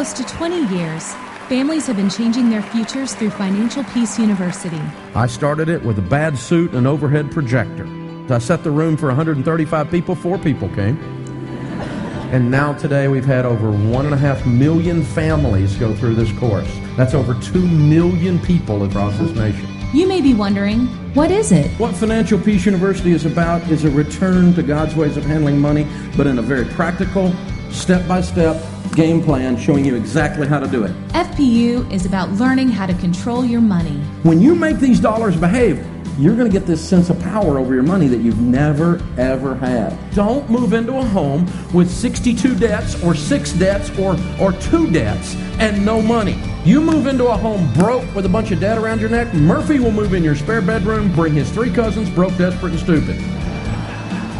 close 0.00 0.14
to 0.14 0.24
20 0.24 0.74
years, 0.74 1.12
families 1.50 1.86
have 1.86 1.96
been 1.96 2.08
changing 2.08 2.48
their 2.48 2.62
futures 2.62 3.14
through 3.14 3.28
Financial 3.28 3.84
Peace 3.84 4.18
University. 4.18 4.80
I 5.14 5.26
started 5.26 5.68
it 5.68 5.82
with 5.82 5.98
a 5.98 6.08
bad 6.16 6.38
suit 6.38 6.72
and 6.72 6.86
overhead 6.86 7.30
projector. 7.30 7.86
I 8.30 8.38
set 8.38 8.64
the 8.64 8.70
room 8.70 8.96
for 8.96 9.08
135 9.08 9.90
people, 9.90 10.14
four 10.14 10.38
people 10.38 10.70
came. 10.70 10.96
And 12.32 12.50
now 12.50 12.72
today 12.72 13.08
we've 13.08 13.26
had 13.26 13.44
over 13.44 13.70
one 13.70 14.06
and 14.06 14.14
a 14.14 14.16
half 14.16 14.46
million 14.46 15.02
families 15.02 15.76
go 15.76 15.94
through 15.94 16.14
this 16.14 16.32
course. 16.38 16.74
That's 16.96 17.12
over 17.12 17.34
two 17.34 17.68
million 17.68 18.38
people 18.38 18.84
across 18.84 19.18
this 19.18 19.36
nation. 19.36 19.68
You 19.92 20.08
may 20.08 20.22
be 20.22 20.32
wondering, 20.32 20.86
what 21.12 21.30
is 21.30 21.52
it? 21.52 21.70
What 21.72 21.94
Financial 21.94 22.38
Peace 22.38 22.64
University 22.64 23.12
is 23.12 23.26
about 23.26 23.60
is 23.70 23.84
a 23.84 23.90
return 23.90 24.54
to 24.54 24.62
God's 24.62 24.94
ways 24.94 25.18
of 25.18 25.26
handling 25.26 25.58
money, 25.58 25.86
but 26.16 26.26
in 26.26 26.38
a 26.38 26.42
very 26.42 26.64
practical, 26.64 27.34
step 27.70 28.08
by 28.08 28.22
step 28.22 28.56
game 28.94 29.22
plan 29.22 29.56
showing 29.56 29.84
you 29.84 29.94
exactly 29.96 30.46
how 30.46 30.58
to 30.58 30.66
do 30.66 30.84
it. 30.84 30.90
FPU 31.08 31.90
is 31.92 32.06
about 32.06 32.30
learning 32.32 32.68
how 32.68 32.86
to 32.86 32.94
control 32.94 33.44
your 33.44 33.60
money. 33.60 34.00
When 34.22 34.40
you 34.40 34.54
make 34.54 34.78
these 34.78 35.00
dollars 35.00 35.36
behave, 35.36 35.86
you're 36.18 36.36
going 36.36 36.50
to 36.50 36.52
get 36.52 36.66
this 36.66 36.86
sense 36.86 37.08
of 37.08 37.18
power 37.20 37.58
over 37.58 37.72
your 37.72 37.82
money 37.82 38.06
that 38.08 38.18
you've 38.18 38.40
never, 38.40 39.00
ever 39.16 39.54
had. 39.54 39.96
Don't 40.14 40.48
move 40.50 40.74
into 40.74 40.98
a 40.98 41.04
home 41.04 41.50
with 41.72 41.90
62 41.90 42.56
debts 42.56 43.02
or 43.02 43.14
six 43.14 43.52
debts 43.52 43.90
or, 43.98 44.18
or 44.38 44.52
two 44.52 44.90
debts 44.90 45.34
and 45.58 45.82
no 45.84 46.02
money. 46.02 46.38
You 46.64 46.82
move 46.82 47.06
into 47.06 47.28
a 47.28 47.36
home 47.36 47.72
broke 47.72 48.14
with 48.14 48.26
a 48.26 48.28
bunch 48.28 48.50
of 48.50 48.60
debt 48.60 48.76
around 48.76 49.00
your 49.00 49.08
neck, 49.08 49.32
Murphy 49.32 49.78
will 49.78 49.92
move 49.92 50.12
in 50.12 50.22
your 50.22 50.36
spare 50.36 50.60
bedroom, 50.60 51.10
bring 51.14 51.32
his 51.32 51.50
three 51.50 51.70
cousins, 51.72 52.10
broke, 52.10 52.36
desperate, 52.36 52.72
and 52.72 52.80
stupid. 52.80 53.16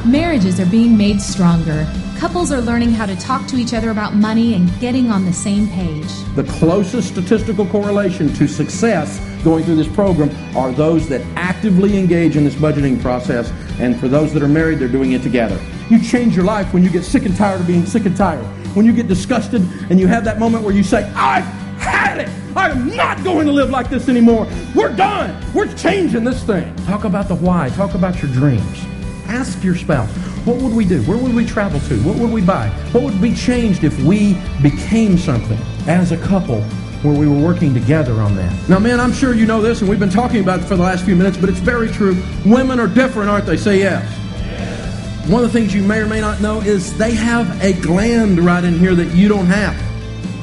Marriages 0.06 0.60
are 0.60 0.66
being 0.66 0.96
made 0.96 1.20
stronger. 1.20 1.86
Couples 2.20 2.52
are 2.52 2.60
learning 2.60 2.90
how 2.90 3.06
to 3.06 3.16
talk 3.16 3.46
to 3.46 3.56
each 3.56 3.72
other 3.72 3.88
about 3.88 4.14
money 4.14 4.52
and 4.52 4.70
getting 4.78 5.10
on 5.10 5.24
the 5.24 5.32
same 5.32 5.66
page. 5.68 6.06
The 6.34 6.44
closest 6.44 7.08
statistical 7.08 7.64
correlation 7.64 8.30
to 8.34 8.46
success 8.46 9.18
going 9.42 9.64
through 9.64 9.76
this 9.76 9.88
program 9.88 10.30
are 10.54 10.70
those 10.70 11.08
that 11.08 11.22
actively 11.34 11.96
engage 11.96 12.36
in 12.36 12.44
this 12.44 12.54
budgeting 12.54 13.00
process. 13.00 13.50
And 13.78 13.98
for 13.98 14.06
those 14.06 14.34
that 14.34 14.42
are 14.42 14.48
married, 14.48 14.80
they're 14.80 14.86
doing 14.86 15.12
it 15.12 15.22
together. 15.22 15.58
You 15.88 15.98
change 15.98 16.36
your 16.36 16.44
life 16.44 16.74
when 16.74 16.84
you 16.84 16.90
get 16.90 17.04
sick 17.04 17.24
and 17.24 17.34
tired 17.34 17.62
of 17.62 17.66
being 17.66 17.86
sick 17.86 18.04
and 18.04 18.14
tired. 18.14 18.44
When 18.76 18.84
you 18.84 18.92
get 18.92 19.08
disgusted 19.08 19.62
and 19.88 19.98
you 19.98 20.06
have 20.06 20.22
that 20.24 20.38
moment 20.38 20.62
where 20.62 20.74
you 20.74 20.82
say, 20.82 21.10
I've 21.16 21.44
had 21.78 22.18
it. 22.18 22.28
I 22.54 22.68
am 22.68 22.94
not 22.94 23.24
going 23.24 23.46
to 23.46 23.52
live 23.52 23.70
like 23.70 23.88
this 23.88 24.10
anymore. 24.10 24.46
We're 24.74 24.94
done. 24.94 25.42
We're 25.54 25.74
changing 25.74 26.24
this 26.24 26.44
thing. 26.44 26.76
Talk 26.84 27.04
about 27.04 27.28
the 27.28 27.36
why. 27.36 27.70
Talk 27.70 27.94
about 27.94 28.20
your 28.20 28.30
dreams. 28.30 28.84
Ask 29.26 29.64
your 29.64 29.76
spouse, 29.76 30.10
what 30.44 30.56
would 30.62 30.74
we 30.74 30.84
do? 30.84 31.02
Where 31.02 31.18
would 31.18 31.34
we 31.34 31.44
travel 31.44 31.80
to? 31.80 32.02
What 32.02 32.16
would 32.16 32.30
we 32.30 32.40
buy? 32.40 32.68
What 32.92 33.02
would 33.02 33.20
be 33.20 33.34
changed 33.34 33.84
if 33.84 33.98
we 34.02 34.38
became 34.62 35.18
something 35.18 35.58
as 35.86 36.12
a 36.12 36.16
couple 36.16 36.62
where 37.02 37.18
we 37.18 37.26
were 37.26 37.38
working 37.38 37.72
together 37.72 38.20
on 38.20 38.36
that. 38.36 38.68
Now, 38.68 38.78
man, 38.78 39.00
I'm 39.00 39.12
sure 39.12 39.34
you 39.34 39.46
know 39.46 39.62
this, 39.62 39.80
and 39.80 39.88
we've 39.88 39.98
been 39.98 40.10
talking 40.10 40.40
about 40.40 40.60
it 40.60 40.64
for 40.64 40.76
the 40.76 40.82
last 40.82 41.04
few 41.04 41.16
minutes, 41.16 41.38
but 41.38 41.48
it's 41.48 41.58
very 41.58 41.88
true. 41.88 42.22
Women 42.44 42.78
are 42.78 42.88
different, 42.88 43.30
aren't 43.30 43.46
they? 43.46 43.56
Say 43.56 43.78
yes. 43.78 44.04
yes. 44.36 45.28
One 45.28 45.42
of 45.42 45.50
the 45.50 45.58
things 45.58 45.74
you 45.74 45.82
may 45.82 46.00
or 46.00 46.06
may 46.06 46.20
not 46.20 46.42
know 46.42 46.60
is 46.60 46.96
they 46.98 47.12
have 47.12 47.62
a 47.64 47.72
gland 47.72 48.38
right 48.38 48.62
in 48.62 48.78
here 48.78 48.94
that 48.94 49.14
you 49.14 49.28
don't 49.28 49.46
have. 49.46 49.74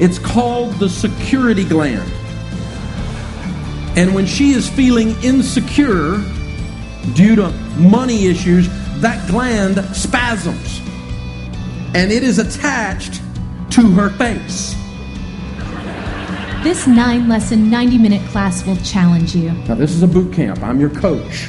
It's 0.00 0.18
called 0.18 0.74
the 0.74 0.88
security 0.88 1.64
gland. 1.64 2.10
And 3.96 4.14
when 4.14 4.26
she 4.26 4.50
is 4.50 4.68
feeling 4.68 5.10
insecure 5.22 6.22
due 7.14 7.36
to 7.36 7.50
money 7.78 8.26
issues, 8.26 8.68
that 9.00 9.28
gland 9.28 9.84
spasms. 9.94 10.80
And 11.94 12.12
it 12.12 12.22
is 12.22 12.38
attached 12.38 13.22
to 13.70 13.90
her 13.92 14.10
face. 14.10 14.74
This 16.64 16.86
nine 16.86 17.28
lesson, 17.28 17.70
90 17.70 17.98
minute 17.98 18.28
class 18.30 18.66
will 18.66 18.76
challenge 18.78 19.34
you. 19.34 19.52
Now, 19.68 19.76
this 19.76 19.92
is 19.92 20.02
a 20.02 20.08
boot 20.08 20.32
camp. 20.32 20.62
I'm 20.62 20.80
your 20.80 20.90
coach. 20.90 21.48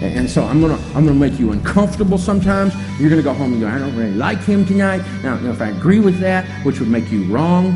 And 0.00 0.30
so 0.30 0.44
I'm 0.44 0.60
gonna 0.60 0.78
I'm 0.94 1.04
gonna 1.04 1.14
make 1.14 1.40
you 1.40 1.50
uncomfortable 1.50 2.18
sometimes. 2.18 2.72
You're 3.00 3.10
gonna 3.10 3.22
go 3.22 3.34
home 3.34 3.52
and 3.52 3.60
go, 3.60 3.66
I 3.66 3.78
don't 3.78 3.96
really 3.96 4.14
like 4.14 4.38
him 4.44 4.64
tonight. 4.64 5.02
Now, 5.24 5.36
if 5.50 5.60
I 5.60 5.70
agree 5.70 5.98
with 5.98 6.20
that, 6.20 6.46
which 6.64 6.78
would 6.78 6.88
make 6.88 7.10
you 7.10 7.24
wrong. 7.24 7.72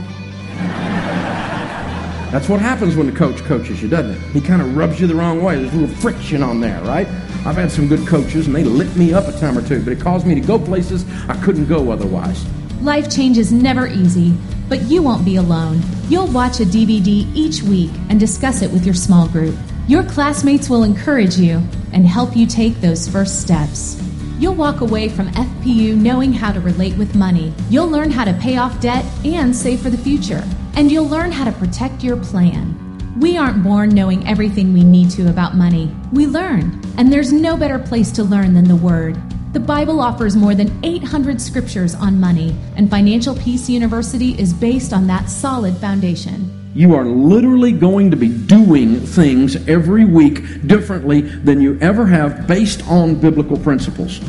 That's 2.30 2.48
what 2.48 2.60
happens 2.60 2.94
when 2.96 3.06
the 3.06 3.12
coach 3.12 3.42
coaches 3.42 3.82
you, 3.82 3.88
doesn't 3.88 4.12
it? 4.12 4.20
He 4.30 4.40
kind 4.40 4.62
of 4.62 4.76
rubs 4.76 5.00
you 5.00 5.08
the 5.08 5.14
wrong 5.16 5.42
way. 5.42 5.56
There's 5.60 5.74
a 5.74 5.76
little 5.76 5.96
friction 5.96 6.42
on 6.42 6.60
there, 6.60 6.80
right? 6.84 7.08
I've 7.44 7.56
had 7.56 7.72
some 7.72 7.88
good 7.88 8.06
coaches 8.06 8.46
and 8.46 8.54
they 8.54 8.62
lit 8.62 8.94
me 8.94 9.12
up 9.12 9.26
a 9.26 9.32
time 9.32 9.58
or 9.58 9.66
two, 9.66 9.82
but 9.82 9.92
it 9.92 10.00
caused 10.00 10.26
me 10.26 10.34
to 10.36 10.40
go 10.40 10.58
places 10.58 11.04
I 11.28 11.34
couldn't 11.42 11.66
go 11.66 11.90
otherwise. 11.90 12.44
Life 12.82 13.10
change 13.10 13.36
is 13.36 13.52
never 13.52 13.86
easy, 13.86 14.36
but 14.68 14.82
you 14.82 15.02
won't 15.02 15.24
be 15.24 15.36
alone. 15.36 15.80
You'll 16.08 16.30
watch 16.30 16.60
a 16.60 16.64
DVD 16.64 17.28
each 17.34 17.62
week 17.62 17.90
and 18.08 18.20
discuss 18.20 18.62
it 18.62 18.70
with 18.70 18.84
your 18.84 18.94
small 18.94 19.28
group. 19.28 19.56
Your 19.88 20.04
classmates 20.04 20.70
will 20.70 20.84
encourage 20.84 21.36
you 21.36 21.60
and 21.92 22.06
help 22.06 22.36
you 22.36 22.46
take 22.46 22.80
those 22.80 23.08
first 23.08 23.40
steps. 23.40 24.00
You'll 24.38 24.54
walk 24.54 24.80
away 24.80 25.08
from 25.08 25.28
FPU 25.28 25.96
knowing 25.96 26.32
how 26.32 26.52
to 26.52 26.60
relate 26.60 26.96
with 26.96 27.14
money. 27.14 27.52
You'll 27.70 27.88
learn 27.88 28.10
how 28.10 28.24
to 28.24 28.34
pay 28.34 28.56
off 28.56 28.80
debt 28.80 29.04
and 29.24 29.54
save 29.54 29.80
for 29.80 29.90
the 29.90 29.98
future. 29.98 30.44
And 30.74 30.90
you'll 30.90 31.08
learn 31.08 31.30
how 31.30 31.44
to 31.44 31.52
protect 31.52 32.02
your 32.02 32.16
plan. 32.16 32.81
We 33.18 33.36
aren't 33.36 33.62
born 33.62 33.90
knowing 33.90 34.26
everything 34.26 34.72
we 34.72 34.82
need 34.82 35.10
to 35.10 35.28
about 35.28 35.54
money. 35.54 35.94
We 36.12 36.26
learn, 36.26 36.80
and 36.96 37.12
there's 37.12 37.30
no 37.30 37.58
better 37.58 37.78
place 37.78 38.10
to 38.12 38.24
learn 38.24 38.54
than 38.54 38.64
the 38.64 38.76
Word. 38.76 39.20
The 39.52 39.60
Bible 39.60 40.00
offers 40.00 40.34
more 40.34 40.54
than 40.54 40.82
800 40.82 41.38
scriptures 41.38 41.94
on 41.94 42.18
money, 42.18 42.56
and 42.74 42.88
Financial 42.88 43.34
Peace 43.36 43.68
University 43.68 44.30
is 44.40 44.54
based 44.54 44.94
on 44.94 45.06
that 45.08 45.28
solid 45.28 45.76
foundation. 45.76 46.70
You 46.74 46.94
are 46.94 47.04
literally 47.04 47.72
going 47.72 48.10
to 48.12 48.16
be 48.16 48.28
doing 48.28 48.98
things 49.00 49.56
every 49.68 50.06
week 50.06 50.66
differently 50.66 51.20
than 51.20 51.60
you 51.60 51.78
ever 51.82 52.06
have 52.06 52.46
based 52.46 52.82
on 52.88 53.16
biblical 53.16 53.58
principles. 53.58 54.20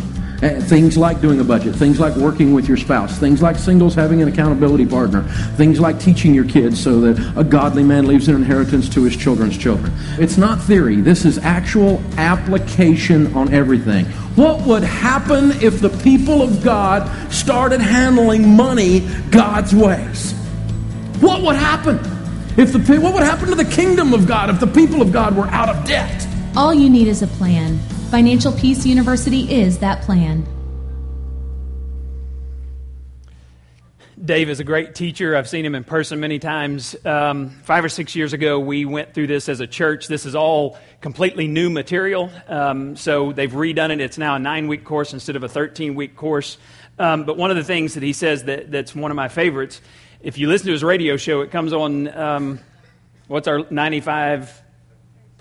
Uh, 0.43 0.59
things 0.59 0.97
like 0.97 1.21
doing 1.21 1.39
a 1.39 1.43
budget, 1.43 1.73
things 1.73 2.01
like 2.01 2.13
working 2.17 2.53
with 2.53 2.67
your 2.67 2.75
spouse, 2.75 3.17
things 3.17 3.41
like 3.41 3.55
singles 3.55 3.95
having 3.95 4.21
an 4.21 4.27
accountability 4.27 4.85
partner, 4.85 5.23
things 5.55 5.79
like 5.79 5.97
teaching 6.01 6.33
your 6.33 6.43
kids 6.43 6.83
so 6.83 6.99
that 6.99 7.33
a 7.37 7.45
godly 7.45 7.81
man 7.81 8.05
leaves 8.05 8.27
an 8.27 8.35
inheritance 8.35 8.89
to 8.89 9.03
his 9.03 9.15
children's 9.15 9.57
children. 9.57 9.89
It's 10.19 10.35
not 10.35 10.61
theory, 10.61 10.99
this 10.99 11.23
is 11.23 11.37
actual 11.37 12.03
application 12.17 13.33
on 13.33 13.53
everything. 13.53 14.03
What 14.35 14.59
would 14.67 14.83
happen 14.83 15.51
if 15.61 15.79
the 15.79 15.89
people 16.03 16.41
of 16.41 16.61
God 16.61 17.31
started 17.31 17.79
handling 17.79 18.53
money 18.53 19.07
God's 19.31 19.73
ways? 19.73 20.33
What 21.21 21.41
would 21.43 21.55
happen? 21.55 21.99
If 22.57 22.73
the 22.73 22.99
what 22.99 23.13
would 23.13 23.23
happen 23.23 23.47
to 23.47 23.55
the 23.55 23.63
kingdom 23.63 24.13
of 24.13 24.27
God 24.27 24.49
if 24.49 24.59
the 24.59 24.67
people 24.67 25.01
of 25.01 25.13
God 25.13 25.37
were 25.37 25.47
out 25.47 25.69
of 25.69 25.85
debt? 25.87 26.27
All 26.57 26.73
you 26.73 26.89
need 26.89 27.07
is 27.07 27.21
a 27.21 27.27
plan. 27.27 27.79
Financial 28.13 28.51
Peace 28.51 28.85
University 28.85 29.51
is 29.51 29.79
that 29.79 30.03
plan. 30.03 30.45
Dave 34.23 34.49
is 34.49 34.59
a 34.59 34.63
great 34.63 34.93
teacher. 34.93 35.35
I've 35.35 35.49
seen 35.49 35.65
him 35.65 35.73
in 35.73 35.83
person 35.83 36.19
many 36.19 36.37
times. 36.37 36.95
Um, 37.07 37.49
five 37.63 37.83
or 37.83 37.89
six 37.89 38.15
years 38.15 38.33
ago, 38.33 38.59
we 38.59 38.85
went 38.85 39.15
through 39.15 39.25
this 39.25 39.49
as 39.49 39.61
a 39.61 39.65
church. 39.65 40.07
This 40.07 40.27
is 40.27 40.35
all 40.35 40.77
completely 41.01 41.47
new 41.47 41.71
material. 41.71 42.29
Um, 42.47 42.95
so 42.95 43.31
they've 43.31 43.51
redone 43.51 43.89
it. 43.89 43.99
It's 43.99 44.19
now 44.19 44.35
a 44.35 44.39
nine 44.39 44.67
week 44.67 44.85
course 44.85 45.11
instead 45.13 45.35
of 45.35 45.41
a 45.41 45.49
13 45.49 45.95
week 45.95 46.15
course. 46.15 46.59
Um, 46.99 47.23
but 47.23 47.35
one 47.35 47.49
of 47.49 47.57
the 47.57 47.63
things 47.63 47.95
that 47.95 48.03
he 48.03 48.13
says 48.13 48.43
that, 48.43 48.69
that's 48.69 48.93
one 48.93 49.09
of 49.09 49.15
my 49.15 49.27
favorites, 49.27 49.81
if 50.21 50.37
you 50.37 50.49
listen 50.49 50.67
to 50.67 50.73
his 50.73 50.83
radio 50.83 51.17
show, 51.17 51.41
it 51.41 51.49
comes 51.49 51.73
on, 51.73 52.15
um, 52.15 52.59
what's 53.27 53.47
our 53.47 53.65
95 53.71 54.62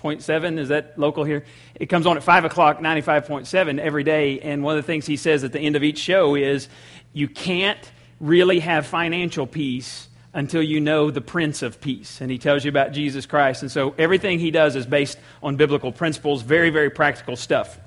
95.7. 0.03 0.59
Is 0.59 0.69
that 0.69 0.97
local 0.99 1.23
here? 1.23 1.45
It 1.75 1.87
comes 1.87 2.05
on 2.05 2.17
at 2.17 2.23
5 2.23 2.45
o'clock, 2.45 2.79
95.7 2.79 3.79
every 3.79 4.03
day. 4.03 4.39
And 4.39 4.63
one 4.63 4.77
of 4.77 4.83
the 4.83 4.87
things 4.87 5.05
he 5.05 5.17
says 5.17 5.43
at 5.43 5.51
the 5.51 5.59
end 5.59 5.75
of 5.75 5.83
each 5.83 5.99
show 5.99 6.35
is 6.35 6.67
you 7.13 7.27
can't 7.27 7.91
really 8.19 8.59
have 8.59 8.85
financial 8.85 9.47
peace 9.47 10.07
until 10.33 10.63
you 10.63 10.79
know 10.79 11.11
the 11.11 11.21
Prince 11.21 11.61
of 11.61 11.79
Peace. 11.79 12.19
And 12.19 12.31
he 12.31 12.37
tells 12.37 12.65
you 12.65 12.69
about 12.69 12.91
Jesus 12.91 13.25
Christ. 13.25 13.61
And 13.61 13.71
so 13.71 13.93
everything 13.97 14.39
he 14.39 14.51
does 14.51 14.75
is 14.75 14.85
based 14.85 15.17
on 15.41 15.55
biblical 15.55 15.91
principles, 15.91 16.41
very, 16.41 16.69
very 16.69 16.89
practical 16.89 17.35
stuff. 17.35 17.79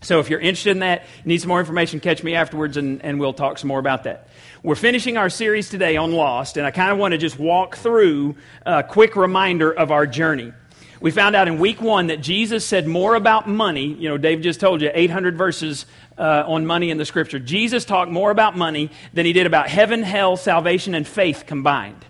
So 0.00 0.18
if 0.18 0.28
you're 0.30 0.40
interested 0.40 0.70
in 0.70 0.80
that, 0.80 1.04
need 1.24 1.40
some 1.40 1.48
more 1.48 1.60
information, 1.60 2.00
catch 2.00 2.24
me 2.24 2.34
afterwards 2.34 2.76
and, 2.76 3.02
and 3.04 3.20
we'll 3.20 3.32
talk 3.32 3.58
some 3.58 3.68
more 3.68 3.78
about 3.78 4.04
that. 4.04 4.26
We're 4.64 4.74
finishing 4.74 5.16
our 5.16 5.30
series 5.30 5.70
today 5.70 5.96
on 5.96 6.12
Lost, 6.12 6.56
and 6.56 6.66
I 6.66 6.72
kind 6.72 6.90
of 6.90 6.98
want 6.98 7.12
to 7.12 7.18
just 7.18 7.38
walk 7.38 7.76
through 7.76 8.36
a 8.66 8.82
quick 8.82 9.14
reminder 9.14 9.72
of 9.72 9.92
our 9.92 10.06
journey. 10.06 10.52
We 11.02 11.10
found 11.10 11.34
out 11.34 11.48
in 11.48 11.58
week 11.58 11.82
one 11.82 12.06
that 12.06 12.20
Jesus 12.20 12.64
said 12.64 12.86
more 12.86 13.16
about 13.16 13.48
money. 13.48 13.86
You 13.86 14.08
know, 14.08 14.18
Dave 14.18 14.40
just 14.40 14.60
told 14.60 14.80
you 14.80 14.90
800 14.94 15.36
verses 15.36 15.84
uh, 16.16 16.44
on 16.46 16.64
money 16.64 16.90
in 16.90 16.96
the 16.96 17.04
scripture. 17.04 17.40
Jesus 17.40 17.84
talked 17.84 18.08
more 18.08 18.30
about 18.30 18.56
money 18.56 18.88
than 19.12 19.26
he 19.26 19.32
did 19.32 19.44
about 19.44 19.68
heaven, 19.68 20.04
hell, 20.04 20.36
salvation, 20.36 20.94
and 20.94 21.04
faith 21.04 21.42
combined. 21.44 22.04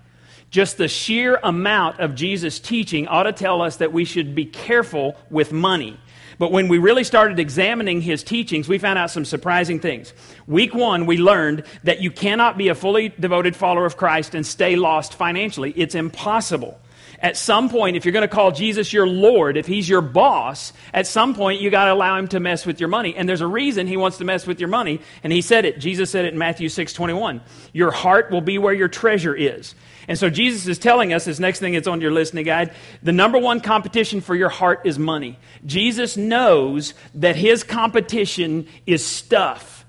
Just 0.50 0.76
the 0.76 0.88
sheer 0.88 1.40
amount 1.42 2.00
of 2.00 2.14
Jesus' 2.14 2.60
teaching 2.60 3.08
ought 3.08 3.22
to 3.22 3.32
tell 3.32 3.62
us 3.62 3.78
that 3.78 3.94
we 3.94 4.04
should 4.04 4.34
be 4.34 4.44
careful 4.44 5.16
with 5.30 5.52
money. 5.52 5.98
But 6.38 6.52
when 6.52 6.68
we 6.68 6.76
really 6.76 7.04
started 7.04 7.38
examining 7.38 8.02
his 8.02 8.22
teachings, 8.22 8.68
we 8.68 8.76
found 8.76 8.98
out 8.98 9.10
some 9.10 9.24
surprising 9.24 9.80
things. 9.80 10.12
Week 10.46 10.74
one, 10.74 11.06
we 11.06 11.16
learned 11.16 11.64
that 11.84 12.02
you 12.02 12.10
cannot 12.10 12.58
be 12.58 12.68
a 12.68 12.74
fully 12.74 13.08
devoted 13.08 13.56
follower 13.56 13.86
of 13.86 13.96
Christ 13.96 14.34
and 14.34 14.46
stay 14.46 14.76
lost 14.76 15.14
financially. 15.14 15.72
It's 15.74 15.94
impossible. 15.94 16.78
At 17.22 17.36
some 17.36 17.68
point, 17.68 17.96
if 17.96 18.04
you're 18.04 18.12
going 18.12 18.28
to 18.28 18.34
call 18.34 18.50
Jesus 18.50 18.92
your 18.92 19.06
Lord, 19.06 19.56
if 19.56 19.64
he's 19.64 19.88
your 19.88 20.02
boss, 20.02 20.72
at 20.92 21.06
some 21.06 21.36
point 21.36 21.60
you 21.60 21.70
got 21.70 21.84
to 21.84 21.92
allow 21.92 22.18
him 22.18 22.26
to 22.28 22.40
mess 22.40 22.66
with 22.66 22.80
your 22.80 22.88
money. 22.88 23.14
And 23.14 23.28
there's 23.28 23.40
a 23.40 23.46
reason 23.46 23.86
he 23.86 23.96
wants 23.96 24.18
to 24.18 24.24
mess 24.24 24.44
with 24.44 24.58
your 24.58 24.68
money. 24.68 25.00
And 25.22 25.32
he 25.32 25.40
said 25.40 25.64
it. 25.64 25.78
Jesus 25.78 26.10
said 26.10 26.24
it 26.24 26.32
in 26.32 26.38
Matthew 26.38 26.68
6 26.68 26.92
21. 26.92 27.40
Your 27.72 27.92
heart 27.92 28.32
will 28.32 28.40
be 28.40 28.58
where 28.58 28.74
your 28.74 28.88
treasure 28.88 29.36
is. 29.36 29.76
And 30.08 30.18
so 30.18 30.30
Jesus 30.30 30.66
is 30.66 30.80
telling 30.80 31.12
us, 31.12 31.24
this 31.24 31.38
next 31.38 31.60
thing 31.60 31.74
that's 31.74 31.86
on 31.86 32.00
your 32.00 32.10
listening 32.10 32.44
guide, 32.44 32.72
the 33.04 33.12
number 33.12 33.38
one 33.38 33.60
competition 33.60 34.20
for 34.20 34.34
your 34.34 34.48
heart 34.48 34.80
is 34.84 34.98
money. 34.98 35.38
Jesus 35.64 36.16
knows 36.16 36.92
that 37.14 37.36
his 37.36 37.62
competition 37.62 38.66
is 38.84 39.06
stuff. 39.06 39.86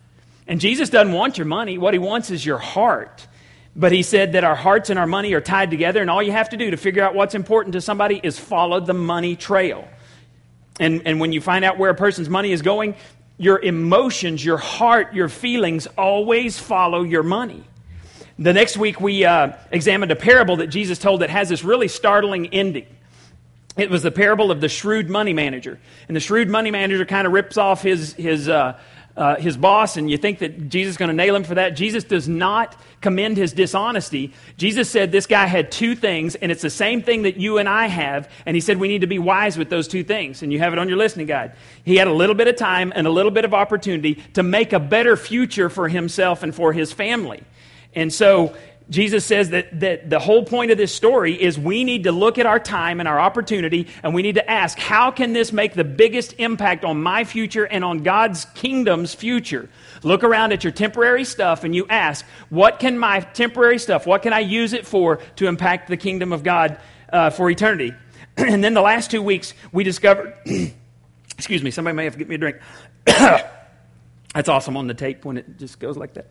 And 0.48 0.62
Jesus 0.62 0.90
doesn't 0.92 1.14
want 1.14 1.40
your 1.40 1.48
money. 1.48 1.80
What 1.80 1.96
he 1.96 2.00
wants 2.00 2.30
is 2.30 2.46
your 2.46 2.60
heart. 2.60 3.28
But 3.76 3.92
he 3.92 4.04
said 4.04 4.34
that 4.34 4.44
our 4.44 4.56
hearts 4.56 4.90
and 4.90 5.00
our 5.00 5.08
money 5.08 5.34
are 5.34 5.42
tied 5.42 5.72
together, 5.72 6.02
and 6.02 6.10
all 6.10 6.22
you 6.22 6.32
have 6.32 6.50
to 6.50 6.58
do 6.58 6.72
to 6.72 6.78
figure 6.78 7.04
out 7.04 7.16
what's 7.16 7.34
important 7.34 7.74
to 7.74 7.82
somebody 7.82 8.20
is 8.22 8.38
follow 8.38 8.80
the 8.80 8.94
money 8.94 9.36
trail. 9.36 9.88
And, 10.80 11.02
and 11.06 11.20
when 11.20 11.32
you 11.32 11.42
find 11.42 11.66
out 11.66 11.78
where 11.78 11.90
a 11.90 11.96
person's 11.96 12.30
money 12.30 12.52
is 12.52 12.62
going, 12.62 12.96
your 13.38 13.60
emotions, 13.60 14.46
your 14.46 14.58
heart, 14.58 15.14
your 15.14 15.28
feelings 15.28 15.88
always 15.98 16.60
follow 16.60 17.04
your 17.04 17.24
money. 17.24 17.64
The 18.38 18.54
next 18.54 18.78
week, 18.78 19.00
we 19.02 19.26
uh, 19.26 19.54
examined 19.72 20.12
a 20.12 20.16
parable 20.16 20.58
that 20.58 20.68
Jesus 20.68 20.98
told 21.00 21.22
that 21.22 21.30
has 21.30 21.50
this 21.50 21.64
really 21.64 21.88
startling 21.88 22.48
ending. 22.48 22.88
It 23.76 23.90
was 23.90 24.04
the 24.04 24.12
parable 24.12 24.52
of 24.52 24.62
the 24.62 24.70
shrewd 24.70 25.10
money 25.10 25.34
manager. 25.34 25.80
And 26.08 26.16
the 26.16 26.20
shrewd 26.22 26.48
money 26.48 26.70
manager 26.70 27.06
kind 27.06 27.26
of 27.26 27.34
rips 27.34 27.58
off 27.58 27.82
his, 27.82 28.14
his, 28.14 28.48
uh, 28.48 28.80
uh, 29.16 29.36
his 29.36 29.56
boss, 29.56 29.96
and 29.96 30.10
you 30.10 30.18
think 30.18 30.40
that 30.40 30.70
Jesus 30.70 30.94
is 30.94 30.98
going 30.98 31.10
to 31.10 31.16
nail 31.16 31.36
him 31.36 31.44
for 31.44 31.56
that. 31.56 31.72
Jesus 31.72 32.04
does 32.04 32.28
not 32.28 32.76
commend 33.00 33.38
his 33.38 33.54
dishonesty. 33.54 34.34
Jesus 34.58 34.90
said 34.90 35.12
this 35.12 35.28
guy 35.28 35.46
had 35.46 35.72
two 35.72 35.96
things, 35.96 36.34
and 36.36 36.52
it's 36.52 36.64
the 36.64 36.70
same 36.70 37.04
thing 37.04 37.24
that 37.24 37.38
you 37.38 37.60
and 37.60 37.70
I 37.70 37.88
have. 37.88 38.30
And 38.46 38.56
he 38.56 38.62
said 38.62 38.78
we 38.78 38.88
need 38.88 39.02
to 39.02 39.08
be 39.08 39.20
wise 39.20 39.58
with 39.58 39.70
those 39.70 39.88
two 39.88 40.04
things. 40.04 40.42
And 40.42 40.52
you 40.52 40.60
have 40.60 40.74
it 40.74 40.80
on 40.80 40.88
your 40.88 40.98
listening 40.98 41.28
guide. 41.28 41.54
He 41.84 41.96
had 41.96 42.08
a 42.08 42.14
little 42.14 42.36
bit 42.36 42.48
of 42.48 42.56
time 42.56 42.92
and 42.96 43.06
a 43.06 43.12
little 43.12 43.32
bit 43.32 43.46
of 43.46 43.54
opportunity 43.54 44.16
to 44.34 44.42
make 44.42 44.74
a 44.74 44.80
better 44.80 45.16
future 45.16 45.70
for 45.70 45.88
himself 45.88 46.42
and 46.42 46.56
for 46.56 46.74
his 46.74 46.92
family. 46.92 47.44
And 47.96 48.12
so 48.12 48.56
Jesus 48.90 49.26
says 49.26 49.52
that, 49.52 49.80
that 49.80 50.10
the 50.10 50.20
whole 50.20 50.44
point 50.44 50.72
of 50.72 50.78
this 50.78 50.94
story 50.94 51.42
is 51.42 51.58
we 51.58 51.84
need 51.84 52.04
to 52.04 52.12
look 52.12 52.38
at 52.38 52.46
our 52.46 52.60
time 52.60 53.00
and 53.00 53.08
our 53.08 53.20
opportunity 53.20 53.88
and 54.04 54.14
we 54.14 54.22
need 54.22 54.36
to 54.36 54.50
ask, 54.50 54.78
how 54.78 55.10
can 55.10 55.34
this 55.34 55.54
make 55.54 55.74
the 55.74 55.86
biggest 55.86 56.36
impact 56.38 56.84
on 56.84 57.02
my 57.02 57.24
future 57.24 57.66
and 57.66 57.84
on 57.84 58.00
God's 58.00 58.46
kingdom's 58.56 59.14
future? 59.14 59.70
Look 60.04 60.24
around 60.24 60.52
at 60.52 60.64
your 60.64 60.74
temporary 60.74 61.24
stuff 61.24 61.64
and 61.64 61.74
you 61.74 61.88
ask, 61.88 62.26
what 62.50 62.80
can 62.80 62.98
my 63.00 63.22
temporary 63.22 63.80
stuff, 63.80 64.06
what 64.06 64.22
can 64.22 64.34
I 64.34 64.40
use 64.40 64.74
it 64.74 64.86
for 64.86 65.18
to 65.38 65.48
impact 65.48 65.88
the 65.88 65.98
kingdom 65.98 66.34
of 66.34 66.44
God 66.44 66.78
uh, 67.12 67.30
for 67.30 67.50
eternity? 67.50 67.94
and 68.38 68.64
then 68.64 68.74
the 68.74 68.82
last 68.82 69.12
two 69.12 69.22
weeks, 69.22 69.54
we 69.72 69.86
discovered, 69.86 70.36
excuse 71.38 71.64
me, 71.64 71.72
somebody 71.72 71.96
may 71.96 72.04
have 72.04 72.14
to 72.14 72.20
get 72.20 72.28
me 72.28 72.36
a 72.36 72.38
drink. 72.38 72.58
That's 74.34 74.50
awesome 74.50 74.76
on 74.78 74.88
the 74.88 74.94
tape 74.96 75.26
when 75.26 75.38
it 75.38 75.58
just 75.58 75.80
goes 75.80 75.96
like 75.96 76.16
that. 76.16 76.28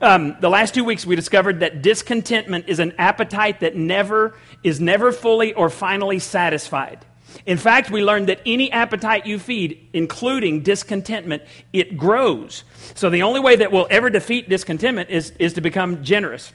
Um, 0.00 0.36
the 0.40 0.50
last 0.50 0.74
two 0.74 0.82
weeks, 0.82 1.06
we 1.06 1.14
discovered 1.14 1.60
that 1.60 1.82
discontentment 1.82 2.68
is 2.68 2.80
an 2.80 2.94
appetite 2.98 3.60
that 3.60 3.76
never 3.76 4.36
is 4.64 4.80
never 4.80 5.12
fully 5.12 5.54
or 5.54 5.70
finally 5.70 6.18
satisfied. 6.18 7.04
In 7.46 7.58
fact, 7.58 7.90
we 7.90 8.02
learned 8.02 8.28
that 8.28 8.40
any 8.46 8.70
appetite 8.70 9.26
you 9.26 9.38
feed, 9.38 9.88
including 9.92 10.62
discontentment, 10.62 11.42
it 11.72 11.96
grows. 11.96 12.64
So 12.94 13.10
the 13.10 13.22
only 13.22 13.40
way 13.40 13.56
that 13.56 13.72
we'll 13.72 13.88
ever 13.90 14.10
defeat 14.10 14.48
discontentment 14.48 15.10
is, 15.10 15.32
is 15.38 15.54
to 15.54 15.60
become 15.60 16.04
generous. 16.04 16.52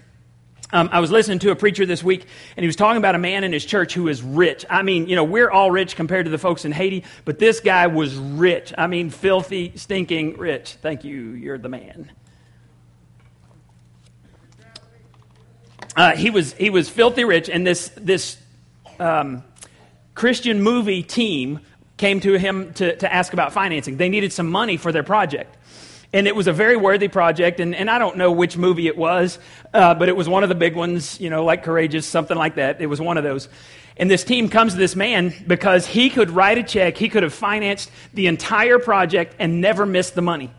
Um, 0.71 0.89
I 0.91 0.99
was 0.99 1.09
listening 1.09 1.39
to 1.39 1.51
a 1.51 1.55
preacher 1.55 1.85
this 1.87 2.03
week, 2.03 2.25
and 2.55 2.63
he 2.63 2.67
was 2.67 2.75
talking 2.75 2.97
about 2.97 3.15
a 3.15 3.19
man 3.19 3.43
in 3.43 3.51
his 3.51 3.65
church 3.65 3.95
who 3.95 4.07
is 4.07 4.21
rich. 4.21 4.65
I 4.69 4.83
mean, 4.83 5.07
you 5.07 5.15
know, 5.15 5.23
we're 5.23 5.49
all 5.49 5.71
rich 5.71 5.95
compared 5.95 6.25
to 6.25 6.31
the 6.31 6.37
folks 6.37 6.63
in 6.63 6.71
Haiti, 6.71 7.05
but 7.25 7.39
this 7.39 7.59
guy 7.59 7.87
was 7.87 8.15
rich. 8.15 8.71
I 8.77 8.85
mean, 8.85 9.09
filthy, 9.09 9.73
stinking 9.75 10.37
rich. 10.37 10.77
Thank 10.81 11.03
you. 11.03 11.31
You're 11.31 11.57
the 11.57 11.69
man. 11.69 12.11
Uh, 15.95 16.15
he 16.15 16.29
was 16.29 16.53
he 16.53 16.69
was 16.69 16.87
filthy 16.87 17.25
rich, 17.25 17.49
and 17.49 17.65
this 17.65 17.89
this 17.97 18.37
um, 18.99 19.43
Christian 20.13 20.61
movie 20.61 21.01
team 21.01 21.61
came 21.97 22.19
to 22.19 22.37
him 22.37 22.73
to, 22.73 22.95
to 22.95 23.11
ask 23.11 23.33
about 23.33 23.53
financing. 23.53 23.97
They 23.97 24.07
needed 24.07 24.31
some 24.31 24.49
money 24.49 24.77
for 24.77 24.91
their 24.91 25.03
project. 25.03 25.57
And 26.11 26.27
it 26.27 26.35
was 26.35 26.47
a 26.47 26.53
very 26.53 26.75
worthy 26.75 27.07
project, 27.07 27.59
and, 27.59 27.75
and 27.75 27.87
I 27.89 27.99
don't 27.99 28.17
know 28.17 28.31
which 28.31 28.57
movie 28.57 28.87
it 28.87 28.97
was, 28.97 29.37
uh, 29.73 29.93
but 29.93 30.09
it 30.09 30.15
was 30.15 30.27
one 30.27 30.41
of 30.41 30.49
the 30.49 30.55
big 30.55 30.75
ones, 30.75 31.19
you 31.21 31.29
know, 31.29 31.45
like 31.45 31.63
Courageous, 31.63 32.07
something 32.07 32.37
like 32.37 32.55
that. 32.55 32.81
It 32.81 32.87
was 32.87 32.99
one 32.99 33.17
of 33.17 33.23
those. 33.23 33.47
And 33.95 34.09
this 34.09 34.23
team 34.23 34.49
comes 34.49 34.73
to 34.73 34.79
this 34.79 34.95
man 34.95 35.33
because 35.45 35.85
he 35.85 36.09
could 36.09 36.31
write 36.31 36.57
a 36.57 36.63
check, 36.63 36.97
he 36.97 37.09
could 37.09 37.21
have 37.21 37.33
financed 37.33 37.91
the 38.13 38.27
entire 38.27 38.79
project 38.79 39.35
and 39.37 39.61
never 39.61 39.85
missed 39.85 40.15
the 40.15 40.21
money. 40.21 40.51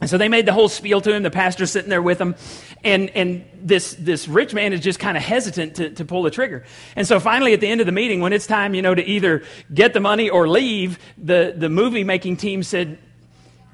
And 0.00 0.10
so 0.10 0.18
they 0.18 0.28
made 0.28 0.46
the 0.46 0.52
whole 0.52 0.68
spiel 0.68 1.00
to 1.00 1.14
him. 1.14 1.22
The 1.22 1.30
pastor's 1.30 1.70
sitting 1.70 1.88
there 1.88 2.02
with 2.02 2.20
him. 2.20 2.34
And, 2.82 3.10
and 3.10 3.44
this, 3.54 3.94
this 3.94 4.26
rich 4.26 4.52
man 4.52 4.72
is 4.72 4.80
just 4.80 4.98
kind 4.98 5.16
of 5.16 5.22
hesitant 5.22 5.76
to, 5.76 5.90
to 5.90 6.04
pull 6.04 6.24
the 6.24 6.30
trigger. 6.32 6.64
And 6.96 7.06
so 7.06 7.20
finally, 7.20 7.52
at 7.52 7.60
the 7.60 7.68
end 7.68 7.80
of 7.80 7.86
the 7.86 7.92
meeting, 7.92 8.20
when 8.20 8.32
it's 8.32 8.48
time, 8.48 8.74
you 8.74 8.82
know, 8.82 8.96
to 8.96 9.04
either 9.04 9.44
get 9.72 9.92
the 9.92 10.00
money 10.00 10.28
or 10.28 10.48
leave, 10.48 10.98
the, 11.18 11.54
the 11.56 11.68
movie 11.68 12.02
making 12.02 12.38
team 12.38 12.64
said, 12.64 12.98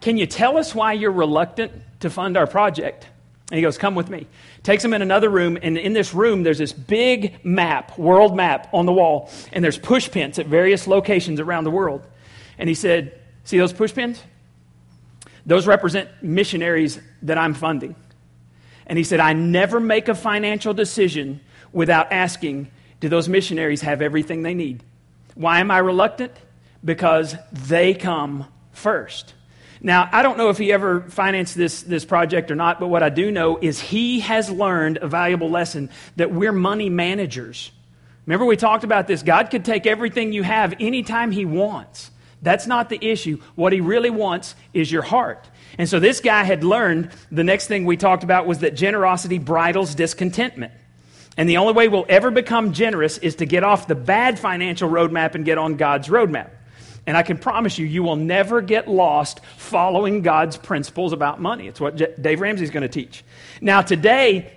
can 0.00 0.16
you 0.16 0.26
tell 0.26 0.56
us 0.58 0.74
why 0.74 0.92
you're 0.92 1.12
reluctant 1.12 1.72
to 2.00 2.10
fund 2.10 2.36
our 2.36 2.46
project? 2.46 3.06
And 3.50 3.56
he 3.56 3.62
goes, 3.62 3.78
Come 3.78 3.94
with 3.94 4.10
me. 4.10 4.26
Takes 4.62 4.84
him 4.84 4.92
in 4.92 5.02
another 5.02 5.30
room, 5.30 5.58
and 5.60 5.78
in 5.78 5.92
this 5.92 6.12
room, 6.12 6.42
there's 6.42 6.58
this 6.58 6.72
big 6.72 7.44
map, 7.44 7.98
world 7.98 8.36
map 8.36 8.68
on 8.72 8.86
the 8.86 8.92
wall, 8.92 9.30
and 9.52 9.64
there's 9.64 9.78
push 9.78 10.10
pins 10.10 10.38
at 10.38 10.46
various 10.46 10.86
locations 10.86 11.40
around 11.40 11.64
the 11.64 11.70
world. 11.70 12.06
And 12.58 12.68
he 12.68 12.74
said, 12.74 13.18
See 13.44 13.58
those 13.58 13.72
push 13.72 13.94
pins? 13.94 14.22
Those 15.46 15.66
represent 15.66 16.10
missionaries 16.20 17.00
that 17.22 17.38
I'm 17.38 17.54
funding. 17.54 17.96
And 18.86 18.98
he 18.98 19.04
said, 19.04 19.20
I 19.20 19.32
never 19.32 19.80
make 19.80 20.08
a 20.08 20.14
financial 20.14 20.74
decision 20.74 21.40
without 21.72 22.12
asking, 22.12 22.70
Do 23.00 23.08
those 23.08 23.28
missionaries 23.28 23.80
have 23.80 24.02
everything 24.02 24.42
they 24.42 24.54
need? 24.54 24.82
Why 25.34 25.60
am 25.60 25.70
I 25.70 25.78
reluctant? 25.78 26.32
Because 26.84 27.34
they 27.50 27.94
come 27.94 28.46
first. 28.72 29.34
Now, 29.80 30.08
I 30.10 30.22
don't 30.22 30.38
know 30.38 30.48
if 30.48 30.58
he 30.58 30.72
ever 30.72 31.02
financed 31.02 31.56
this, 31.56 31.82
this 31.82 32.04
project 32.04 32.50
or 32.50 32.56
not, 32.56 32.80
but 32.80 32.88
what 32.88 33.02
I 33.02 33.10
do 33.10 33.30
know 33.30 33.58
is 33.60 33.80
he 33.80 34.20
has 34.20 34.50
learned 34.50 34.98
a 34.98 35.08
valuable 35.08 35.50
lesson 35.50 35.90
that 36.16 36.32
we're 36.32 36.52
money 36.52 36.88
managers. 36.88 37.70
Remember, 38.26 38.44
we 38.44 38.56
talked 38.56 38.84
about 38.84 39.06
this. 39.06 39.22
God 39.22 39.50
could 39.50 39.64
take 39.64 39.86
everything 39.86 40.32
you 40.32 40.42
have 40.42 40.74
anytime 40.80 41.30
he 41.30 41.44
wants. 41.44 42.10
That's 42.42 42.66
not 42.66 42.88
the 42.88 43.04
issue. 43.04 43.40
What 43.54 43.72
he 43.72 43.80
really 43.80 44.10
wants 44.10 44.54
is 44.74 44.90
your 44.90 45.02
heart. 45.02 45.48
And 45.76 45.88
so 45.88 46.00
this 46.00 46.20
guy 46.20 46.44
had 46.44 46.64
learned 46.64 47.10
the 47.30 47.44
next 47.44 47.68
thing 47.68 47.84
we 47.84 47.96
talked 47.96 48.24
about 48.24 48.46
was 48.46 48.58
that 48.60 48.74
generosity 48.74 49.38
bridles 49.38 49.94
discontentment. 49.94 50.72
And 51.36 51.48
the 51.48 51.58
only 51.58 51.72
way 51.72 51.88
we'll 51.88 52.06
ever 52.08 52.30
become 52.32 52.72
generous 52.72 53.16
is 53.18 53.36
to 53.36 53.46
get 53.46 53.62
off 53.62 53.86
the 53.86 53.94
bad 53.94 54.38
financial 54.40 54.90
roadmap 54.90 55.36
and 55.36 55.44
get 55.44 55.56
on 55.56 55.76
God's 55.76 56.08
roadmap. 56.08 56.50
And 57.08 57.16
I 57.16 57.22
can 57.22 57.38
promise 57.38 57.78
you, 57.78 57.86
you 57.86 58.02
will 58.02 58.16
never 58.16 58.60
get 58.60 58.86
lost 58.86 59.40
following 59.56 60.20
God's 60.20 60.58
principles 60.58 61.14
about 61.14 61.40
money. 61.40 61.66
It's 61.66 61.80
what 61.80 61.96
J- 61.96 62.12
Dave 62.20 62.38
Ramsey 62.38 62.64
is 62.64 62.70
going 62.70 62.82
to 62.82 62.88
teach. 62.88 63.24
Now, 63.62 63.80
today, 63.80 64.52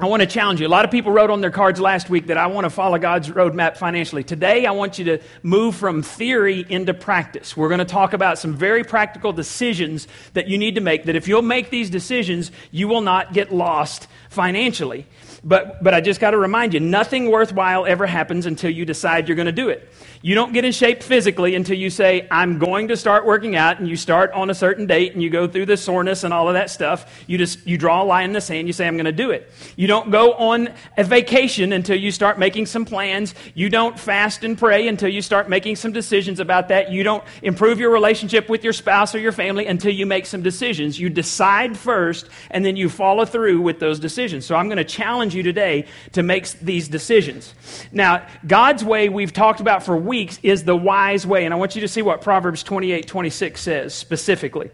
I 0.00 0.06
want 0.06 0.20
to 0.22 0.26
challenge 0.26 0.60
you. 0.60 0.66
A 0.66 0.68
lot 0.68 0.84
of 0.84 0.90
people 0.90 1.12
wrote 1.12 1.30
on 1.30 1.40
their 1.40 1.52
cards 1.52 1.78
last 1.78 2.10
week 2.10 2.26
that 2.26 2.36
I 2.36 2.48
want 2.48 2.64
to 2.64 2.70
follow 2.70 2.98
God's 2.98 3.28
roadmap 3.28 3.76
financially. 3.76 4.24
Today, 4.24 4.66
I 4.66 4.72
want 4.72 4.98
you 4.98 5.04
to 5.04 5.18
move 5.44 5.76
from 5.76 6.02
theory 6.02 6.66
into 6.68 6.94
practice. 6.94 7.56
We're 7.56 7.68
going 7.68 7.78
to 7.78 7.84
talk 7.84 8.12
about 8.12 8.40
some 8.40 8.54
very 8.56 8.82
practical 8.82 9.32
decisions 9.32 10.08
that 10.32 10.48
you 10.48 10.58
need 10.58 10.74
to 10.74 10.80
make, 10.80 11.04
that 11.04 11.14
if 11.14 11.28
you'll 11.28 11.42
make 11.42 11.70
these 11.70 11.90
decisions, 11.90 12.50
you 12.72 12.88
will 12.88 13.02
not 13.02 13.32
get 13.32 13.54
lost 13.54 14.08
financially. 14.30 15.06
But, 15.44 15.80
but 15.80 15.94
I 15.94 16.00
just 16.00 16.20
got 16.20 16.32
to 16.32 16.38
remind 16.38 16.74
you 16.74 16.80
nothing 16.80 17.30
worthwhile 17.30 17.86
ever 17.86 18.06
happens 18.06 18.46
until 18.46 18.70
you 18.70 18.84
decide 18.84 19.28
you're 19.28 19.36
going 19.36 19.46
to 19.46 19.52
do 19.52 19.68
it. 19.68 19.88
You 20.24 20.34
don't 20.34 20.54
get 20.54 20.64
in 20.64 20.72
shape 20.72 21.02
physically 21.02 21.54
until 21.54 21.76
you 21.76 21.90
say, 21.90 22.26
I'm 22.30 22.58
going 22.58 22.88
to 22.88 22.96
start 22.96 23.26
working 23.26 23.56
out, 23.56 23.78
and 23.78 23.86
you 23.86 23.94
start 23.94 24.32
on 24.32 24.48
a 24.48 24.54
certain 24.54 24.86
date, 24.86 25.12
and 25.12 25.22
you 25.22 25.28
go 25.28 25.46
through 25.46 25.66
the 25.66 25.76
soreness 25.76 26.24
and 26.24 26.32
all 26.32 26.48
of 26.48 26.54
that 26.54 26.70
stuff. 26.70 27.22
You 27.26 27.36
just 27.36 27.66
you 27.66 27.76
draw 27.76 28.02
a 28.02 28.04
line 28.04 28.30
in 28.30 28.32
the 28.32 28.40
sand, 28.40 28.66
you 28.66 28.72
say, 28.72 28.86
I'm 28.86 28.96
going 28.96 29.04
to 29.04 29.12
do 29.12 29.32
it. 29.32 29.52
You 29.76 29.86
don't 29.86 30.10
go 30.10 30.32
on 30.32 30.70
a 30.96 31.04
vacation 31.04 31.74
until 31.74 31.98
you 31.98 32.10
start 32.10 32.38
making 32.38 32.64
some 32.64 32.86
plans. 32.86 33.34
You 33.52 33.68
don't 33.68 34.00
fast 34.00 34.44
and 34.44 34.56
pray 34.56 34.88
until 34.88 35.10
you 35.10 35.20
start 35.20 35.50
making 35.50 35.76
some 35.76 35.92
decisions 35.92 36.40
about 36.40 36.68
that. 36.68 36.90
You 36.90 37.02
don't 37.02 37.22
improve 37.42 37.78
your 37.78 37.90
relationship 37.90 38.48
with 38.48 38.64
your 38.64 38.72
spouse 38.72 39.14
or 39.14 39.18
your 39.18 39.30
family 39.30 39.66
until 39.66 39.92
you 39.92 40.06
make 40.06 40.24
some 40.24 40.42
decisions. 40.42 40.98
You 40.98 41.10
decide 41.10 41.76
first, 41.76 42.30
and 42.50 42.64
then 42.64 42.76
you 42.76 42.88
follow 42.88 43.26
through 43.26 43.60
with 43.60 43.78
those 43.78 44.00
decisions. 44.00 44.46
So 44.46 44.56
I'm 44.56 44.68
going 44.68 44.78
to 44.78 44.84
challenge 44.84 45.34
you 45.34 45.42
today 45.42 45.84
to 46.12 46.22
make 46.22 46.48
these 46.60 46.88
decisions. 46.88 47.52
Now, 47.92 48.26
God's 48.46 48.82
way 48.82 49.10
we've 49.10 49.34
talked 49.34 49.60
about 49.60 49.82
for 49.82 50.13
weeks 50.14 50.38
is 50.44 50.62
the 50.62 50.76
wise 50.76 51.26
way. 51.26 51.44
And 51.44 51.52
I 51.52 51.56
want 51.56 51.74
you 51.74 51.80
to 51.80 51.88
see 51.88 52.00
what 52.00 52.20
Proverbs 52.20 52.62
28 52.62 53.08
26 53.08 53.60
says 53.60 53.92
specifically. 53.92 54.70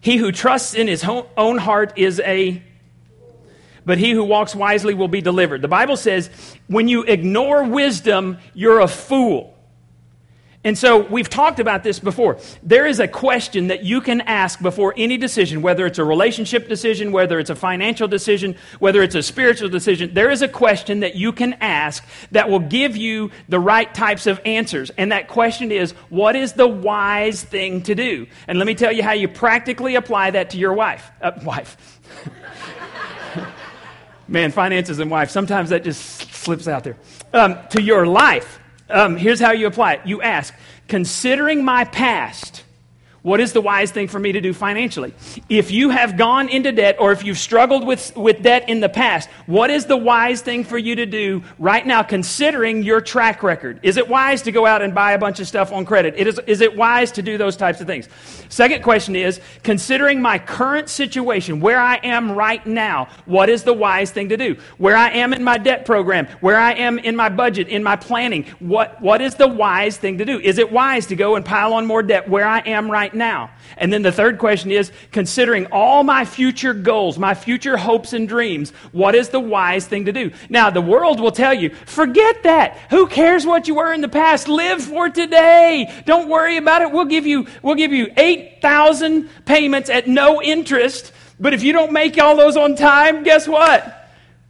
He 0.00 0.16
who 0.16 0.32
trusts 0.32 0.72
in 0.72 0.88
his 0.88 1.04
own 1.04 1.58
heart 1.58 1.98
is 1.98 2.18
a 2.20 2.62
but 3.84 3.98
he 3.98 4.12
who 4.12 4.24
walks 4.24 4.54
wisely 4.54 4.94
will 4.94 5.08
be 5.08 5.20
delivered. 5.20 5.60
The 5.60 5.68
Bible 5.68 5.98
says, 5.98 6.30
when 6.66 6.88
you 6.88 7.02
ignore 7.02 7.64
wisdom, 7.64 8.38
you're 8.54 8.80
a 8.80 8.88
fool. 8.88 9.54
And 10.62 10.76
so 10.76 10.98
we've 10.98 11.30
talked 11.30 11.58
about 11.58 11.82
this 11.84 11.98
before. 11.98 12.38
There 12.62 12.86
is 12.86 13.00
a 13.00 13.08
question 13.08 13.68
that 13.68 13.82
you 13.82 14.02
can 14.02 14.20
ask 14.20 14.60
before 14.60 14.92
any 14.94 15.16
decision, 15.16 15.62
whether 15.62 15.86
it's 15.86 15.98
a 15.98 16.04
relationship 16.04 16.68
decision, 16.68 17.12
whether 17.12 17.38
it's 17.38 17.48
a 17.48 17.54
financial 17.54 18.06
decision, 18.06 18.54
whether 18.78 19.02
it's 19.02 19.14
a 19.14 19.22
spiritual 19.22 19.70
decision. 19.70 20.12
There 20.12 20.30
is 20.30 20.42
a 20.42 20.48
question 20.48 21.00
that 21.00 21.16
you 21.16 21.32
can 21.32 21.54
ask 21.54 22.06
that 22.32 22.50
will 22.50 22.60
give 22.60 22.94
you 22.94 23.30
the 23.48 23.58
right 23.58 23.92
types 23.94 24.26
of 24.26 24.38
answers. 24.44 24.90
And 24.98 25.12
that 25.12 25.28
question 25.28 25.72
is, 25.72 25.92
what 26.10 26.36
is 26.36 26.52
the 26.52 26.68
wise 26.68 27.42
thing 27.42 27.82
to 27.84 27.94
do? 27.94 28.26
And 28.46 28.58
let 28.58 28.66
me 28.66 28.74
tell 28.74 28.92
you 28.92 29.02
how 29.02 29.12
you 29.12 29.28
practically 29.28 29.94
apply 29.94 30.32
that 30.32 30.50
to 30.50 30.58
your 30.58 30.74
wife. 30.74 31.10
Uh, 31.22 31.32
wife. 31.42 31.98
Man, 34.28 34.52
finances 34.52 34.98
and 34.98 35.10
wife, 35.10 35.30
sometimes 35.30 35.70
that 35.70 35.84
just 35.84 36.30
slips 36.34 36.68
out 36.68 36.84
there. 36.84 36.98
Um, 37.32 37.58
to 37.70 37.80
your 37.80 38.06
life. 38.06 38.58
Um, 38.90 39.16
here's 39.16 39.40
how 39.40 39.52
you 39.52 39.66
apply 39.66 39.94
it. 39.94 40.00
You 40.04 40.22
ask, 40.22 40.54
considering 40.88 41.64
my 41.64 41.84
past, 41.84 42.64
what 43.22 43.40
is 43.40 43.52
the 43.52 43.60
wise 43.60 43.90
thing 43.90 44.08
for 44.08 44.18
me 44.18 44.32
to 44.32 44.40
do 44.40 44.52
financially? 44.52 45.14
If 45.48 45.70
you 45.70 45.90
have 45.90 46.16
gone 46.16 46.48
into 46.48 46.72
debt 46.72 46.96
or 46.98 47.12
if 47.12 47.24
you've 47.24 47.38
struggled 47.38 47.86
with, 47.86 48.16
with 48.16 48.42
debt 48.42 48.68
in 48.68 48.80
the 48.80 48.88
past, 48.88 49.28
what 49.46 49.70
is 49.70 49.86
the 49.86 49.96
wise 49.96 50.40
thing 50.40 50.64
for 50.64 50.78
you 50.78 50.94
to 50.96 51.06
do 51.06 51.42
right 51.58 51.86
now, 51.86 52.02
considering 52.02 52.82
your 52.82 53.00
track 53.00 53.42
record? 53.42 53.80
Is 53.82 53.96
it 53.96 54.08
wise 54.08 54.42
to 54.42 54.52
go 54.52 54.64
out 54.64 54.80
and 54.80 54.94
buy 54.94 55.12
a 55.12 55.18
bunch 55.18 55.40
of 55.40 55.46
stuff 55.46 55.72
on 55.72 55.84
credit? 55.84 56.14
It 56.16 56.26
is, 56.26 56.40
is 56.46 56.60
it 56.60 56.76
wise 56.76 57.12
to 57.12 57.22
do 57.22 57.36
those 57.36 57.56
types 57.56 57.80
of 57.80 57.86
things? 57.86 58.08
Second 58.48 58.82
question 58.82 59.14
is 59.14 59.40
considering 59.62 60.22
my 60.22 60.38
current 60.38 60.88
situation, 60.88 61.60
where 61.60 61.78
I 61.78 61.96
am 61.96 62.32
right 62.32 62.64
now, 62.66 63.08
what 63.26 63.48
is 63.48 63.64
the 63.64 63.74
wise 63.74 64.10
thing 64.10 64.30
to 64.30 64.36
do? 64.36 64.56
Where 64.78 64.96
I 64.96 65.10
am 65.10 65.32
in 65.34 65.44
my 65.44 65.58
debt 65.58 65.84
program, 65.84 66.26
where 66.40 66.58
I 66.58 66.72
am 66.72 66.98
in 66.98 67.16
my 67.16 67.28
budget, 67.28 67.68
in 67.68 67.82
my 67.82 67.96
planning, 67.96 68.46
what, 68.60 69.00
what 69.00 69.20
is 69.20 69.34
the 69.34 69.48
wise 69.48 69.96
thing 69.98 70.18
to 70.18 70.24
do? 70.24 70.40
Is 70.40 70.58
it 70.58 70.72
wise 70.72 71.06
to 71.06 71.16
go 71.16 71.36
and 71.36 71.44
pile 71.44 71.74
on 71.74 71.86
more 71.86 72.02
debt 72.02 72.28
where 72.28 72.46
I 72.46 72.60
am 72.60 72.90
right 72.90 73.09
right 73.10 73.18
now? 73.18 73.50
And 73.76 73.92
then 73.92 74.02
the 74.02 74.12
third 74.12 74.38
question 74.38 74.70
is 74.70 74.92
considering 75.10 75.66
all 75.72 76.02
my 76.02 76.24
future 76.24 76.74
goals, 76.74 77.18
my 77.18 77.34
future 77.34 77.76
hopes 77.76 78.12
and 78.12 78.28
dreams, 78.28 78.70
what 78.92 79.14
is 79.14 79.30
the 79.30 79.40
wise 79.40 79.86
thing 79.86 80.06
to 80.06 80.12
do? 80.12 80.30
Now, 80.48 80.70
the 80.70 80.80
world 80.80 81.20
will 81.20 81.32
tell 81.32 81.54
you, 81.54 81.70
forget 81.86 82.42
that. 82.44 82.76
Who 82.90 83.06
cares 83.06 83.46
what 83.46 83.68
you 83.68 83.74
were 83.74 83.92
in 83.92 84.00
the 84.00 84.08
past? 84.08 84.48
Live 84.48 84.82
for 84.82 85.08
today. 85.08 85.92
Don't 86.06 86.28
worry 86.28 86.56
about 86.56 86.82
it. 86.82 86.92
We'll 86.92 87.04
give 87.04 87.26
you, 87.26 87.46
we'll 87.62 87.74
give 87.74 87.92
you 87.92 88.12
8,000 88.16 89.28
payments 89.44 89.90
at 89.90 90.06
no 90.06 90.42
interest. 90.42 91.12
But 91.38 91.54
if 91.54 91.62
you 91.62 91.72
don't 91.72 91.92
make 91.92 92.18
all 92.18 92.36
those 92.36 92.56
on 92.56 92.76
time, 92.76 93.22
guess 93.22 93.48
what? 93.48 93.96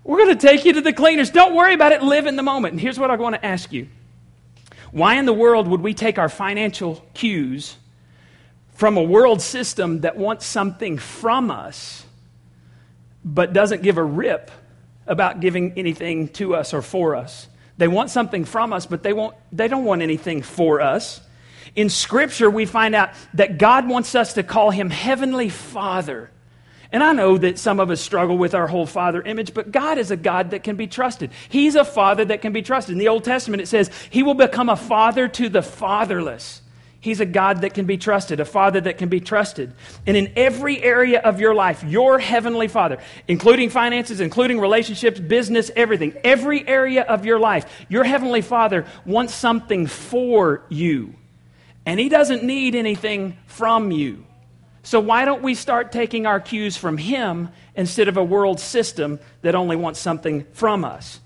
We're 0.03 0.19
going 0.19 0.37
to 0.37 0.47
take 0.47 0.65
you 0.65 0.73
to 0.75 0.81
the 0.81 0.93
cleaners. 0.93 1.31
Don't 1.31 1.55
worry 1.55 1.75
about 1.75 1.93
it. 1.93 2.03
Live 2.03 2.27
in 2.27 2.37
the 2.37 2.43
moment. 2.43 2.73
And 2.73 2.81
here's 2.81 2.99
what 2.99 3.11
I 3.11 3.17
want 3.17 3.37
to 3.37 3.45
ask 3.45 3.73
you. 3.73 3.89
Why 4.91 5.17
in 5.17 5.25
the 5.25 5.33
world 5.33 5.69
would 5.69 5.83
we 5.83 5.95
take 5.95 6.19
our 6.19 6.29
financial 6.29 7.05
cues 7.15 7.77
from 8.81 8.97
a 8.97 9.03
world 9.03 9.43
system 9.43 10.01
that 10.01 10.17
wants 10.17 10.47
something 10.47 10.97
from 10.97 11.51
us, 11.51 12.03
but 13.23 13.53
doesn't 13.53 13.83
give 13.83 13.99
a 13.99 14.03
rip 14.03 14.51
about 15.07 15.41
giving 15.41 15.75
anything 15.77 16.29
to 16.29 16.55
us 16.55 16.73
or 16.73 16.81
for 16.81 17.15
us. 17.15 17.47
They 17.77 17.89
want 17.89 18.09
something 18.09 18.47
from 18.47 18.73
us, 18.73 18.87
but 18.87 19.03
they, 19.03 19.13
won't, 19.13 19.37
they 19.53 19.69
don't 19.69 19.85
want 19.85 20.01
anything 20.01 20.41
for 20.41 20.81
us. 20.81 21.21
In 21.77 21.91
Scripture, 21.91 22.49
we 22.49 22.65
find 22.65 22.95
out 22.95 23.11
that 23.35 23.59
God 23.59 23.87
wants 23.87 24.15
us 24.15 24.33
to 24.33 24.43
call 24.43 24.71
Him 24.71 24.89
Heavenly 24.89 25.51
Father. 25.51 26.31
And 26.91 27.05
I 27.05 27.13
know 27.13 27.37
that 27.37 27.59
some 27.59 27.81
of 27.81 27.91
us 27.91 28.01
struggle 28.01 28.39
with 28.39 28.55
our 28.55 28.67
whole 28.67 28.87
father 28.87 29.21
image, 29.21 29.53
but 29.53 29.71
God 29.71 29.99
is 29.99 30.11
a 30.11 30.17
God 30.17 30.53
that 30.53 30.65
can 30.65 30.77
be 30.77 30.87
trusted. 30.87 31.33
He's 31.51 31.75
a 31.75 31.85
father 31.85 32.25
that 32.25 32.41
can 32.41 32.55
be 32.55 32.63
trusted. 32.63 32.95
In 32.95 32.99
the 32.99 33.09
Old 33.09 33.25
Testament, 33.25 33.61
it 33.63 33.69
says, 33.69 33.91
He 34.09 34.23
will 34.23 34.33
become 34.33 34.71
a 34.71 34.77
father 34.77 35.29
to 35.29 35.51
the 35.51 35.61
fatherless. 35.61 36.60
He's 37.01 37.21
a 37.21 37.27
God 37.27 37.63
that 37.63 37.73
can 37.73 37.87
be 37.87 37.97
trusted, 37.97 38.41
a 38.41 38.45
Father 38.45 38.81
that 38.83 38.99
can 38.99 39.09
be 39.09 39.21
trusted. 39.21 39.73
And 40.07 40.19
in 40.19 40.33
every 40.37 40.83
area 40.83 41.21
of 41.21 41.41
your 41.41 41.55
life, 41.55 41.83
your 41.83 42.19
Heavenly 42.19 42.69
Father, 42.69 42.99
including 43.27 43.71
finances, 43.71 44.21
including 44.21 44.61
relationships, 44.61 45.19
business, 45.19 45.71
everything, 45.75 46.15
every 46.23 46.67
area 46.69 47.03
of 47.03 47.25
your 47.25 47.39
life, 47.39 47.65
your 47.89 48.05
Heavenly 48.05 48.43
Father 48.43 48.85
wants 49.07 49.35
something 49.35 49.87
for 49.87 50.63
you. 50.69 51.15
And 51.87 51.99
He 51.99 52.11
doesn't 52.11 52.45
need 52.45 52.75
anything 52.75 53.39
from 53.47 53.91
you. 53.91 54.27
So 54.83 55.01
why 55.01 55.25
don't 55.25 55.43
we 55.43 55.55
start 55.55 55.93
taking 55.93 56.27
our 56.27 56.39
cues 56.39 56.77
from 56.77 56.99
Him 56.99 57.49
instead 57.75 58.09
of 58.09 58.19
a 58.19 58.25
world 58.25 58.61
system 58.61 59.21
that 59.41 59.55
only 59.55 59.77
wants 59.77 60.01
something 60.01 60.45
from 60.53 60.85
us? 60.85 61.21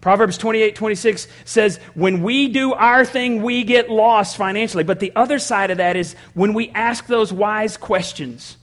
Proverbs 0.00 0.38
28 0.38 0.76
26 0.76 1.26
says, 1.44 1.78
When 1.94 2.22
we 2.22 2.48
do 2.48 2.72
our 2.72 3.04
thing, 3.04 3.42
we 3.42 3.64
get 3.64 3.90
lost 3.90 4.36
financially. 4.36 4.84
But 4.84 5.00
the 5.00 5.12
other 5.16 5.38
side 5.38 5.70
of 5.70 5.78
that 5.78 5.96
is 5.96 6.14
when 6.34 6.54
we 6.54 6.70
ask 6.70 7.06
those 7.06 7.32
wise 7.32 7.76
questions, 7.76 8.56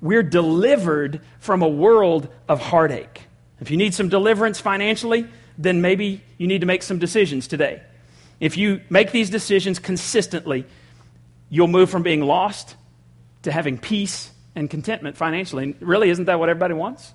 we're 0.00 0.22
delivered 0.22 1.20
from 1.38 1.62
a 1.62 1.68
world 1.68 2.28
of 2.48 2.60
heartache. 2.60 3.22
If 3.60 3.70
you 3.70 3.76
need 3.76 3.92
some 3.92 4.08
deliverance 4.08 4.58
financially, 4.58 5.26
then 5.58 5.82
maybe 5.82 6.22
you 6.38 6.46
need 6.46 6.62
to 6.62 6.66
make 6.66 6.82
some 6.82 6.98
decisions 6.98 7.46
today. 7.46 7.82
If 8.40 8.56
you 8.56 8.80
make 8.88 9.12
these 9.12 9.28
decisions 9.28 9.78
consistently, 9.78 10.64
you'll 11.50 11.68
move 11.68 11.90
from 11.90 12.02
being 12.02 12.22
lost 12.22 12.74
to 13.42 13.52
having 13.52 13.76
peace 13.76 14.30
and 14.54 14.70
contentment 14.70 15.18
financially. 15.18 15.64
And 15.64 15.74
really, 15.80 16.08
isn't 16.08 16.24
that 16.24 16.40
what 16.40 16.48
everybody 16.48 16.72
wants? 16.72 17.12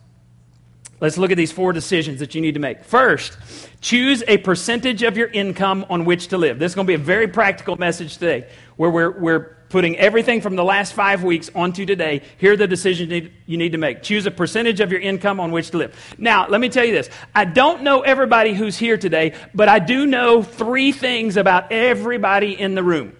Let's 1.02 1.18
look 1.18 1.32
at 1.32 1.38
these 1.38 1.52
four 1.52 1.74
decisions 1.74 2.20
that 2.20 2.36
you 2.36 2.42
need 2.42 2.54
to 2.54 2.60
make. 2.60 2.84
First, 2.86 3.38
choose 3.82 4.24
a 4.28 4.38
percentage 4.38 5.04
of 5.04 5.18
your 5.18 5.28
income 5.28 5.86
on 5.90 6.06
which 6.06 6.30
to 6.30 6.38
live. 6.38 6.58
This 6.58 6.72
is 6.72 6.76
going 6.76 6.88
to 6.88 6.92
be 6.92 6.96
a 6.96 7.06
very 7.06 7.28
practical 7.28 7.76
message 7.76 8.14
today 8.18 8.48
where 8.78 8.90
we're, 8.90 9.12
we're 9.12 9.40
putting 9.68 9.98
everything 9.98 10.40
from 10.40 10.56
the 10.56 10.64
last 10.64 10.94
five 10.94 11.22
weeks 11.22 11.50
onto 11.54 11.86
today. 11.86 12.22
Here 12.38 12.54
are 12.54 12.58
the 12.58 12.68
decisions 12.68 13.30
you 13.46 13.58
need 13.58 13.74
to 13.74 13.78
make. 13.78 14.04
Choose 14.04 14.26
a 14.26 14.32
percentage 14.32 14.80
of 14.80 14.90
your 14.90 15.02
income 15.02 15.42
on 15.42 15.52
which 15.52 15.72
to 15.72 15.78
live. 15.78 16.16
Now, 16.18 16.48
let 16.48 16.62
me 16.62 16.70
tell 16.70 16.86
you 16.86 16.94
this. 16.94 17.10
I 17.34 17.44
don't 17.44 17.84
know 17.84 18.00
everybody 18.00 18.54
who's 18.54 18.78
here 18.78 18.98
today, 18.98 19.34
but 19.54 19.68
I 19.68 19.80
do 19.80 20.06
know 20.06 20.44
three 20.44 20.94
things 20.94 21.36
about 21.36 21.74
everybody 21.74 22.58
in 22.58 22.74
the 22.74 22.84
room. 22.84 23.14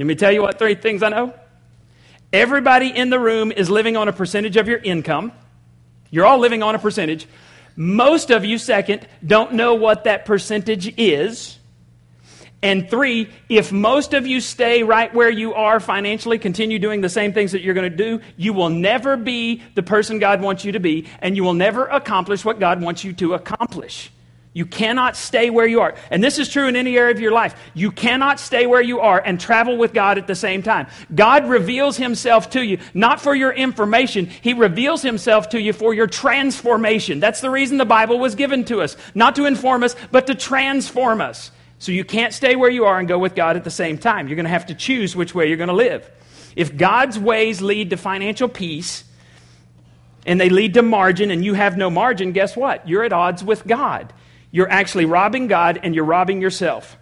Let 0.00 0.06
me 0.06 0.16
tell 0.16 0.32
you 0.32 0.42
what 0.42 0.58
three 0.58 0.74
things 0.74 1.04
I 1.04 1.10
know. 1.10 1.32
Everybody 2.32 2.88
in 2.88 3.10
the 3.10 3.20
room 3.20 3.52
is 3.52 3.70
living 3.70 3.96
on 3.96 4.08
a 4.08 4.12
percentage 4.12 4.56
of 4.56 4.66
your 4.66 4.78
income. 4.78 5.30
You're 6.12 6.26
all 6.26 6.38
living 6.38 6.62
on 6.62 6.76
a 6.76 6.78
percentage. 6.78 7.26
Most 7.74 8.30
of 8.30 8.44
you, 8.44 8.58
second, 8.58 9.08
don't 9.26 9.54
know 9.54 9.74
what 9.74 10.04
that 10.04 10.26
percentage 10.26 10.94
is. 10.98 11.58
And 12.62 12.88
three, 12.88 13.30
if 13.48 13.72
most 13.72 14.12
of 14.12 14.24
you 14.26 14.40
stay 14.40 14.84
right 14.84 15.12
where 15.12 15.30
you 15.30 15.54
are 15.54 15.80
financially, 15.80 16.38
continue 16.38 16.78
doing 16.78 17.00
the 17.00 17.08
same 17.08 17.32
things 17.32 17.52
that 17.52 17.62
you're 17.62 17.74
going 17.74 17.90
to 17.90 17.96
do, 17.96 18.20
you 18.36 18.52
will 18.52 18.68
never 18.68 19.16
be 19.16 19.62
the 19.74 19.82
person 19.82 20.20
God 20.20 20.42
wants 20.42 20.64
you 20.64 20.72
to 20.72 20.80
be, 20.80 21.08
and 21.20 21.34
you 21.34 21.42
will 21.42 21.54
never 21.54 21.86
accomplish 21.86 22.44
what 22.44 22.60
God 22.60 22.80
wants 22.80 23.02
you 23.02 23.14
to 23.14 23.34
accomplish. 23.34 24.12
You 24.54 24.66
cannot 24.66 25.16
stay 25.16 25.48
where 25.48 25.66
you 25.66 25.80
are. 25.80 25.94
And 26.10 26.22
this 26.22 26.38
is 26.38 26.46
true 26.46 26.68
in 26.68 26.76
any 26.76 26.98
area 26.98 27.14
of 27.14 27.20
your 27.20 27.32
life. 27.32 27.54
You 27.72 27.90
cannot 27.90 28.38
stay 28.38 28.66
where 28.66 28.82
you 28.82 29.00
are 29.00 29.18
and 29.18 29.40
travel 29.40 29.78
with 29.78 29.94
God 29.94 30.18
at 30.18 30.26
the 30.26 30.34
same 30.34 30.62
time. 30.62 30.88
God 31.14 31.48
reveals 31.48 31.96
himself 31.96 32.50
to 32.50 32.62
you, 32.62 32.78
not 32.92 33.18
for 33.18 33.34
your 33.34 33.50
information. 33.50 34.26
He 34.26 34.52
reveals 34.52 35.00
himself 35.00 35.48
to 35.50 35.60
you 35.60 35.72
for 35.72 35.94
your 35.94 36.06
transformation. 36.06 37.18
That's 37.18 37.40
the 37.40 37.48
reason 37.48 37.78
the 37.78 37.86
Bible 37.86 38.18
was 38.18 38.34
given 38.34 38.64
to 38.64 38.82
us. 38.82 38.94
Not 39.14 39.36
to 39.36 39.46
inform 39.46 39.84
us, 39.84 39.96
but 40.10 40.26
to 40.26 40.34
transform 40.34 41.22
us. 41.22 41.50
So 41.78 41.90
you 41.90 42.04
can't 42.04 42.34
stay 42.34 42.54
where 42.54 42.70
you 42.70 42.84
are 42.84 42.98
and 42.98 43.08
go 43.08 43.18
with 43.18 43.34
God 43.34 43.56
at 43.56 43.64
the 43.64 43.70
same 43.70 43.96
time. 43.96 44.28
You're 44.28 44.36
going 44.36 44.44
to 44.44 44.50
have 44.50 44.66
to 44.66 44.74
choose 44.74 45.16
which 45.16 45.34
way 45.34 45.48
you're 45.48 45.56
going 45.56 45.68
to 45.68 45.74
live. 45.74 46.08
If 46.56 46.76
God's 46.76 47.18
ways 47.18 47.62
lead 47.62 47.88
to 47.90 47.96
financial 47.96 48.48
peace, 48.48 49.04
and 50.26 50.38
they 50.38 50.50
lead 50.50 50.74
to 50.74 50.82
margin, 50.82 51.30
and 51.30 51.42
you 51.42 51.54
have 51.54 51.78
no 51.78 51.88
margin, 51.88 52.32
guess 52.32 52.54
what? 52.54 52.86
You're 52.86 53.02
at 53.02 53.14
odds 53.14 53.42
with 53.42 53.66
God 53.66 54.12
you're 54.52 54.70
actually 54.70 55.06
robbing 55.06 55.48
God 55.48 55.80
and 55.82 55.94
you're 55.94 56.04
robbing 56.04 56.40
yourself. 56.40 56.96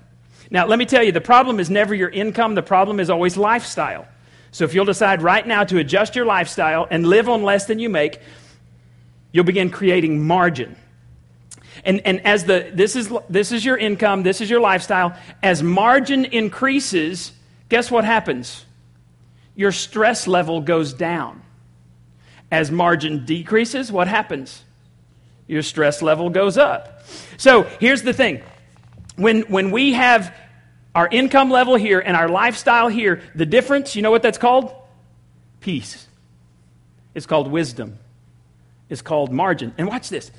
Now, 0.51 0.67
let 0.67 0.79
me 0.79 0.87
tell 0.87 1.03
you, 1.03 1.13
the 1.13 1.21
problem 1.21 1.61
is 1.61 1.69
never 1.69 1.95
your 1.95 2.09
income, 2.09 2.55
the 2.55 2.63
problem 2.63 2.99
is 2.99 3.11
always 3.11 3.37
lifestyle. 3.37 4.09
So 4.53 4.65
if 4.65 4.75
you'll 4.75 4.85
decide 4.85 5.21
right 5.21 5.47
now 5.47 5.65
to 5.65 5.79
adjust 5.79 6.17
your 6.17 6.25
lifestyle 6.25 6.87
and 6.91 7.07
live 7.07 7.29
on 7.29 7.43
less 7.43 7.67
than 7.67 7.79
you 7.79 7.89
make, 7.89 8.21
you'll 9.33 9.45
begin 9.45 9.71
creating 9.71 10.27
margin. 10.27 10.77
And, 11.85 12.01
and 12.05 12.25
as 12.27 12.45
the, 12.45 12.71
this 12.73 12.97
is, 12.97 13.13
this 13.29 13.53
is 13.53 13.65
your 13.65 13.77
income, 13.77 14.23
this 14.23 14.41
is 14.41 14.51
your 14.51 14.61
lifestyle, 14.61 15.17
as 15.43 15.63
margin 15.63 16.25
increases, 16.25 17.33
guess 17.69 17.91
what 17.91 18.05
happens? 18.05 18.65
Your 19.55 19.73
stress 19.73 20.27
level 20.27 20.61
goes 20.61 20.93
down. 20.93 21.43
As 22.51 22.71
margin 22.71 23.25
decreases, 23.25 23.93
what 23.93 24.09
happens? 24.09 24.65
Your 25.47 25.63
stress 25.63 26.03
level 26.03 26.29
goes 26.31 26.59
up. 26.59 27.00
So 27.37 27.65
here's 27.81 28.03
the 28.03 28.13
thing 28.13 28.43
when, 29.17 29.43
when 29.43 29.71
we 29.71 29.93
have 29.93 30.35
our 30.95 31.09
income 31.09 31.51
level 31.51 31.77
here 31.77 32.01
and 32.01 32.17
our 32.17 32.29
lifestyle 32.29 32.89
here, 32.89 33.23
the 33.35 33.47
difference, 33.47 33.95
you 33.95 34.03
know 34.03 34.11
what 34.11 34.23
that's 34.23 34.39
called? 34.39 34.75
Peace. 35.61 36.07
It's 37.15 37.27
called 37.27 37.51
wisdom. 37.51 37.99
It's 38.89 39.03
called 39.03 39.33
margin. 39.33 39.75
And 39.79 39.89
watch 39.89 40.09
this. 40.09 40.31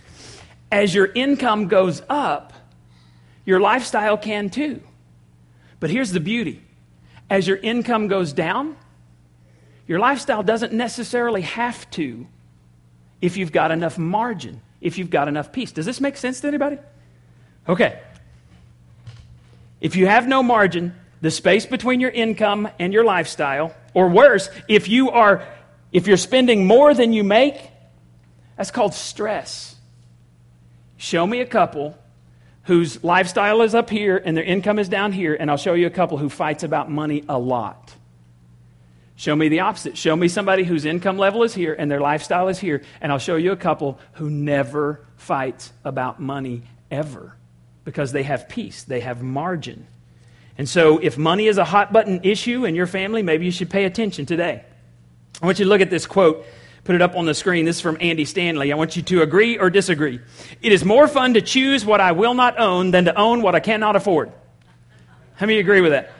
As 0.71 0.93
your 0.93 1.05
income 1.05 1.67
goes 1.67 2.01
up, 2.09 2.53
your 3.45 3.59
lifestyle 3.59 4.17
can 4.17 4.49
too. 4.49 4.81
But 5.79 5.89
here's 5.89 6.11
the 6.11 6.19
beauty 6.19 6.61
as 7.29 7.47
your 7.47 7.57
income 7.57 8.09
goes 8.09 8.33
down, 8.33 8.75
your 9.87 9.99
lifestyle 9.99 10.43
doesn't 10.43 10.73
necessarily 10.73 11.41
have 11.41 11.89
to 11.91 12.27
if 13.21 13.37
you've 13.37 13.53
got 13.53 13.71
enough 13.71 13.97
margin, 13.97 14.61
if 14.81 14.97
you've 14.97 15.09
got 15.09 15.27
enough 15.27 15.51
peace. 15.51 15.71
Does 15.71 15.85
this 15.85 16.01
make 16.01 16.17
sense 16.17 16.41
to 16.41 16.47
anybody? 16.47 16.77
Okay. 17.69 18.00
If 19.79 19.95
you 19.95 20.07
have 20.07 20.27
no 20.27 20.43
margin, 20.43 20.93
the 21.21 21.31
space 21.31 21.65
between 21.65 22.00
your 22.00 22.09
income 22.09 22.67
and 22.79 22.91
your 22.91 23.03
lifestyle, 23.03 23.73
or 23.93 24.09
worse, 24.09 24.50
if 24.67 24.89
you 24.89 25.11
are 25.11 25.45
if 25.91 26.07
you're 26.07 26.17
spending 26.17 26.65
more 26.65 26.93
than 26.93 27.11
you 27.13 27.23
make, 27.23 27.69
that's 28.55 28.71
called 28.71 28.93
stress. 28.93 29.75
Show 30.97 31.25
me 31.27 31.41
a 31.41 31.45
couple 31.45 31.97
whose 32.63 33.03
lifestyle 33.03 33.61
is 33.61 33.75
up 33.75 33.89
here 33.89 34.21
and 34.23 34.38
their 34.38 34.43
income 34.43 34.79
is 34.79 34.88
down 34.88 35.11
here, 35.11 35.35
and 35.35 35.51
I'll 35.51 35.57
show 35.57 35.73
you 35.73 35.88
a 35.88 35.91
couple 35.91 36.17
who 36.17 36.29
fights 36.29 36.63
about 36.63 36.89
money 36.89 37.23
a 37.27 37.38
lot. 37.38 37.90
Show 39.21 39.35
me 39.35 39.49
the 39.49 39.59
opposite. 39.59 39.99
Show 39.99 40.15
me 40.15 40.27
somebody 40.27 40.63
whose 40.63 40.83
income 40.83 41.19
level 41.19 41.43
is 41.43 41.53
here 41.53 41.75
and 41.77 41.91
their 41.91 42.01
lifestyle 42.01 42.47
is 42.47 42.57
here, 42.57 42.81
and 43.01 43.11
I'll 43.11 43.19
show 43.19 43.35
you 43.35 43.51
a 43.51 43.55
couple 43.55 43.99
who 44.13 44.31
never 44.31 45.05
fights 45.15 45.71
about 45.83 46.19
money 46.19 46.63
ever 46.89 47.37
because 47.85 48.13
they 48.13 48.23
have 48.23 48.49
peace, 48.49 48.81
they 48.81 49.01
have 49.01 49.21
margin. 49.21 49.85
And 50.57 50.67
so, 50.67 50.97
if 50.97 51.19
money 51.19 51.45
is 51.45 51.59
a 51.59 51.63
hot 51.63 51.93
button 51.93 52.21
issue 52.23 52.65
in 52.65 52.73
your 52.73 52.87
family, 52.87 53.21
maybe 53.21 53.45
you 53.45 53.51
should 53.51 53.69
pay 53.69 53.85
attention 53.85 54.25
today. 54.25 54.65
I 55.39 55.45
want 55.45 55.59
you 55.59 55.65
to 55.65 55.69
look 55.69 55.81
at 55.81 55.91
this 55.91 56.07
quote. 56.07 56.43
Put 56.83 56.95
it 56.95 57.01
up 57.03 57.15
on 57.15 57.27
the 57.27 57.35
screen. 57.35 57.65
This 57.65 57.75
is 57.75 57.81
from 57.83 57.99
Andy 58.01 58.25
Stanley. 58.25 58.73
I 58.73 58.75
want 58.75 58.95
you 58.95 59.03
to 59.03 59.21
agree 59.21 59.55
or 59.55 59.69
disagree. 59.69 60.19
It 60.63 60.71
is 60.71 60.83
more 60.83 61.07
fun 61.07 61.35
to 61.35 61.43
choose 61.43 61.85
what 61.85 62.01
I 62.01 62.13
will 62.13 62.33
not 62.33 62.59
own 62.59 62.89
than 62.89 63.05
to 63.05 63.15
own 63.15 63.43
what 63.43 63.53
I 63.53 63.59
cannot 63.59 63.95
afford. 63.95 64.31
How 65.35 65.45
many 65.45 65.59
agree 65.59 65.81
with 65.81 65.91
that? 65.91 66.11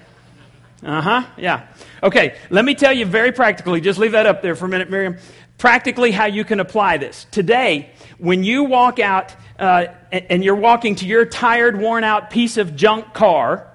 Uh 0.84 1.02
huh. 1.02 1.24
Yeah. 1.38 1.68
Okay. 2.02 2.38
Let 2.50 2.66
me 2.66 2.76
tell 2.76 2.94
you 2.94 3.06
very 3.06 3.32
practically. 3.32 3.82
Just 3.82 4.00
leave 4.00 4.14
that 4.14 4.26
up 4.26 4.42
there 4.42 4.56
for 4.56 4.66
a 4.66 4.70
minute, 4.70 4.90
Miriam. 4.90 5.18
Practically, 5.58 6.12
how 6.12 6.26
you 6.26 6.44
can 6.44 6.60
apply 6.60 6.98
this. 6.98 7.28
Today, 7.30 7.92
when 8.18 8.44
you 8.44 8.64
walk 8.64 9.00
out 9.00 9.36
uh, 9.60 9.88
and 10.12 10.44
you're 10.44 10.56
walking 10.56 10.96
to 10.96 11.06
your 11.06 11.26
tired, 11.26 11.80
worn 11.80 12.04
out 12.04 12.32
piece 12.32 12.58
of 12.58 12.76
junk 12.76 13.14
car 13.14 13.68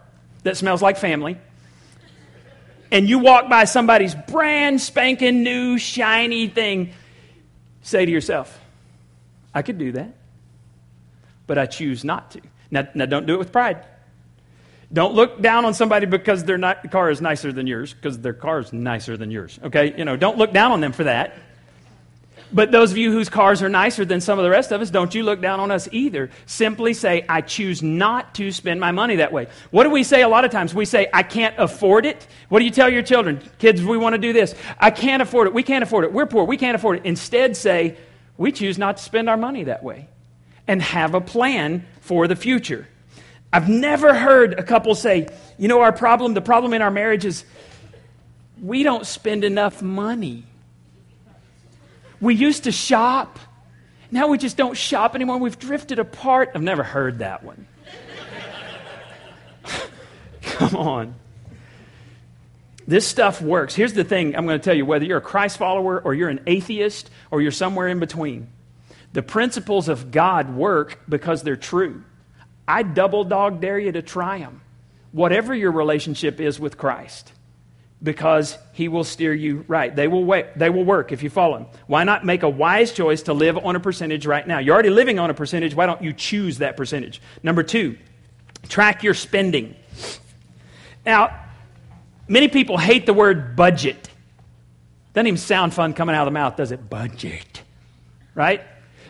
that 0.43 0.57
smells 0.57 0.83
like 0.83 0.97
family, 0.97 1.39
and 2.91 3.09
you 3.09 3.21
walk 3.21 3.49
by 3.49 3.65
somebody's 3.65 4.15
brand 4.15 4.81
spanking 4.81 5.45
new, 5.45 5.79
shiny 5.79 6.49
thing, 6.49 6.93
say 7.83 8.05
to 8.05 8.11
yourself, 8.11 8.59
I 9.55 9.63
could 9.63 9.79
do 9.79 9.93
that, 9.93 10.15
but 11.47 11.57
I 11.57 11.67
choose 11.67 12.05
not 12.05 12.33
to. 12.33 12.41
Now, 12.71 12.89
now 12.95 13.07
don't 13.07 13.27
do 13.27 13.35
it 13.35 13.39
with 13.39 13.53
pride. 13.53 13.85
Don't 14.93 15.15
look 15.15 15.41
down 15.41 15.65
on 15.65 15.75
somebody 15.75 16.07
because 16.07 16.45
their 16.45 16.59
car 16.91 17.11
is 17.11 17.21
nicer 17.21 17.53
than 17.53 17.67
yours, 17.67 17.93
because 17.93 18.19
their 18.21 18.33
car 18.33 18.61
is 18.61 18.73
nicer 18.73 19.17
than 19.17 19.31
yours. 19.31 19.59
Okay? 19.65 19.97
You 19.99 20.05
know, 20.05 20.17
don't 20.17 20.39
look 20.39 20.53
down 20.53 20.73
on 20.73 20.81
them 20.81 20.93
for 20.93 21.05
that. 21.05 21.35
But 22.53 22.71
those 22.71 22.93
of 22.93 22.97
you 22.97 23.11
whose 23.11 23.29
cars 23.29 23.61
are 23.61 23.69
nicer 23.69 24.05
than 24.05 24.21
some 24.21 24.39
of 24.39 24.45
the 24.45 24.51
rest 24.51 24.71
of 24.71 24.81
us, 24.81 24.89
don't 24.89 25.13
you 25.15 25.25
look 25.25 25.41
down 25.41 25.59
on 25.59 25.73
us 25.73 25.89
either. 25.91 26.31
Simply 26.47 26.95
say, 26.95 27.25
I 27.29 27.41
choose 27.41 27.83
not 27.83 28.37
to 28.37 28.53
spend 28.53 28.79
my 28.79 28.93
money 28.93 29.17
that 29.17 29.33
way. 29.33 29.49
What 29.73 29.83
do 29.83 29.91
we 29.91 30.05
say 30.05 30.23
a 30.23 30.29
lot 30.29 30.45
of 30.45 30.53
times? 30.53 30.73
We 30.73 30.85
say, 30.85 31.09
I 31.13 31.25
can't 31.25 31.57
afford 31.59 32.07
it. 32.07 32.25
What 32.49 32.61
do 32.61 32.65
you 32.65 32.71
tell 32.71 32.89
your 32.89 33.03
children? 33.03 33.43
Kids, 33.59 33.83
we 33.83 33.99
want 33.99 34.15
to 34.15 34.19
do 34.19 34.33
this. 34.33 34.55
I 34.79 34.93
can't 34.93 35.23
afford 35.23 35.49
it. 35.49 35.55
We 35.55 35.65
can't 35.65 35.83
afford 35.83 36.05
it. 36.05 36.13
We're 36.13 36.27
poor. 36.27 36.45
We 36.45 36.57
can't 36.57 36.77
afford 36.77 36.99
it. 36.99 37.05
Instead, 37.05 37.57
say, 37.57 37.97
we 38.39 38.53
choose 38.53 38.79
not 38.79 38.99
to 38.99 39.03
spend 39.03 39.29
our 39.29 39.37
money 39.37 39.65
that 39.65 39.83
way 39.83 40.07
and 40.69 40.81
have 40.81 41.15
a 41.15 41.21
plan 41.21 41.85
for 42.01 42.29
the 42.29 42.37
future. 42.37 42.87
I've 43.57 43.71
never 43.71 44.13
heard 44.13 44.53
a 44.59 44.63
couple 44.63 44.95
say, 44.95 45.29
you 45.57 45.67
know, 45.67 45.81
our 45.81 45.91
problem, 45.91 46.35
the 46.35 46.43
problem 46.43 46.75
in 46.75 46.83
our 46.83 46.91
marriage 46.91 47.25
is 47.25 47.43
we 48.61 48.83
don't 48.83 49.07
spend 49.07 49.45
enough 49.45 49.81
money. 49.81 50.45
We 52.21 52.35
used 52.35 52.65
to 52.65 52.71
shop. 52.71 53.39
Now 54.11 54.27
we 54.27 54.37
just 54.37 54.59
don't 54.59 54.77
shop 54.77 55.15
anymore. 55.15 55.39
We've 55.39 55.59
drifted 55.59 55.99
apart. 55.99 56.51
I've 56.55 56.61
never 56.61 56.83
heard 56.83 57.21
that 57.21 57.45
one. 57.45 57.67
Come 60.43 60.77
on. 60.77 61.15
This 62.87 63.09
stuff 63.09 63.41
works. 63.41 63.75
Here's 63.75 63.95
the 63.95 64.05
thing 64.05 64.37
I'm 64.37 64.45
going 64.45 64.61
to 64.61 64.63
tell 64.63 64.77
you 64.77 64.85
whether 64.85 65.07
you're 65.07 65.17
a 65.17 65.23
Christ 65.23 65.57
follower 65.57 65.99
or 65.99 66.13
you're 66.13 66.29
an 66.29 66.41
atheist 66.47 67.09
or 67.31 67.41
you're 67.41 67.51
somewhere 67.53 67.89
in 67.89 68.01
between, 68.01 68.49
the 69.15 69.23
principles 69.23 69.89
of 69.89 70.11
God 70.11 70.55
work 70.55 71.01
because 71.09 71.43
they're 71.43 71.57
true. 71.57 72.03
I 72.69 72.83
double 72.83 73.25
dog 73.25 73.61
dare 73.61 73.79
you 73.79 73.93
to 73.93 74.03
try 74.03 74.39
them. 74.39 74.61
Whatever 75.13 75.55
your 75.55 75.73
relationship 75.73 76.41
is 76.41 76.61
with 76.61 76.77
Christ, 76.77 77.33
because 78.03 78.59
he 78.73 78.89
will 78.89 79.05
steer 79.05 79.33
you 79.33 79.65
right. 79.69 79.95
They 79.95 80.09
will, 80.09 80.25
wait, 80.25 80.59
they 80.59 80.69
will 80.69 80.85
work 80.85 81.13
if 81.13 81.23
you 81.23 81.31
follow 81.31 81.59
him. 81.59 81.67
Why 81.87 82.05
not 82.05 82.25
make 82.25 82.43
a 82.43 82.49
wise 82.49 82.93
choice 82.93 83.23
to 83.23 83.33
live 83.33 83.57
on 83.57 83.77
a 83.77 83.81
percentage 83.81 84.27
right 84.27 84.47
now? 84.47 84.59
You're 84.59 84.75
already 84.75 84.91
living 84.91 85.19
on 85.19 85.31
a 85.31 85.35
percentage. 85.35 85.75
Why 85.75 85.87
don't 85.87 86.03
you 86.03 86.13
choose 86.13 86.59
that 86.59 86.77
percentage? 86.77 87.23
Number 87.43 87.63
two, 87.63 87.97
track 88.69 89.03
your 89.03 89.15
spending. 89.15 89.75
Now, 91.07 91.39
many 92.29 92.49
people 92.49 92.77
hate 92.77 93.07
the 93.07 93.15
word 93.15 93.57
budget. 93.57 94.11
Doesn't 95.15 95.29
even 95.29 95.39
sound 95.39 95.73
fun 95.73 95.95
coming 95.95 96.15
out 96.15 96.23
of 96.23 96.27
the 96.27 96.39
mouth, 96.39 96.57
does 96.57 96.73
it? 96.73 96.91
Budget. 96.91 97.63
Right? 98.35 98.63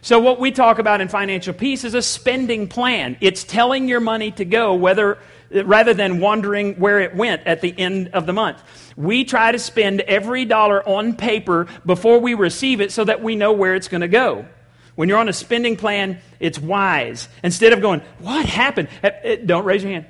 So, 0.06 0.20
what 0.20 0.38
we 0.38 0.52
talk 0.52 0.78
about 0.78 1.00
in 1.00 1.08
financial 1.08 1.52
peace 1.52 1.82
is 1.82 1.94
a 1.94 2.00
spending 2.00 2.68
plan. 2.68 3.16
It's 3.20 3.42
telling 3.42 3.88
your 3.88 3.98
money 3.98 4.30
to 4.30 4.44
go 4.44 4.72
whether 4.72 5.18
rather 5.50 5.94
than 5.94 6.20
wondering 6.20 6.74
where 6.74 7.00
it 7.00 7.16
went 7.16 7.44
at 7.44 7.60
the 7.60 7.76
end 7.76 8.10
of 8.12 8.24
the 8.24 8.32
month. 8.32 8.62
We 8.96 9.24
try 9.24 9.50
to 9.50 9.58
spend 9.58 10.02
every 10.02 10.44
dollar 10.44 10.88
on 10.88 11.16
paper 11.16 11.66
before 11.84 12.20
we 12.20 12.34
receive 12.34 12.80
it 12.80 12.92
so 12.92 13.02
that 13.02 13.20
we 13.20 13.34
know 13.34 13.50
where 13.50 13.74
it's 13.74 13.88
going 13.88 14.02
to 14.02 14.06
go. 14.06 14.46
When 14.94 15.08
you're 15.08 15.18
on 15.18 15.28
a 15.28 15.32
spending 15.32 15.76
plan, 15.76 16.20
it's 16.38 16.60
wise. 16.60 17.28
Instead 17.42 17.72
of 17.72 17.80
going, 17.80 18.00
What 18.20 18.46
happened? 18.46 18.88
Eh, 19.02 19.10
eh, 19.24 19.36
don't 19.44 19.64
raise 19.64 19.82
your 19.82 19.90
hand. 19.90 20.06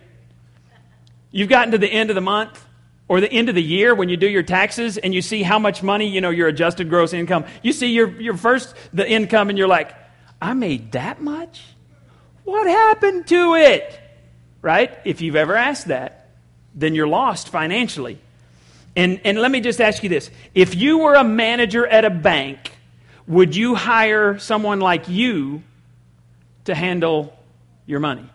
You've 1.31 1.49
gotten 1.49 1.73
to 1.73 1.79
the 1.79 1.89
end 1.89 2.11
of 2.11 2.17
the 2.17 2.21
month 2.21 2.63
or 3.09 3.21
the 3.21 3.31
end 3.31 3.49
of 3.49 3.55
the 3.55 3.63
year 3.63 3.95
when 3.95 4.09
you 4.09 4.17
do 4.17 4.29
your 4.29 4.43
taxes 4.43 4.99
and 4.99 5.15
you 5.15 5.23
see 5.23 5.43
how 5.43 5.59
much 5.59 5.83
money, 5.83 6.09
you 6.09 6.21
know, 6.21 6.31
your 6.31 6.49
adjusted 6.49 6.89
gross 6.89 7.13
income. 7.13 7.45
You 7.63 7.73
see 7.73 7.89
your, 7.89 8.21
your 8.21 8.37
first 8.37 8.75
the 8.93 9.09
income 9.09 9.49
and 9.49 9.57
you're 9.57 9.69
like, 9.69 9.95
I 10.43 10.55
made 10.55 10.93
that 10.93 11.21
much? 11.21 11.63
What 12.45 12.67
happened 12.67 13.27
to 13.29 13.55
it? 13.55 14.03
right? 14.67 14.99
If 15.05 15.21
you've 15.21 15.37
ever 15.37 15.55
asked 15.55 15.87
that, 15.87 16.29
then 16.75 16.97
you're 16.97 17.07
lost 17.07 17.51
financially. 17.51 18.19
And, 18.97 19.21
and 19.25 19.39
let 19.39 19.53
me 19.53 19.61
just 19.61 19.81
ask 19.81 20.03
you 20.03 20.09
this 20.09 20.29
if 20.55 20.75
you 20.75 20.99
were 20.99 21.15
a 21.15 21.23
manager 21.23 21.87
at 21.87 22.05
a 22.05 22.11
bank, 22.11 22.73
would 23.29 23.55
you 23.55 23.77
hire 23.77 24.41
someone 24.41 24.81
like 24.81 25.09
you 25.09 25.63
to 26.65 26.75
handle 26.75 27.33
your 27.87 28.01
money? 28.01 28.29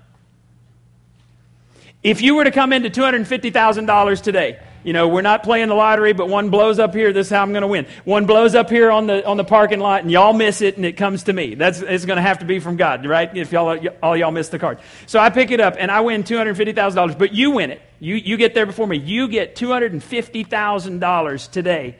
If 2.03 2.21
you 2.21 2.35
were 2.35 2.43
to 2.43 2.51
come 2.51 2.73
into 2.73 2.89
$250,000 2.89 4.21
today, 4.23 4.59
you 4.83 4.93
know, 4.93 5.07
we're 5.07 5.21
not 5.21 5.43
playing 5.43 5.67
the 5.67 5.75
lottery, 5.75 6.13
but 6.13 6.27
one 6.27 6.49
blows 6.49 6.79
up 6.79 6.95
here. 6.95 7.13
This 7.13 7.27
is 7.27 7.31
how 7.31 7.43
I'm 7.43 7.51
going 7.51 7.61
to 7.61 7.67
win. 7.67 7.85
One 8.03 8.25
blows 8.25 8.55
up 8.55 8.69
here 8.69 8.89
on 8.89 9.05
the 9.05 9.23
on 9.27 9.37
the 9.37 9.43
parking 9.43 9.79
lot, 9.79 10.01
and 10.01 10.11
y'all 10.11 10.33
miss 10.33 10.61
it, 10.61 10.75
and 10.75 10.85
it 10.85 10.93
comes 10.93 11.23
to 11.23 11.33
me. 11.33 11.53
That's 11.53 11.81
it's 11.81 12.05
going 12.05 12.17
to 12.17 12.23
have 12.23 12.39
to 12.39 12.45
be 12.45 12.59
from 12.59 12.77
God, 12.77 13.05
right? 13.05 13.35
If 13.37 13.51
y'all 13.51 13.79
all 14.01 14.17
y'all 14.17 14.31
miss 14.31 14.49
the 14.49 14.57
card, 14.57 14.79
so 15.05 15.19
I 15.19 15.29
pick 15.29 15.51
it 15.51 15.59
up 15.59 15.75
and 15.77 15.91
I 15.91 16.01
win 16.01 16.23
two 16.23 16.35
hundred 16.37 16.57
fifty 16.57 16.73
thousand 16.73 16.95
dollars. 16.95 17.15
But 17.15 17.33
you 17.33 17.51
win 17.51 17.69
it. 17.69 17.81
You 17.99 18.15
you 18.15 18.37
get 18.37 18.55
there 18.55 18.65
before 18.65 18.87
me. 18.87 18.97
You 18.97 19.27
get 19.27 19.55
two 19.55 19.69
hundred 19.69 19.93
and 19.93 20.03
fifty 20.03 20.43
thousand 20.43 20.99
dollars 20.99 21.47
today. 21.47 21.97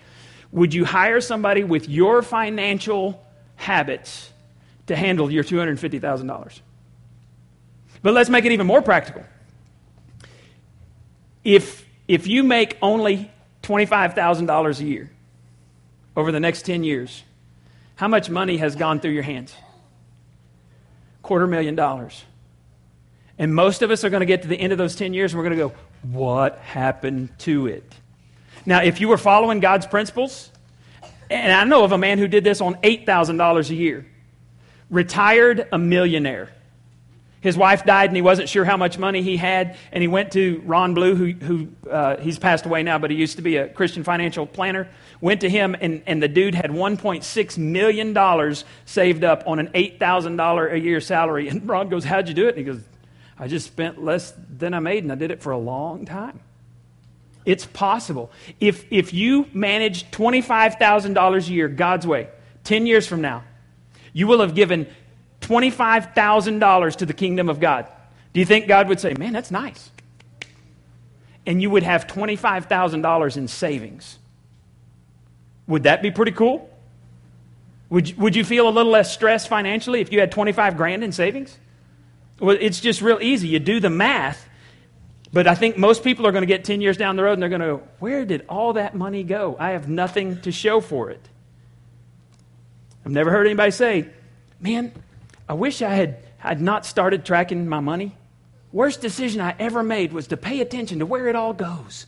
Would 0.52 0.74
you 0.74 0.84
hire 0.84 1.22
somebody 1.22 1.64
with 1.64 1.88
your 1.88 2.24
financial 2.24 3.24
habits 3.58 4.32
to 4.88 4.96
handle 4.96 5.30
your 5.30 5.44
two 5.44 5.60
hundred 5.60 5.80
fifty 5.80 6.00
thousand 6.00 6.26
dollars? 6.26 6.60
But 8.02 8.16
let's 8.16 8.32
make 8.32 8.46
it 8.46 8.52
even 8.52 8.66
more 8.66 8.82
practical. 8.82 9.24
If 11.44 11.86
if 12.08 12.28
you 12.28 12.44
make 12.44 12.78
only 12.82 13.32
$25,000 13.64 14.80
a 14.80 14.84
year 14.84 15.12
over 16.16 16.32
the 16.32 16.40
next 16.40 16.66
10 16.66 16.84
years, 16.84 17.24
how 17.96 18.08
much 18.08 18.30
money 18.30 18.58
has 18.58 18.76
gone 18.76 19.00
through 19.00 19.12
your 19.12 19.24
hands? 19.24 19.56
Quarter 21.22 21.48
million 21.48 21.76
dollars. 21.76 22.24
And 23.38 23.56
most 23.56 23.82
of 23.82 23.92
us 23.92 24.04
are 24.04 24.10
going 24.10 24.22
to 24.22 24.26
get 24.26 24.42
to 24.42 24.48
the 24.48 24.60
end 24.60 24.72
of 24.72 24.78
those 24.78 24.96
10 24.96 25.14
years 25.14 25.34
and 25.34 25.42
we're 25.42 25.50
going 25.50 25.58
to 25.58 25.70
go, 25.70 25.76
What 26.12 26.58
happened 26.60 27.30
to 27.40 27.68
it? 27.68 27.96
Now, 28.66 28.82
if 28.82 29.00
you 29.00 29.08
were 29.08 29.18
following 29.18 29.60
God's 29.60 29.88
principles 29.88 30.52
and 31.32 31.54
I 31.54 31.64
know 31.64 31.86
of 31.86 31.94
a 31.94 31.98
man 31.98 32.18
who 32.18 32.28
did 32.28 32.44
this 32.44 32.60
on 32.60 32.76
$8,000 32.76 33.70
a 33.70 33.74
year. 33.74 34.06
Retired 34.90 35.66
a 35.72 35.78
millionaire. 35.78 36.50
His 37.42 37.58
wife 37.58 37.84
died 37.86 38.10
and 38.10 38.16
he 38.16 38.22
wasn't 38.22 38.50
sure 38.50 38.64
how 38.64 38.78
much 38.78 39.00
money 39.00 39.24
he 39.24 39.36
had. 39.36 39.76
And 39.92 40.02
he 40.02 40.08
went 40.08 40.32
to 40.34 40.62
Ron 40.64 40.94
Blue, 40.94 41.16
who, 41.16 41.32
who 41.32 41.90
uh, 41.90 42.18
he's 42.18 42.38
passed 42.38 42.68
away 42.68 42.84
now, 42.84 43.00
but 43.00 43.10
he 43.10 43.18
used 43.18 43.38
to 43.38 43.42
be 43.42 43.58
a 43.58 43.68
Christian 43.68 44.04
financial 44.04 44.46
planner. 44.46 44.88
Went 45.22 45.42
to 45.42 45.50
him, 45.50 45.76
and, 45.82 46.04
and 46.06 46.22
the 46.22 46.28
dude 46.28 46.54
had 46.54 46.70
$1.6 46.70 47.58
million 47.58 48.56
saved 48.86 49.24
up 49.24 49.44
on 49.48 49.60
an 49.60 49.68
$8,000 49.70 50.74
a 50.74 50.80
year 50.80 51.02
salary. 51.02 51.48
And 51.48 51.68
Ron 51.68 51.90
goes, 51.90 52.06
How'd 52.06 52.28
you 52.28 52.36
do 52.36 52.48
it? 52.48 52.56
And 52.56 52.58
he 52.60 52.64
goes, 52.64 52.82
I 53.40 53.48
just 53.48 53.66
spent 53.66 54.04
less 54.04 54.34
than 54.56 54.76
I 54.76 54.80
made, 54.80 55.02
and 55.04 55.12
I 55.12 55.16
did 55.16 55.32
it 55.32 55.42
for 55.42 55.52
a 55.52 55.58
long 55.58 56.06
time. 56.06 56.40
It's 57.44 57.66
possible. 57.66 58.32
If, 58.60 58.86
if 58.92 59.16
you 59.16 59.48
manage 59.52 60.10
$25,000 60.12 61.48
a 61.48 61.52
year 61.52 61.68
God's 61.68 62.06
way, 62.06 62.30
10 62.66 62.86
years 62.86 63.08
from 63.08 63.22
now, 63.22 63.44
you 64.14 64.28
will 64.28 64.42
have 64.42 64.54
given 64.54 64.88
$25,000 65.42 66.96
to 66.98 67.06
the 67.06 67.14
kingdom 67.14 67.50
of 67.50 67.60
God. 67.60 67.88
Do 68.34 68.40
you 68.40 68.46
think 68.46 68.68
God 68.68 68.88
would 68.88 69.00
say, 69.00 69.14
Man, 69.14 69.34
that's 69.34 69.52
nice? 69.52 69.92
And 71.46 71.62
you 71.62 71.70
would 71.70 71.84
have 71.84 72.08
$25,000 72.08 73.38
in 73.38 73.48
savings. 73.48 74.20
Would 75.68 75.84
that 75.84 76.02
be 76.02 76.12
pretty 76.12 76.32
cool? 76.32 76.70
Would 77.90 78.10
you, 78.10 78.16
would 78.18 78.36
you 78.36 78.44
feel 78.44 78.68
a 78.68 78.72
little 78.72 78.92
less 78.92 79.12
stressed 79.14 79.48
financially 79.48 80.00
if 80.02 80.14
you 80.14 80.20
had 80.20 80.32
25 80.32 80.78
grand 80.78 81.04
in 81.04 81.12
savings? 81.12 81.58
Well, 82.40 82.58
it's 82.60 82.80
just 82.80 83.02
real 83.02 83.20
easy. 83.22 83.50
You 83.50 83.60
do 83.60 83.80
the 83.80 83.90
math. 83.90 84.48
But 85.34 85.48
I 85.48 85.56
think 85.56 85.78
most 85.78 86.04
people 86.04 86.28
are 86.28 86.32
going 86.32 86.42
to 86.42 86.48
get 86.48 86.64
10 86.64 86.82
years 86.82 86.98
down 86.98 87.16
the 87.16 87.24
road 87.24 87.34
and 87.34 87.42
they're 87.42 87.50
going 87.50 87.62
to 87.62 87.78
go, 87.78 87.84
Where 88.00 88.26
did 88.26 88.46
all 88.50 88.74
that 88.74 88.96
money 88.96 89.24
go? 89.24 89.56
I 89.60 89.72
have 89.72 89.88
nothing 89.88 90.42
to 90.42 90.52
show 90.52 90.82
for 90.82 91.10
it. 91.10 91.22
I've 93.06 93.12
never 93.12 93.32
heard 93.32 93.46
anybody 93.46 93.72
say, 93.72 94.08
Man, 94.60 94.92
I 95.52 95.54
wish 95.54 95.82
I 95.82 95.94
had, 95.94 96.20
had 96.38 96.62
not 96.62 96.86
started 96.86 97.26
tracking 97.26 97.68
my 97.68 97.82
money. 97.82 98.16
Worst 98.72 99.02
decision 99.02 99.42
I 99.42 99.54
ever 99.60 99.84
made 99.84 100.14
was 100.14 100.28
to 100.28 100.38
pay 100.38 100.62
attention 100.62 101.00
to 101.00 101.06
where 101.06 101.28
it 101.28 101.36
all 101.36 101.52
goes. 101.52 102.06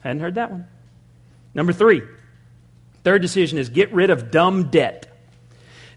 Hadn't 0.00 0.20
heard 0.20 0.34
that 0.34 0.50
one. 0.50 0.66
Number 1.54 1.72
three, 1.72 2.02
third 3.02 3.22
decision 3.22 3.56
is 3.56 3.70
get 3.70 3.90
rid 3.94 4.10
of 4.10 4.30
dumb 4.30 4.64
debt. 4.64 5.06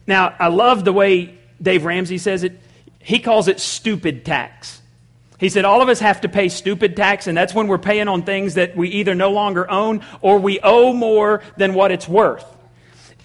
Now, 0.08 0.34
I 0.40 0.48
love 0.48 0.86
the 0.86 0.94
way 0.94 1.38
Dave 1.62 1.84
Ramsey 1.84 2.20
says 2.20 2.46
it. 2.46 2.58
He 3.00 3.20
calls 3.20 3.50
it 3.50 3.60
stupid 3.60 4.24
tax. 4.24 4.82
He 5.42 5.50
said, 5.50 5.66
All 5.66 5.82
of 5.82 5.90
us 5.90 6.00
have 6.00 6.22
to 6.22 6.30
pay 6.30 6.48
stupid 6.48 6.96
tax, 6.96 7.28
and 7.28 7.38
that's 7.38 7.54
when 7.54 7.68
we're 7.68 7.80
paying 7.80 8.08
on 8.08 8.24
things 8.24 8.54
that 8.54 8.78
we 8.78 8.88
either 8.92 9.14
no 9.14 9.32
longer 9.32 9.70
own 9.70 10.06
or 10.22 10.40
we 10.40 10.62
owe 10.62 10.94
more 10.94 11.44
than 11.58 11.74
what 11.74 11.92
it's 11.92 12.08
worth 12.08 12.46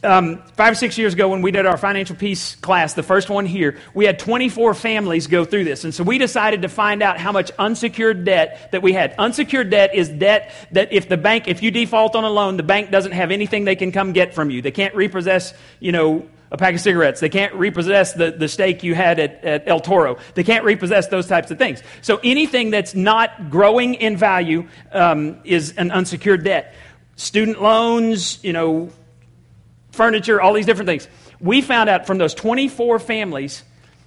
um, 0.04 0.42
five 0.56 0.72
or 0.72 0.74
six 0.74 0.98
years 0.98 1.14
ago 1.14 1.28
when 1.28 1.42
we 1.42 1.50
did 1.50 1.66
our 1.66 1.76
financial 1.76 2.16
peace 2.16 2.56
class, 2.56 2.94
the 2.94 3.02
first 3.02 3.30
one 3.30 3.46
here, 3.46 3.78
we 3.94 4.04
had 4.04 4.18
24 4.18 4.74
families 4.74 5.26
go 5.26 5.44
through 5.44 5.64
this. 5.64 5.84
And 5.84 5.94
so 5.94 6.02
we 6.02 6.18
decided 6.18 6.62
to 6.62 6.68
find 6.68 7.02
out 7.02 7.18
how 7.18 7.32
much 7.32 7.50
unsecured 7.58 8.24
debt 8.24 8.70
that 8.72 8.82
we 8.82 8.92
had. 8.92 9.14
Unsecured 9.18 9.70
debt 9.70 9.94
is 9.94 10.08
debt 10.08 10.52
that 10.72 10.92
if 10.92 11.08
the 11.08 11.16
bank, 11.16 11.46
if 11.46 11.62
you 11.62 11.70
default 11.70 12.16
on 12.16 12.24
a 12.24 12.30
loan, 12.30 12.56
the 12.56 12.62
bank 12.62 12.90
doesn't 12.90 13.12
have 13.12 13.30
anything 13.30 13.64
they 13.64 13.76
can 13.76 13.92
come 13.92 14.12
get 14.12 14.34
from 14.34 14.50
you. 14.50 14.60
They 14.60 14.72
can't 14.72 14.94
repossess, 14.94 15.54
you 15.78 15.92
know, 15.92 16.28
a 16.50 16.56
pack 16.58 16.74
of 16.74 16.80
cigarettes. 16.80 17.20
They 17.20 17.30
can't 17.30 17.54
repossess 17.54 18.12
the, 18.12 18.30
the 18.30 18.46
steak 18.46 18.82
you 18.82 18.94
had 18.94 19.18
at, 19.18 19.42
at 19.42 19.68
El 19.68 19.80
Toro. 19.80 20.18
They 20.34 20.44
can't 20.44 20.64
repossess 20.64 21.06
those 21.06 21.26
types 21.26 21.50
of 21.50 21.58
things. 21.58 21.82
So 22.02 22.20
anything 22.22 22.70
that's 22.70 22.94
not 22.94 23.50
growing 23.50 23.94
in 23.94 24.18
value 24.18 24.68
um, 24.92 25.38
is 25.44 25.72
an 25.78 25.90
unsecured 25.90 26.44
debt. 26.44 26.74
Student 27.16 27.62
loans, 27.62 28.42
you 28.44 28.52
know, 28.52 28.90
furniture, 29.92 30.40
all 30.40 30.54
these 30.54 30.66
different 30.66 30.88
things. 30.88 31.06
We 31.40 31.62
found 31.62 31.88
out 31.88 32.06
from 32.06 32.18
those 32.18 32.34
24 32.34 32.98
families, 32.98 33.62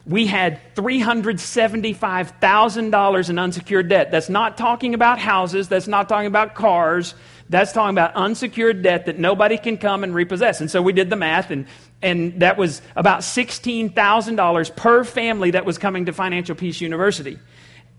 we 0.06 0.28
had 0.28 0.60
$375,000 0.76 3.30
in 3.30 3.40
unsecured 3.40 3.88
debt. 3.90 4.12
That's 4.12 4.30
not 4.30 4.58
talking 4.58 4.94
about 4.94 5.18
houses, 5.18 5.68
that's 5.68 5.88
not 5.88 6.08
talking 6.08 6.28
about 6.28 6.54
cars, 6.54 7.16
that's 7.50 7.72
talking 7.72 7.96
about 7.96 8.14
unsecured 8.16 8.84
debt 8.84 9.08
that 9.08 9.18
nobody 9.18 9.58
can 9.58 9.78
come 9.78 10.04
and 10.04 10.14
repossess. 10.14 10.62
And 10.62 10.70
so 10.70 10.80
we 10.82 10.94
did 10.94 11.10
the 11.10 11.16
math, 11.16 11.50
and, 11.50 11.66
and 12.02 12.42
that 12.42 12.58
was 12.58 12.82
about 12.96 13.22
$16,000 13.22 14.76
per 14.76 15.04
family 15.04 15.52
that 15.52 15.66
was 15.66 15.78
coming 15.80 16.06
to 16.06 16.14
Financial 16.14 16.56
Peace 16.56 16.82
University. 16.82 17.40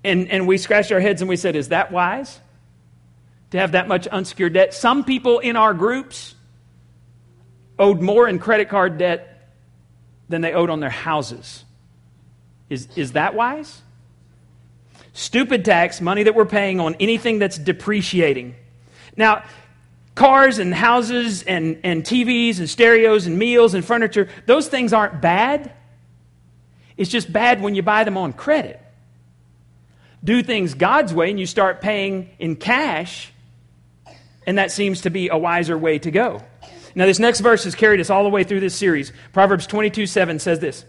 And, 0.05 0.31
and 0.31 0.47
we 0.47 0.59
scratched 0.59 0.93
our 0.93 1.01
heads 1.01 1.23
and 1.23 1.29
we 1.29 1.37
said, 1.37 1.57
Is 1.57 1.71
that 1.71 1.91
wise? 1.91 2.39
To 3.51 3.59
have 3.59 3.73
that 3.73 3.89
much 3.89 4.07
unsecured 4.07 4.53
debt? 4.53 4.75
Some 4.75 5.03
people 5.03 5.41
in 5.41 5.57
our 5.57 5.75
groups, 5.75 6.36
owed 7.79 8.01
more 8.01 8.29
in 8.29 8.39
credit 8.39 8.69
card 8.69 8.99
debt 8.99 9.51
than 10.29 10.41
they 10.41 10.53
owed 10.53 10.71
on 10.71 10.81
their 10.81 10.91
houses. 10.91 11.65
Is, 12.69 12.89
is 12.97 13.13
that 13.13 13.35
wise? 13.35 13.83
Stupid 15.13 15.65
tax, 15.65 16.01
money 16.01 16.25
that 16.25 16.35
we're 16.35 16.45
paying 16.45 16.81
on 16.81 16.95
anything 17.01 17.39
that's 17.39 17.59
depreciating. 17.59 18.55
Now, 19.17 19.45
cars 20.15 20.59
and 20.59 20.75
houses 20.75 21.43
and, 21.45 21.81
and 21.85 22.03
TVs 22.03 22.59
and 22.59 22.69
stereos 22.69 23.27
and 23.27 23.39
meals 23.39 23.75
and 23.75 23.85
furniture, 23.85 24.29
those 24.47 24.69
things 24.69 24.93
aren't 24.93 25.21
bad. 25.21 25.73
It's 26.97 27.11
just 27.11 27.33
bad 27.33 27.63
when 27.63 27.75
you 27.75 27.83
buy 27.83 28.05
them 28.05 28.17
on 28.17 28.33
credit. 28.33 28.81
Do 30.25 30.43
things 30.43 30.75
God's 30.75 31.15
way 31.15 31.31
and 31.31 31.39
you 31.39 31.47
start 31.47 31.81
paying 31.81 32.31
in 32.39 32.57
cash, 32.57 33.31
and 34.47 34.59
that 34.59 34.73
seems 34.73 35.03
to 35.03 35.11
be 35.11 35.29
a 35.29 35.37
wiser 35.37 35.79
way 35.79 35.99
to 36.01 36.11
go. 36.11 36.43
Now, 36.97 37.05
this 37.05 37.19
next 37.19 37.41
verse 37.41 37.65
has 37.65 37.75
carried 37.75 38.01
us 38.01 38.09
all 38.09 38.25
the 38.25 38.31
way 38.31 38.43
through 38.43 38.61
this 38.61 38.75
series. 38.75 39.13
Proverbs 39.35 39.67
22 39.67 40.07
7 40.07 40.39
says 40.39 40.61
this 40.61 40.87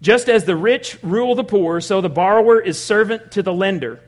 Just 0.00 0.28
as 0.28 0.44
the 0.44 0.54
rich 0.54 0.96
rule 1.02 1.34
the 1.34 1.42
poor, 1.42 1.80
so 1.80 2.00
the 2.00 2.08
borrower 2.08 2.60
is 2.60 2.82
servant 2.82 3.32
to 3.32 3.42
the 3.42 3.52
lender. 3.52 4.00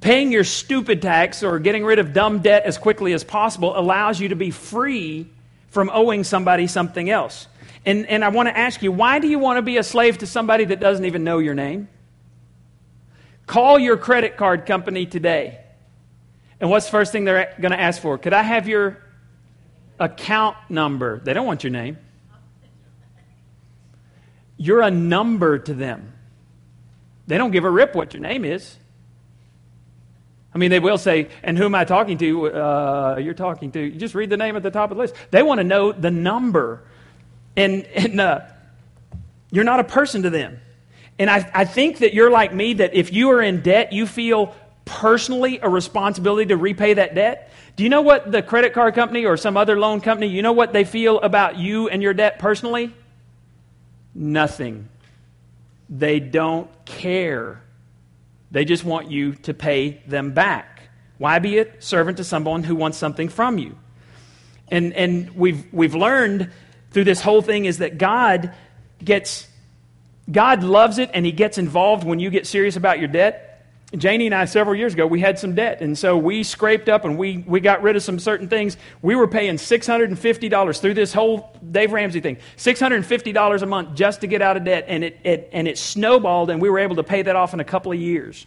Paying 0.00 0.32
your 0.32 0.44
stupid 0.44 1.02
tax 1.02 1.42
or 1.42 1.58
getting 1.58 1.84
rid 1.84 1.98
of 1.98 2.14
dumb 2.14 2.40
debt 2.40 2.64
as 2.64 2.78
quickly 2.78 3.12
as 3.12 3.24
possible 3.24 3.78
allows 3.78 4.18
you 4.18 4.30
to 4.30 4.36
be 4.36 4.50
free 4.50 5.28
from 5.68 5.90
owing 5.92 6.24
somebody 6.24 6.66
something 6.66 7.10
else. 7.10 7.46
And, 7.84 8.06
and 8.06 8.24
I 8.24 8.28
want 8.28 8.48
to 8.48 8.56
ask 8.56 8.82
you, 8.82 8.90
why 8.90 9.18
do 9.18 9.28
you 9.28 9.38
want 9.38 9.58
to 9.58 9.62
be 9.62 9.76
a 9.76 9.82
slave 9.82 10.18
to 10.18 10.26
somebody 10.26 10.64
that 10.66 10.80
doesn't 10.80 11.04
even 11.04 11.24
know 11.24 11.38
your 11.38 11.54
name? 11.54 11.88
Call 13.46 13.78
your 13.78 13.98
credit 13.98 14.38
card 14.38 14.64
company 14.64 15.04
today. 15.04 15.60
And 16.60 16.70
what's 16.70 16.86
the 16.86 16.92
first 16.92 17.12
thing 17.12 17.24
they're 17.24 17.54
going 17.60 17.72
to 17.72 17.80
ask 17.80 18.00
for? 18.00 18.16
Could 18.16 18.32
I 18.32 18.42
have 18.42 18.66
your 18.66 19.03
account 19.98 20.56
number. 20.68 21.20
They 21.20 21.32
don't 21.32 21.46
want 21.46 21.64
your 21.64 21.72
name. 21.72 21.98
You're 24.56 24.82
a 24.82 24.90
number 24.90 25.58
to 25.58 25.74
them. 25.74 26.12
They 27.26 27.38
don't 27.38 27.50
give 27.50 27.64
a 27.64 27.70
rip 27.70 27.94
what 27.94 28.14
your 28.14 28.22
name 28.22 28.44
is. 28.44 28.76
I 30.54 30.58
mean, 30.58 30.70
they 30.70 30.78
will 30.78 30.98
say, 30.98 31.28
and 31.42 31.58
who 31.58 31.64
am 31.64 31.74
I 31.74 31.84
talking 31.84 32.16
to? 32.18 32.46
Uh, 32.46 33.16
you're 33.20 33.34
talking 33.34 33.72
to, 33.72 33.80
you 33.80 33.98
just 33.98 34.14
read 34.14 34.30
the 34.30 34.36
name 34.36 34.54
at 34.54 34.62
the 34.62 34.70
top 34.70 34.90
of 34.92 34.96
the 34.96 35.02
list. 35.02 35.14
They 35.32 35.42
want 35.42 35.58
to 35.58 35.64
know 35.64 35.90
the 35.90 36.12
number. 36.12 36.84
And, 37.56 37.84
and 37.86 38.20
uh, 38.20 38.40
you're 39.50 39.64
not 39.64 39.80
a 39.80 39.84
person 39.84 40.22
to 40.22 40.30
them. 40.30 40.60
And 41.18 41.28
I, 41.28 41.50
I 41.52 41.64
think 41.64 41.98
that 41.98 42.14
you're 42.14 42.30
like 42.30 42.54
me, 42.54 42.74
that 42.74 42.94
if 42.94 43.12
you 43.12 43.30
are 43.30 43.42
in 43.42 43.62
debt, 43.62 43.92
you 43.92 44.06
feel 44.06 44.54
personally 44.84 45.58
a 45.60 45.68
responsibility 45.68 46.46
to 46.46 46.56
repay 46.56 46.94
that 46.94 47.14
debt. 47.14 47.50
Do 47.76 47.82
you 47.82 47.88
know 47.88 48.02
what 48.02 48.30
the 48.30 48.42
credit 48.42 48.72
card 48.72 48.94
company 48.94 49.24
or 49.24 49.36
some 49.36 49.56
other 49.56 49.78
loan 49.78 50.00
company, 50.00 50.28
you 50.28 50.42
know 50.42 50.52
what 50.52 50.72
they 50.72 50.84
feel 50.84 51.20
about 51.20 51.58
you 51.58 51.88
and 51.88 52.02
your 52.02 52.14
debt 52.14 52.38
personally? 52.38 52.94
Nothing. 54.14 54.88
They 55.90 56.20
don't 56.20 56.70
care. 56.84 57.60
They 58.50 58.64
just 58.64 58.84
want 58.84 59.10
you 59.10 59.34
to 59.34 59.54
pay 59.54 60.02
them 60.06 60.32
back. 60.32 60.88
Why 61.18 61.40
be 61.40 61.58
a 61.58 61.80
servant 61.82 62.18
to 62.18 62.24
someone 62.24 62.62
who 62.62 62.76
wants 62.76 62.96
something 62.96 63.28
from 63.28 63.58
you? 63.58 63.76
And, 64.68 64.92
and 64.92 65.34
we've, 65.36 65.66
we've 65.72 65.94
learned 65.94 66.50
through 66.92 67.04
this 67.04 67.20
whole 67.20 67.42
thing 67.42 67.64
is 67.64 67.78
that 67.78 67.98
God 67.98 68.52
gets, 69.02 69.48
God 70.30 70.62
loves 70.62 70.98
it 70.98 71.10
and 71.12 71.26
He 71.26 71.32
gets 71.32 71.58
involved 71.58 72.04
when 72.04 72.20
you 72.20 72.30
get 72.30 72.46
serious 72.46 72.76
about 72.76 73.00
your 73.00 73.08
debt. 73.08 73.53
Janie 73.96 74.26
and 74.26 74.34
I, 74.34 74.44
several 74.46 74.74
years 74.74 74.94
ago, 74.94 75.06
we 75.06 75.20
had 75.20 75.38
some 75.38 75.54
debt. 75.54 75.80
And 75.80 75.96
so 75.96 76.16
we 76.16 76.42
scraped 76.42 76.88
up 76.88 77.04
and 77.04 77.16
we, 77.16 77.38
we 77.38 77.60
got 77.60 77.82
rid 77.82 77.96
of 77.96 78.02
some 78.02 78.18
certain 78.18 78.48
things. 78.48 78.76
We 79.02 79.14
were 79.14 79.28
paying 79.28 79.54
$650 79.54 80.80
through 80.80 80.94
this 80.94 81.12
whole 81.12 81.56
Dave 81.70 81.92
Ramsey 81.92 82.20
thing 82.20 82.38
$650 82.56 83.62
a 83.62 83.66
month 83.66 83.94
just 83.94 84.22
to 84.22 84.26
get 84.26 84.42
out 84.42 84.56
of 84.56 84.64
debt. 84.64 84.86
And 84.88 85.04
it, 85.04 85.20
it, 85.24 85.48
and 85.52 85.68
it 85.68 85.78
snowballed, 85.78 86.50
and 86.50 86.60
we 86.60 86.70
were 86.70 86.78
able 86.78 86.96
to 86.96 87.04
pay 87.04 87.22
that 87.22 87.36
off 87.36 87.54
in 87.54 87.60
a 87.60 87.64
couple 87.64 87.92
of 87.92 87.98
years. 87.98 88.46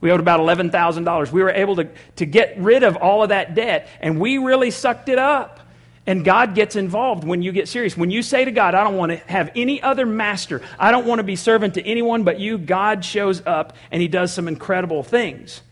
We 0.00 0.10
owed 0.10 0.20
about 0.20 0.40
$11,000. 0.40 1.32
We 1.32 1.42
were 1.42 1.50
able 1.50 1.76
to, 1.76 1.88
to 2.16 2.26
get 2.26 2.58
rid 2.58 2.82
of 2.82 2.96
all 2.96 3.22
of 3.22 3.30
that 3.30 3.54
debt, 3.54 3.88
and 4.00 4.20
we 4.20 4.38
really 4.38 4.70
sucked 4.70 5.08
it 5.08 5.18
up. 5.18 5.60
And 6.06 6.24
God 6.24 6.54
gets 6.54 6.76
involved 6.76 7.24
when 7.24 7.42
you 7.42 7.50
get 7.50 7.66
serious. 7.68 7.96
When 7.96 8.10
you 8.10 8.22
say 8.22 8.44
to 8.44 8.52
God, 8.52 8.74
I 8.74 8.84
don't 8.84 8.96
want 8.96 9.10
to 9.10 9.16
have 9.16 9.50
any 9.56 9.82
other 9.82 10.06
master, 10.06 10.62
I 10.78 10.92
don't 10.92 11.06
want 11.06 11.18
to 11.18 11.24
be 11.24 11.36
servant 11.36 11.74
to 11.74 11.84
anyone 11.84 12.22
but 12.22 12.38
you, 12.38 12.58
God 12.58 13.04
shows 13.04 13.42
up 13.44 13.76
and 13.90 14.00
he 14.00 14.08
does 14.08 14.32
some 14.32 14.46
incredible 14.46 15.02
things. 15.02 15.62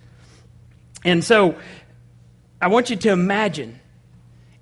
And 1.05 1.23
so 1.23 1.57
I 2.61 2.69
want 2.69 2.91
you 2.91 2.97
to 2.97 3.11
imagine 3.11 3.79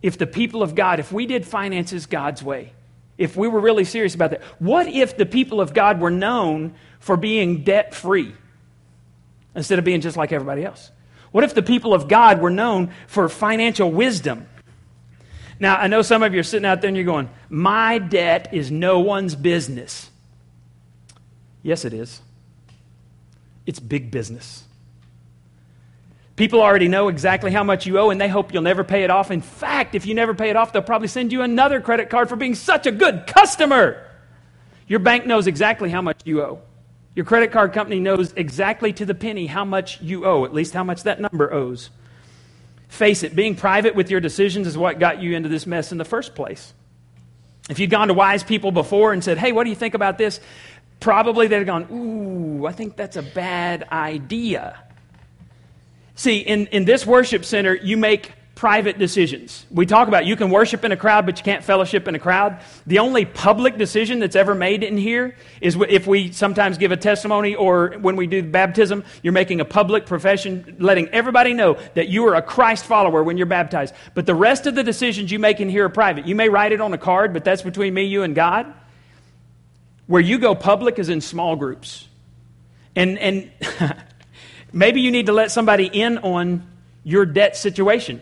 if 0.03 0.19
the 0.19 0.27
people 0.27 0.63
of 0.63 0.75
God, 0.75 1.01
if 1.01 1.13
we 1.13 1.27
did 1.27 1.47
finances 1.47 2.07
God's 2.07 2.43
way, 2.43 2.73
if 3.17 3.37
we 3.37 3.49
were 3.49 3.61
really 3.61 3.85
serious 3.85 4.15
about 4.15 4.33
that, 4.33 4.43
what 4.59 4.89
if 4.89 5.17
the 5.17 5.27
people 5.27 5.61
of 5.61 5.73
God 5.73 6.01
were 6.01 6.11
known 6.11 6.75
for 6.99 7.17
being 7.17 7.63
debt 7.63 7.95
free 7.95 8.35
instead 9.55 9.79
of 9.79 9.85
being 9.85 10.01
just 10.01 10.17
like 10.17 10.33
everybody 10.33 10.65
else? 10.65 10.91
What 11.31 11.45
if 11.45 11.55
the 11.55 11.63
people 11.63 11.95
of 11.95 12.09
God 12.09 12.41
were 12.41 12.51
known 12.51 12.93
for 13.07 13.29
financial 13.29 13.91
wisdom? 13.91 14.49
Now, 15.63 15.77
I 15.77 15.87
know 15.87 16.03
some 16.03 16.25
of 16.25 16.35
you 16.35 16.41
are 16.41 16.43
sitting 16.43 16.67
out 16.67 16.81
there 16.81 16.89
and 16.89 16.97
you're 16.97 17.07
going, 17.07 17.31
My 17.49 17.99
debt 17.99 18.49
is 18.51 18.73
no 18.73 18.99
one's 18.99 19.37
business. 19.37 20.11
Yes, 21.63 21.85
it 21.85 21.95
is. 21.95 22.21
It's 23.65 23.79
big 23.79 24.11
business. 24.11 24.65
People 26.35 26.61
already 26.61 26.89
know 26.89 27.07
exactly 27.07 27.53
how 27.53 27.63
much 27.63 27.87
you 27.87 27.97
owe 28.01 28.11
and 28.11 28.21
they 28.21 28.27
hope 28.27 28.53
you'll 28.53 28.65
never 28.65 28.83
pay 28.83 29.05
it 29.05 29.11
off. 29.11 29.31
In 29.31 29.41
fact, 29.41 29.95
if 29.95 30.05
you 30.05 30.15
never 30.15 30.35
pay 30.35 30.51
it 30.51 30.57
off, 30.57 30.73
they'll 30.73 30.83
probably 30.83 31.07
send 31.07 31.31
you 31.31 31.43
another 31.43 31.81
credit 31.81 32.11
card 32.11 32.29
for 32.29 32.35
being 32.35 32.57
such 32.57 32.89
a 32.89 32.91
good 32.91 33.29
customer. 33.29 34.05
Your 34.89 34.99
bank 34.99 35.27
knows 35.27 35.47
exactly 35.47 35.91
how 35.91 36.03
much 36.03 36.23
you 36.25 36.43
owe. 36.43 36.61
Your 37.15 37.25
credit 37.25 37.53
card 37.53 37.73
company 37.73 38.01
knows 38.01 38.33
exactly 38.33 38.93
to 38.95 39.07
the 39.07 39.15
penny 39.15 39.47
how 39.47 39.65
much 39.65 40.01
you 40.01 40.27
owe, 40.27 40.45
at 40.45 40.53
least 40.53 40.75
how 40.75 40.83
much 40.83 41.05
that 41.05 41.21
number 41.21 41.53
owes. 41.53 41.91
Face 42.93 43.23
it, 43.23 43.35
being 43.35 43.55
private 43.55 43.95
with 43.95 44.11
your 44.11 44.21
decisions 44.21 44.67
is 44.67 44.77
what 44.77 44.99
got 44.99 45.23
you 45.23 45.35
into 45.35 45.49
this 45.49 45.67
mess 45.67 45.93
in 45.93 45.99
the 45.99 46.05
first 46.05 46.35
place. 46.35 46.75
If 47.71 47.79
you'd 47.79 47.89
gone 47.89 48.09
to 48.09 48.15
wise 48.15 48.43
people 48.43 48.71
before 48.71 49.15
and 49.15 49.25
said, 49.25 49.39
hey, 49.39 49.51
what 49.51 49.65
do 49.65 49.71
you 49.71 49.77
think 49.77 49.95
about 49.95 50.19
this? 50.19 50.41
Probably 51.01 51.47
they'd 51.47 51.57
have 51.57 51.67
gone, 51.67 51.87
ooh, 51.91 52.67
I 52.67 52.73
think 52.73 52.97
that's 52.97 53.17
a 53.17 53.23
bad 53.23 53.89
idea. 53.91 54.79
See, 56.17 56.41
in, 56.41 56.67
in 56.67 56.85
this 56.85 57.07
worship 57.07 57.47
center, 57.47 57.75
you 57.75 57.97
make 57.97 58.33
private 58.55 58.99
decisions. 58.99 59.65
We 59.71 59.87
talk 59.87 60.09
about 60.09 60.27
you 60.27 60.37
can 60.37 60.51
worship 60.51 60.85
in 60.85 60.93
a 60.93 60.97
crowd, 60.97 61.27
but 61.27 61.39
you 61.39 61.45
can't 61.45 61.65
fellowship 61.65 62.07
in 62.07 62.15
a 62.15 62.19
crowd. 62.19 62.61
The 62.87 62.99
only 62.99 63.25
public 63.25 63.79
decision 63.79 64.19
that's 64.19 64.37
ever 64.37 64.55
made 64.55 64.83
in 64.83 64.97
here 64.99 65.37
is 65.61 65.77
if 65.89 66.07
we 66.07 66.33
sometimes 66.33 66.79
give 66.79 66.93
a 66.93 66.97
testimony 66.97 67.55
or 67.55 67.97
when 68.01 68.17
we 68.17 68.27
do 68.27 68.43
baptism, 68.43 69.05
you're 69.23 69.33
making 69.33 69.61
a 69.61 69.65
public 69.65 70.07
profession, 70.07 70.77
letting 70.79 71.09
everybody 71.09 71.55
know 71.55 71.79
that 71.95 72.09
you 72.09 72.27
are 72.29 72.35
a 72.35 72.43
Christ 72.43 72.85
follower 72.85 73.23
when 73.23 73.37
you're 73.37 73.47
baptized. 73.47 73.95
But 74.15 74.27
the 74.27 74.35
rest 74.35 74.67
of 74.67 74.75
the 74.75 74.85
decisions 74.85 75.33
you 75.33 75.39
make 75.39 75.61
in 75.61 75.69
here 75.69 75.87
are 75.87 75.89
private. 75.89 76.27
You 76.27 76.35
may 76.35 76.49
write 76.49 76.73
it 76.73 76.81
on 76.81 76.93
a 76.93 76.99
card, 76.99 77.33
but 77.33 77.45
that's 77.45 77.63
between 77.63 77.95
me, 77.95 78.05
you, 78.05 78.23
and 78.23 78.35
God. 78.35 78.73
Where 80.07 80.21
you 80.21 80.39
go 80.39 80.55
public 80.55 80.99
is 80.99 81.09
in 81.09 81.21
small 81.21 81.57
groups. 81.57 82.07
And, 82.95 83.19
and 83.19 83.51
maybe 84.73 85.01
you 85.01 85.11
need 85.11 85.27
to 85.27 85.33
let 85.33 85.51
somebody 85.51 85.87
in 85.87 86.19
on 86.19 86.69
your 87.03 87.25
debt 87.25 87.57
situation. 87.57 88.21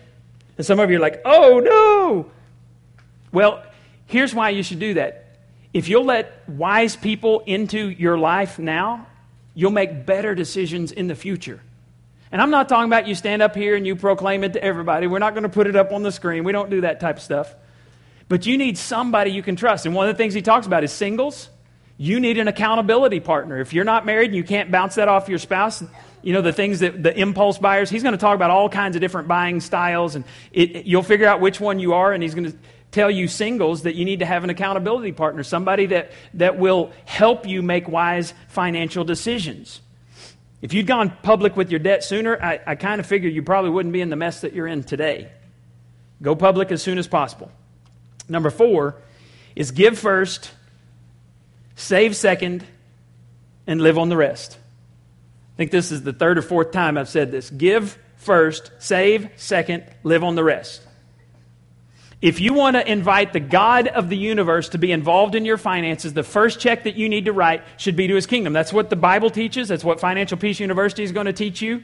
And 0.61 0.67
some 0.67 0.79
of 0.79 0.91
you 0.91 0.99
are 0.99 1.01
like, 1.01 1.23
oh 1.25 1.59
no. 1.59 2.31
Well, 3.33 3.63
here's 4.05 4.35
why 4.35 4.51
you 4.51 4.63
should 4.63 4.79
do 4.79 4.93
that. 4.93 5.39
If 5.73 5.89
you'll 5.89 6.05
let 6.05 6.47
wise 6.51 6.97
people 6.97 7.41
into 7.47 7.89
your 7.89 8.19
life 8.19 8.59
now, 8.59 9.07
you'll 9.55 9.71
make 9.71 10.05
better 10.05 10.35
decisions 10.35 10.93
in 10.93 11.07
the 11.07 11.15
future. 11.15 11.63
And 12.31 12.43
I'm 12.43 12.51
not 12.51 12.69
talking 12.69 12.91
about 12.91 13.09
you 13.09 13.15
stand 13.15 13.41
up 13.41 13.57
here 13.57 13.75
and 13.75 13.87
you 13.87 13.97
proclaim 13.97 14.45
it 14.45 14.53
to 14.53 14.63
everybody. 14.63 15.07
We're 15.07 15.19
not 15.19 15.33
going 15.33 15.45
to 15.45 15.49
put 15.49 15.67
it 15.67 15.77
up 15.77 15.93
on 15.93 16.03
the 16.03 16.13
screen. 16.13 16.45
We 16.45 16.53
don't 16.53 16.69
do 16.69 16.83
that 16.83 17.01
type 17.01 17.17
of 17.17 17.23
stuff. 17.23 17.55
But 18.29 18.45
you 18.45 18.59
need 18.59 18.77
somebody 18.77 19.31
you 19.31 19.43
can 19.43 19.57
trust. 19.57 19.87
And 19.87 19.95
one 19.95 20.11
of 20.11 20.15
the 20.15 20.19
things 20.23 20.35
he 20.35 20.43
talks 20.43 20.67
about 20.67 20.85
is 20.85 20.93
singles. 20.93 21.49
You 22.03 22.19
need 22.19 22.39
an 22.39 22.49
accountability 22.49 23.21
partner. 23.21 23.61
If 23.61 23.75
you're 23.75 23.85
not 23.85 24.07
married 24.07 24.31
and 24.31 24.35
you 24.35 24.43
can't 24.43 24.71
bounce 24.71 24.95
that 24.95 25.07
off 25.07 25.29
your 25.29 25.39
spouse, 25.39 25.85
you 26.23 26.33
know, 26.33 26.41
the 26.41 26.51
things 26.51 26.81
that 26.81 27.03
the 27.03 27.15
impulse 27.15 27.59
buyers, 27.59 27.91
he's 27.91 28.03
going 28.03 28.15
to 28.15 28.19
talk 28.19 28.35
about 28.35 28.51
all 28.51 28.71
kinds 28.71 28.97
of 28.97 29.03
different 29.03 29.29
buying 29.29 29.61
styles, 29.61 30.15
and 30.15 30.25
it, 30.51 30.87
you'll 30.87 31.03
figure 31.03 31.27
out 31.27 31.43
which 31.43 31.61
one 31.61 31.79
you 31.79 31.93
are, 31.93 32.11
and 32.15 32.23
he's 32.23 32.35
going 32.35 32.51
to 32.51 32.57
tell 32.91 33.11
you 33.11 33.29
singles 33.29 33.83
that 33.83 33.97
you 33.97 34.07
need 34.07 34.21
to 34.21 34.25
have 34.25 34.45
an 34.45 34.49
accountability 34.49 35.13
partner, 35.13 35.43
somebody 35.43 35.85
that, 35.85 36.13
that 36.33 36.59
will 36.59 36.91
help 37.05 37.47
you 37.47 37.61
make 37.61 37.87
wise 37.87 38.33
financial 38.49 39.05
decisions. 39.05 39.83
If 40.63 40.73
you'd 40.73 40.87
gone 40.87 41.15
public 41.23 41.55
with 41.55 41.71
your 41.71 41.81
debt 41.81 42.03
sooner, 42.03 42.43
I, 42.43 42.61
I 42.67 42.75
kind 42.77 42.99
of 42.99 43.05
figure 43.05 43.29
you 43.29 43.43
probably 43.43 43.73
wouldn't 43.73 43.93
be 43.93 44.01
in 44.01 44.09
the 44.09 44.17
mess 44.17 44.41
that 44.41 44.55
you're 44.55 44.67
in 44.67 44.85
today. 44.85 45.31
Go 46.23 46.35
public 46.35 46.73
as 46.73 46.83
soon 46.83 46.97
as 46.97 47.07
possible. 47.07 47.53
Number 48.27 48.49
four 48.49 48.97
is 49.55 49.71
give 49.71 49.99
first, 49.99 50.53
save 51.81 52.15
second, 52.15 52.65
and 53.67 53.81
live 53.81 53.99
on 53.99 54.09
the 54.09 54.17
rest 54.17 54.59
I 55.55 55.57
think 55.57 55.73
this 55.73 55.93
is 55.93 56.03
the 56.03 56.15
third 56.15 56.39
or 56.39 56.43
fourth 56.43 56.71
time 56.71 56.97
I've 56.97 57.09
said 57.09 57.31
this. 57.31 57.51
Give 57.51 57.99
first, 58.17 58.71
save 58.79 59.29
second, 59.37 59.85
live 60.03 60.25
on 60.25 60.35
the 60.35 60.43
rest. 60.43 60.81
If 62.23 62.41
you 62.41 62.55
want 62.55 62.77
to 62.77 62.91
invite 62.91 63.33
the 63.33 63.41
God 63.41 63.87
of 63.87 64.09
the 64.09 64.17
universe 64.17 64.71
to 64.71 64.79
be 64.79 64.93
involved 64.93 65.35
in 65.35 65.45
your 65.45 65.59
finances, 65.59 66.15
the 66.15 66.23
first 66.23 66.61
check 66.61 66.85
that 66.85 66.95
you 66.95 67.09
need 67.09 67.27
to 67.27 67.33
write 67.33 67.63
should 67.77 67.97
be 67.97 68.07
to 68.09 68.15
his 68.15 68.27
kingdom. 68.27 68.55
That's 68.55 68.73
what 68.73 68.89
the 68.91 68.97
Bible 68.97 69.29
teaches. 69.29 69.69
That's 69.69 69.85
what 69.85 70.01
Financial 70.01 70.39
Peace 70.39 70.61
University 70.61 71.03
is 71.03 71.13
going 71.13 71.27
to 71.27 71.33
teach 71.33 71.61
you. 71.61 71.83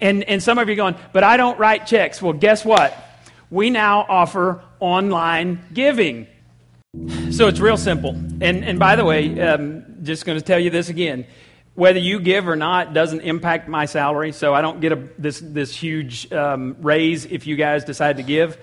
And, 0.00 0.24
and 0.24 0.42
some 0.42 0.58
of 0.58 0.68
you 0.68 0.74
are 0.74 0.76
going, 0.76 0.96
but 1.12 1.24
I 1.24 1.36
don't 1.36 1.58
write 1.58 1.86
checks. 1.86 2.22
Well, 2.22 2.34
guess 2.34 2.64
what? 2.64 2.96
We 3.50 3.70
now 3.70 4.06
offer 4.08 4.62
online 4.78 5.64
giving. 5.72 6.28
So 7.30 7.48
it's 7.48 7.60
real 7.60 7.76
simple. 7.76 8.10
And, 8.10 8.64
and 8.64 8.78
by 8.78 8.96
the 8.96 9.04
way, 9.04 9.38
um, 9.40 9.84
just 10.02 10.24
going 10.24 10.38
to 10.38 10.44
tell 10.44 10.58
you 10.58 10.70
this 10.70 10.88
again 10.88 11.26
whether 11.74 12.00
you 12.00 12.18
give 12.18 12.48
or 12.48 12.56
not 12.56 12.92
doesn't 12.92 13.20
impact 13.20 13.68
my 13.68 13.84
salary, 13.84 14.32
so 14.32 14.52
I 14.52 14.62
don't 14.62 14.80
get 14.80 14.90
a, 14.90 15.08
this, 15.16 15.38
this 15.38 15.72
huge 15.72 16.32
um, 16.32 16.76
raise 16.80 17.24
if 17.24 17.46
you 17.46 17.54
guys 17.54 17.84
decide 17.84 18.16
to 18.16 18.24
give. 18.24 18.58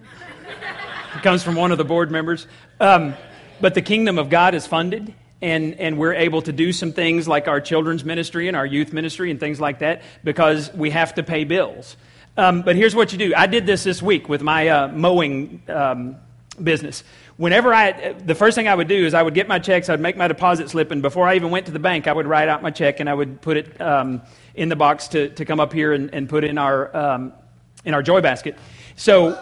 it 0.00 1.22
comes 1.22 1.42
from 1.42 1.56
one 1.56 1.72
of 1.72 1.78
the 1.78 1.84
board 1.84 2.10
members. 2.10 2.46
Um, 2.80 3.14
but 3.60 3.74
the 3.74 3.82
kingdom 3.82 4.18
of 4.18 4.30
God 4.30 4.54
is 4.54 4.66
funded, 4.66 5.12
and, 5.42 5.74
and 5.74 5.98
we're 5.98 6.14
able 6.14 6.40
to 6.42 6.52
do 6.52 6.72
some 6.72 6.92
things 6.92 7.28
like 7.28 7.46
our 7.46 7.60
children's 7.60 8.06
ministry 8.06 8.48
and 8.48 8.56
our 8.56 8.64
youth 8.64 8.94
ministry 8.94 9.30
and 9.30 9.38
things 9.38 9.60
like 9.60 9.80
that 9.80 10.00
because 10.24 10.72
we 10.72 10.90
have 10.90 11.16
to 11.16 11.22
pay 11.22 11.44
bills. 11.44 11.96
Um, 12.38 12.62
but 12.62 12.76
here's 12.76 12.94
what 12.94 13.12
you 13.12 13.18
do 13.18 13.34
I 13.36 13.48
did 13.48 13.66
this 13.66 13.84
this 13.84 14.00
week 14.00 14.30
with 14.30 14.40
my 14.40 14.68
uh, 14.68 14.88
mowing 14.88 15.62
um, 15.68 16.16
business 16.62 17.02
whenever 17.36 17.72
I, 17.72 18.12
the 18.12 18.34
first 18.34 18.54
thing 18.54 18.68
I 18.68 18.74
would 18.74 18.88
do 18.88 19.06
is 19.06 19.14
I 19.14 19.22
would 19.22 19.34
get 19.34 19.48
my 19.48 19.58
checks, 19.58 19.88
I'd 19.88 20.00
make 20.00 20.16
my 20.16 20.28
deposit 20.28 20.70
slip, 20.70 20.90
and 20.90 21.02
before 21.02 21.28
I 21.28 21.36
even 21.36 21.50
went 21.50 21.66
to 21.66 21.72
the 21.72 21.78
bank, 21.78 22.06
I 22.06 22.12
would 22.12 22.26
write 22.26 22.48
out 22.48 22.62
my 22.62 22.70
check 22.70 23.00
and 23.00 23.08
I 23.08 23.14
would 23.14 23.40
put 23.40 23.56
it 23.56 23.80
um, 23.80 24.22
in 24.54 24.68
the 24.68 24.76
box 24.76 25.08
to, 25.08 25.28
to 25.30 25.44
come 25.44 25.60
up 25.60 25.72
here 25.72 25.92
and, 25.92 26.12
and 26.12 26.28
put 26.28 26.44
in 26.44 26.58
our, 26.58 26.94
um, 26.96 27.32
in 27.84 27.94
our 27.94 28.02
joy 28.02 28.20
basket. 28.20 28.56
So 28.96 29.34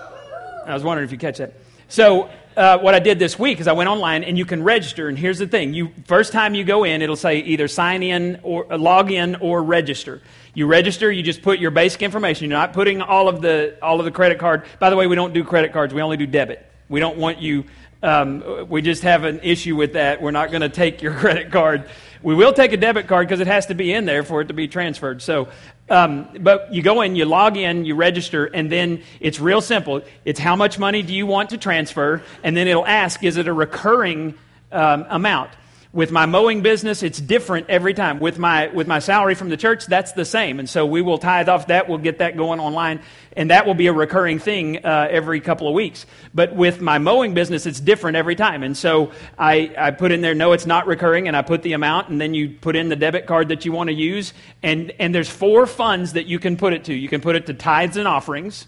I 0.67 0.75
was 0.75 0.83
wondering 0.83 1.07
if 1.07 1.13
you 1.13 1.19
catch 1.19 1.39
that. 1.39 1.55
So 1.89 2.31
uh, 2.57 2.79
what 2.79 2.95
I 2.95 2.99
did 2.99 3.19
this 3.19 3.39
week 3.39 3.61
is 3.61 3.69
I 3.69 3.73
went 3.73 3.89
online 3.89 4.25
and 4.25 4.37
you 4.37 4.45
can 4.45 4.63
register. 4.63 5.09
And 5.09 5.19
here's 5.19 5.39
the 5.39 5.47
thing: 5.47 5.75
you 5.75 5.93
first 6.07 6.33
time 6.33 6.55
you 6.55 6.65
go 6.65 6.85
in, 6.85 7.03
it'll 7.03 7.15
say 7.15 7.39
either 7.41 7.69
sign 7.69 8.03
in 8.03 8.41
or 8.43 8.73
uh, 8.73 8.79
log 8.79 9.11
in 9.11 9.37
or 9.37 9.63
register. 9.63 10.23
You 10.55 10.67
register, 10.67 11.11
you 11.11 11.23
just 11.23 11.43
put 11.43 11.59
your 11.59 11.71
basic 11.71 12.03
information. 12.03 12.49
You're 12.49 12.59
not 12.59 12.73
putting 12.73 13.03
all 13.03 13.29
of 13.29 13.43
the 13.43 13.77
all 13.83 13.99
of 13.99 14.05
the 14.05 14.13
credit 14.13 14.39
card. 14.39 14.65
By 14.79 14.89
the 14.91 14.97
way, 14.97 15.07
we 15.07 15.15
don't 15.15 15.35
do 15.35 15.45
credit 15.45 15.73
cards. 15.73 15.93
We 15.93 16.01
only 16.01 16.17
do 16.17 16.27
debit. 16.27 16.74
We 16.89 17.01
don't 17.01 17.17
want 17.17 17.41
you 17.41 17.65
um, 18.05 18.69
we 18.69 18.83
just 18.83 19.03
have 19.03 19.25
an 19.25 19.41
issue 19.43 19.77
with 19.77 19.95
that. 19.95 20.21
We're 20.21 20.31
not 20.31 20.51
going 20.51 20.61
to 20.61 20.69
take 20.69 21.01
your 21.01 21.15
credit 21.19 21.51
card. 21.51 21.89
We 22.23 22.35
will 22.35 22.53
take 22.53 22.75
a 22.75 22.77
debit 22.77 23.09
card 23.09 23.27
because 23.27 23.41
it 23.41 23.47
has 23.47 23.67
to 23.67 23.75
be 23.75 23.95
in 23.95 24.05
there 24.05 24.23
for 24.23 24.43
it 24.43 24.49
to 24.49 24.55
be 24.55 24.69
transferred. 24.69 25.23
So, 25.23 25.49
um, 25.89 26.29
but 26.41 26.73
you 26.73 26.83
go 26.83 27.01
in, 27.01 27.17
you 27.17 27.25
log 27.25 27.57
in, 27.57 27.87
you 27.87 27.95
register, 27.95 28.45
and 28.45 28.71
then 28.71 29.03
it's 29.21 29.41
real 29.41 29.63
simple. 29.63 30.03
It's 30.27 30.39
how 30.39 30.55
much 30.55 30.79
money 30.79 31.03
do 31.03 31.15
you 31.15 31.27
want 31.27 31.51
to 31.51 31.59
transfer, 31.59 32.23
and 32.43 32.55
then 32.55 32.69
it'll 32.69 32.87
ask, 32.87 33.25
is 33.25 33.39
it 33.39 33.49
a 33.49 33.53
recurring 33.55 34.35
um, 34.71 35.07
amount? 35.09 35.51
With 35.95 36.11
my 36.11 36.27
mowing 36.27 36.63
business, 36.63 37.05
it's 37.05 37.21
different 37.21 37.71
every 37.71 37.95
time. 37.95 38.19
With 38.19 38.37
my, 38.37 38.67
with 38.67 38.89
my 38.89 38.99
salary 38.99 39.37
from 39.37 39.49
the 39.49 39.57
church, 39.57 39.87
that's 39.87 40.11
the 40.11 40.25
same. 40.25 40.59
And 40.59 40.69
so 40.69 40.85
we 40.85 41.03
will 41.03 41.19
tithe 41.19 41.49
off 41.49 41.69
that. 41.69 41.89
We'll 41.89 41.99
get 41.99 42.19
that 42.19 42.37
going 42.37 42.59
online. 42.59 43.01
And 43.37 43.51
that 43.51 43.65
will 43.65 43.75
be 43.75 43.87
a 43.87 43.93
recurring 43.93 44.41
thing 44.41 44.85
uh, 44.85 45.07
every 45.09 45.41
couple 45.41 45.69
of 45.69 45.75
weeks. 45.75 46.05
But 46.35 46.53
with 46.53 46.81
my 46.81 46.99
mowing 46.99 47.33
business, 47.33 47.65
it's 47.65 47.79
different 47.79 48.17
every 48.17 48.35
time. 48.35 48.65
And 48.65 48.77
so 48.77 49.13
I, 49.39 49.73
I 49.79 49.93
put 49.93 50.11
in 50.11 50.21
there, 50.21 50.35
no, 50.35 50.51
it's 50.51 50.67
not 50.67 50.89
recurring. 50.89 51.29
And 51.29 51.37
I 51.37 51.43
put 51.43 51.63
the 51.63 51.75
amount. 51.75 52.09
And 52.09 52.21
then 52.21 52.35
you 52.35 52.51
put 52.51 52.75
in 52.75 52.89
the 52.89 52.97
debit 52.97 53.27
card 53.27 53.51
that 53.51 53.65
you 53.65 53.71
want 53.71 53.87
to 53.87 53.95
use. 53.95 54.35
And, 54.65 54.93
and 54.99 55.15
there's 55.15 55.31
four 55.31 55.65
funds 55.65 56.15
that 56.15 56.27
you 56.27 56.41
can 56.41 56.57
put 56.57 56.73
it 56.73 56.83
to. 56.87 56.93
You 56.93 57.09
can 57.09 57.21
put 57.21 57.37
it 57.37 57.47
to 57.47 57.55
tithes 57.55 57.97
and 57.97 58.09
offerings. 58.09 58.67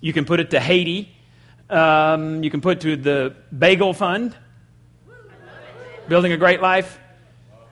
You 0.00 0.12
can 0.12 0.24
put 0.24 0.38
it 0.38 0.50
to 0.50 0.60
Haiti. 0.60 1.16
Um, 1.68 2.44
you 2.44 2.50
can 2.50 2.60
put 2.60 2.82
to 2.82 2.94
the 2.94 3.34
bagel 3.58 3.92
fund 3.92 4.36
building 6.08 6.32
a 6.32 6.36
great 6.36 6.60
life, 6.60 6.98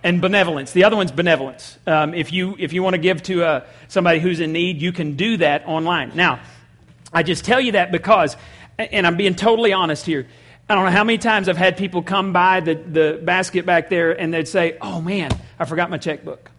and 0.05 0.21
benevolence. 0.21 0.73
The 0.73 0.85
other 0.85 0.97
one's 0.97 1.12
benevolence. 1.12 1.79
Um, 1.87 2.14
if 2.14 2.33
you 2.33 2.57
if 2.59 2.73
you 2.73 2.83
want 2.83 2.95
to 2.95 2.99
give 2.99 3.23
to 3.25 3.45
uh, 3.45 3.66
somebody 3.88 4.18
who's 4.18 4.40
in 4.40 4.53
need, 4.53 4.83
you 4.83 4.92
can 4.92 5.16
do 5.16 5.37
that 5.37 5.66
online. 5.66 6.12
Now, 6.14 6.40
I 7.12 7.23
just 7.23 7.45
tell 7.45 7.61
you 7.61 7.73
that 7.73 7.92
because, 7.92 8.37
and 8.79 9.07
I'm 9.07 9.16
being 9.16 9.35
totally 9.35 9.73
honest 9.73 10.07
here. 10.07 10.27
I 10.68 10.75
don't 10.75 10.85
know 10.87 10.90
how 10.90 11.05
many 11.05 11.18
times 11.18 11.49
I've 11.49 11.57
had 11.57 11.77
people 11.77 12.03
come 12.03 12.33
by 12.33 12.61
the, 12.61 12.75
the 12.75 13.21
basket 13.23 13.66
back 13.66 13.90
there 13.90 14.18
and 14.18 14.33
they'd 14.33 14.49
say, 14.49 14.79
Oh 14.81 15.01
man, 15.01 15.31
I 15.59 15.64
forgot 15.64 15.90
my 15.90 15.99
checkbook. 15.99 16.51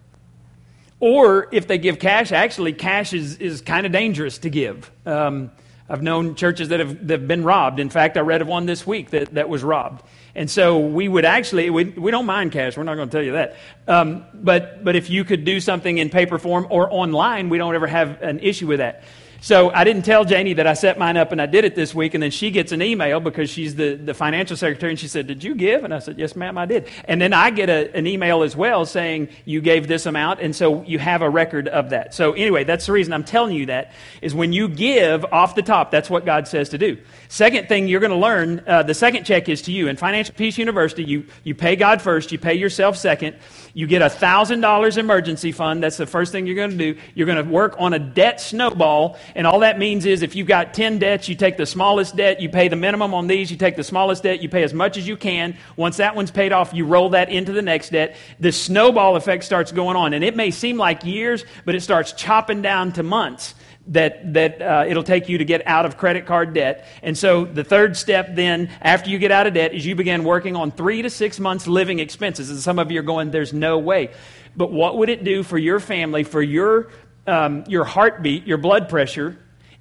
Or 1.00 1.50
if 1.52 1.68
they 1.68 1.78
give 1.78 2.00
cash, 2.00 2.32
actually, 2.32 2.74
cash 2.74 3.14
is, 3.14 3.38
is 3.38 3.62
kind 3.62 3.86
of 3.86 3.92
dangerous 3.92 4.38
to 4.40 4.50
give. 4.50 4.92
Um, 5.06 5.52
I've 5.90 6.02
known 6.02 6.36
churches 6.36 6.70
that 6.70 6.80
have, 6.80 7.08
that 7.08 7.20
have 7.20 7.28
been 7.28 7.44
robbed. 7.44 7.80
In 7.80 7.90
fact, 7.90 8.16
I 8.16 8.22
read 8.22 8.42
of 8.42 8.48
one 8.48 8.66
this 8.66 8.86
week 8.86 9.10
that, 9.10 9.34
that 9.34 9.50
was 9.50 9.64
robbed. 9.64 10.04
And 10.36 10.50
so 10.50 10.80
we 10.80 11.08
would 11.08 11.26
actually, 11.26 11.70
we, 11.70 11.84
we 11.86 12.10
don't 12.10 12.26
mind 12.26 12.52
cash. 12.52 12.76
We're 12.76 12.84
not 12.84 12.96
going 12.96 13.08
to 13.08 13.12
tell 13.12 13.24
you 13.24 13.34
that. 13.34 13.56
Um, 13.88 14.26
but, 14.34 14.84
but 14.84 14.96
if 14.96 15.10
you 15.10 15.24
could 15.24 15.46
do 15.46 15.60
something 15.60 15.98
in 16.00 16.10
paper 16.10 16.40
form 16.40 16.66
or 16.70 16.92
online, 16.92 17.50
we 17.50 17.60
don't 17.60 17.76
ever 17.76 17.86
have 17.86 18.22
an 18.22 18.40
issue 18.40 18.66
with 18.66 18.80
that. 18.80 19.04
So 19.44 19.72
I 19.72 19.84
didn't 19.84 20.06
tell 20.06 20.24
Janie 20.24 20.54
that 20.54 20.68
I 20.68 20.74
set 20.74 20.98
mine 20.98 21.18
up 21.18 21.34
and 21.34 21.42
I 21.42 21.48
did 21.48 21.66
it 21.66 21.76
this 21.76 21.94
week, 21.94 22.14
and 22.14 22.24
then 22.24 22.32
she 22.32 22.50
gets 22.50 22.72
an 22.72 22.82
email 22.82 23.20
because 23.20 23.50
she's 23.50 23.76
the, 23.76 23.96
the 23.96 24.14
financial 24.14 24.56
secretary, 24.56 24.94
and 24.94 24.98
she 24.98 25.10
said, 25.10 25.28
Did 25.28 25.44
you 25.44 25.54
give? 25.54 25.84
And 25.84 25.94
I 25.94 26.00
said, 26.00 26.18
Yes, 26.18 26.38
ma'am, 26.38 26.58
I 26.58 26.66
did. 26.66 26.88
And 27.04 27.22
then 27.22 27.34
I 27.34 27.50
get 27.50 27.70
a, 27.70 27.94
an 27.94 28.08
email 28.08 28.44
as 28.44 28.56
well 28.56 28.86
saying, 28.86 29.28
You 29.44 29.60
gave 29.60 29.90
this 29.90 30.06
amount, 30.06 30.40
and 30.40 30.56
so 30.56 30.84
you 30.84 30.98
have 30.98 31.22
a 31.22 31.30
record 31.30 31.68
of 31.68 31.90
that. 31.90 32.14
So 32.14 32.32
anyway, 32.32 32.64
that's 32.64 32.86
the 32.86 32.94
reason 32.94 33.12
I'm 33.12 33.26
telling 33.26 33.54
you 33.54 33.66
that, 33.66 33.92
is 34.22 34.34
when 34.34 34.54
you 34.54 34.70
give 34.70 35.26
off 35.26 35.56
the 35.56 35.62
top, 35.62 35.92
that's 35.92 36.10
what 36.10 36.24
God 36.24 36.48
says 36.48 36.70
to 36.70 36.78
do. 36.78 36.98
Second 37.28 37.68
thing 37.68 37.90
you're 37.90 38.00
going 38.00 38.12
to 38.12 38.16
learn, 38.16 38.64
uh, 38.66 38.84
the 38.84 38.94
second 38.94 39.26
check 39.26 39.50
is 39.50 39.64
to 39.64 39.74
you. 39.74 39.90
In 39.90 39.98
Financial 39.98 40.34
Peace 40.34 40.58
University, 40.58 41.04
you, 41.04 41.26
you 41.44 41.54
pay 41.54 41.76
God 41.76 42.02
first, 42.02 42.32
you 42.32 42.40
pay 42.40 42.54
yourself 42.54 42.96
second. 42.96 43.36
You 43.74 43.88
get 43.88 44.04
a 44.04 44.08
$1,000 44.08 44.98
emergency 44.98 45.52
fund. 45.52 45.82
That's 45.82 45.98
the 45.98 46.06
first 46.06 46.32
thing 46.32 46.46
you're 46.46 46.56
going 46.56 46.78
to 46.78 46.94
do. 46.94 47.00
You're 47.16 47.26
going 47.26 47.44
to 47.44 47.52
work 47.52 47.76
on 47.80 47.94
a 47.94 48.00
debt 48.00 48.40
snowball. 48.40 49.18
And 49.36 49.48
all 49.48 49.60
that 49.60 49.80
means 49.80 50.06
is 50.06 50.22
if 50.22 50.36
you've 50.36 50.48
got 50.48 50.74
10 50.74 51.00
debts, 51.00 51.28
you 51.28 51.36
take 51.36 51.58
the 51.58 51.66
smallest 51.66 52.16
debt, 52.16 52.40
you 52.42 52.50
pay 52.50 52.68
the 52.68 52.76
minimum 52.76 53.14
on 53.14 53.28
these, 53.28 53.50
you 53.50 53.58
take 53.58 53.76
the 53.76 53.84
smallest 53.84 54.24
debt, 54.24 54.42
you 54.42 54.50
pay 54.50 54.64
as 54.64 54.74
much 54.74 54.98
as 54.98 55.08
you 55.08 55.18
can. 55.18 55.58
Once 55.76 55.98
that 55.98 56.16
one's 56.16 56.32
paid 56.32 56.52
off, 56.52 56.74
you 56.74 56.86
roll 56.86 57.10
that 57.10 57.30
into 57.30 57.52
the 57.52 57.62
next 57.62 57.90
debt. 57.90 58.16
The 58.40 58.52
snowball 58.52 59.16
effect 59.16 59.44
starts 59.44 59.72
going 59.72 59.96
on. 59.96 60.14
And 60.14 60.24
it 60.24 60.36
may 60.36 60.52
seem 60.52 60.78
like 60.78 61.04
years, 61.04 61.46
but 61.66 61.76
it 61.76 61.82
starts 61.82 62.14
chopping 62.14 62.62
down 62.62 62.94
to 62.94 63.04
months 63.04 63.56
that, 63.88 64.34
that 64.34 64.62
uh, 64.62 64.86
it'll 64.88 65.04
take 65.04 65.28
you 65.28 65.40
to 65.40 65.46
get 65.46 65.66
out 65.68 65.86
of 65.86 65.98
credit 65.98 66.26
card 66.26 66.54
debt. 66.54 66.88
And 67.02 67.18
so 67.18 67.46
the 67.46 67.64
third 67.64 67.98
step 67.98 68.36
then, 68.36 68.70
after 68.82 69.10
you 69.10 69.20
get 69.20 69.32
out 69.32 69.48
of 69.48 69.54
debt, 69.54 69.74
is 69.74 69.86
you 69.86 69.96
begin 69.96 70.24
working 70.24 70.56
on 70.56 70.72
three 70.72 71.02
to 71.02 71.10
six 71.10 71.40
months 71.40 71.68
living 71.68 72.00
expenses. 72.00 72.50
And 72.50 72.60
some 72.60 72.80
of 72.80 72.92
you 72.92 73.00
are 73.00 73.04
going, 73.04 73.32
there's 73.32 73.54
no 73.54 73.80
way. 73.80 74.12
But 74.56 74.72
what 74.72 74.98
would 74.98 75.10
it 75.10 75.24
do 75.24 75.44
for 75.44 75.58
your 75.58 75.80
family, 75.80 76.24
for 76.24 76.42
your, 76.42 76.90
um, 77.28 77.64
your 77.68 77.84
heartbeat, 77.84 78.46
your 78.46 78.58
blood 78.58 78.90
pressure, 78.90 79.38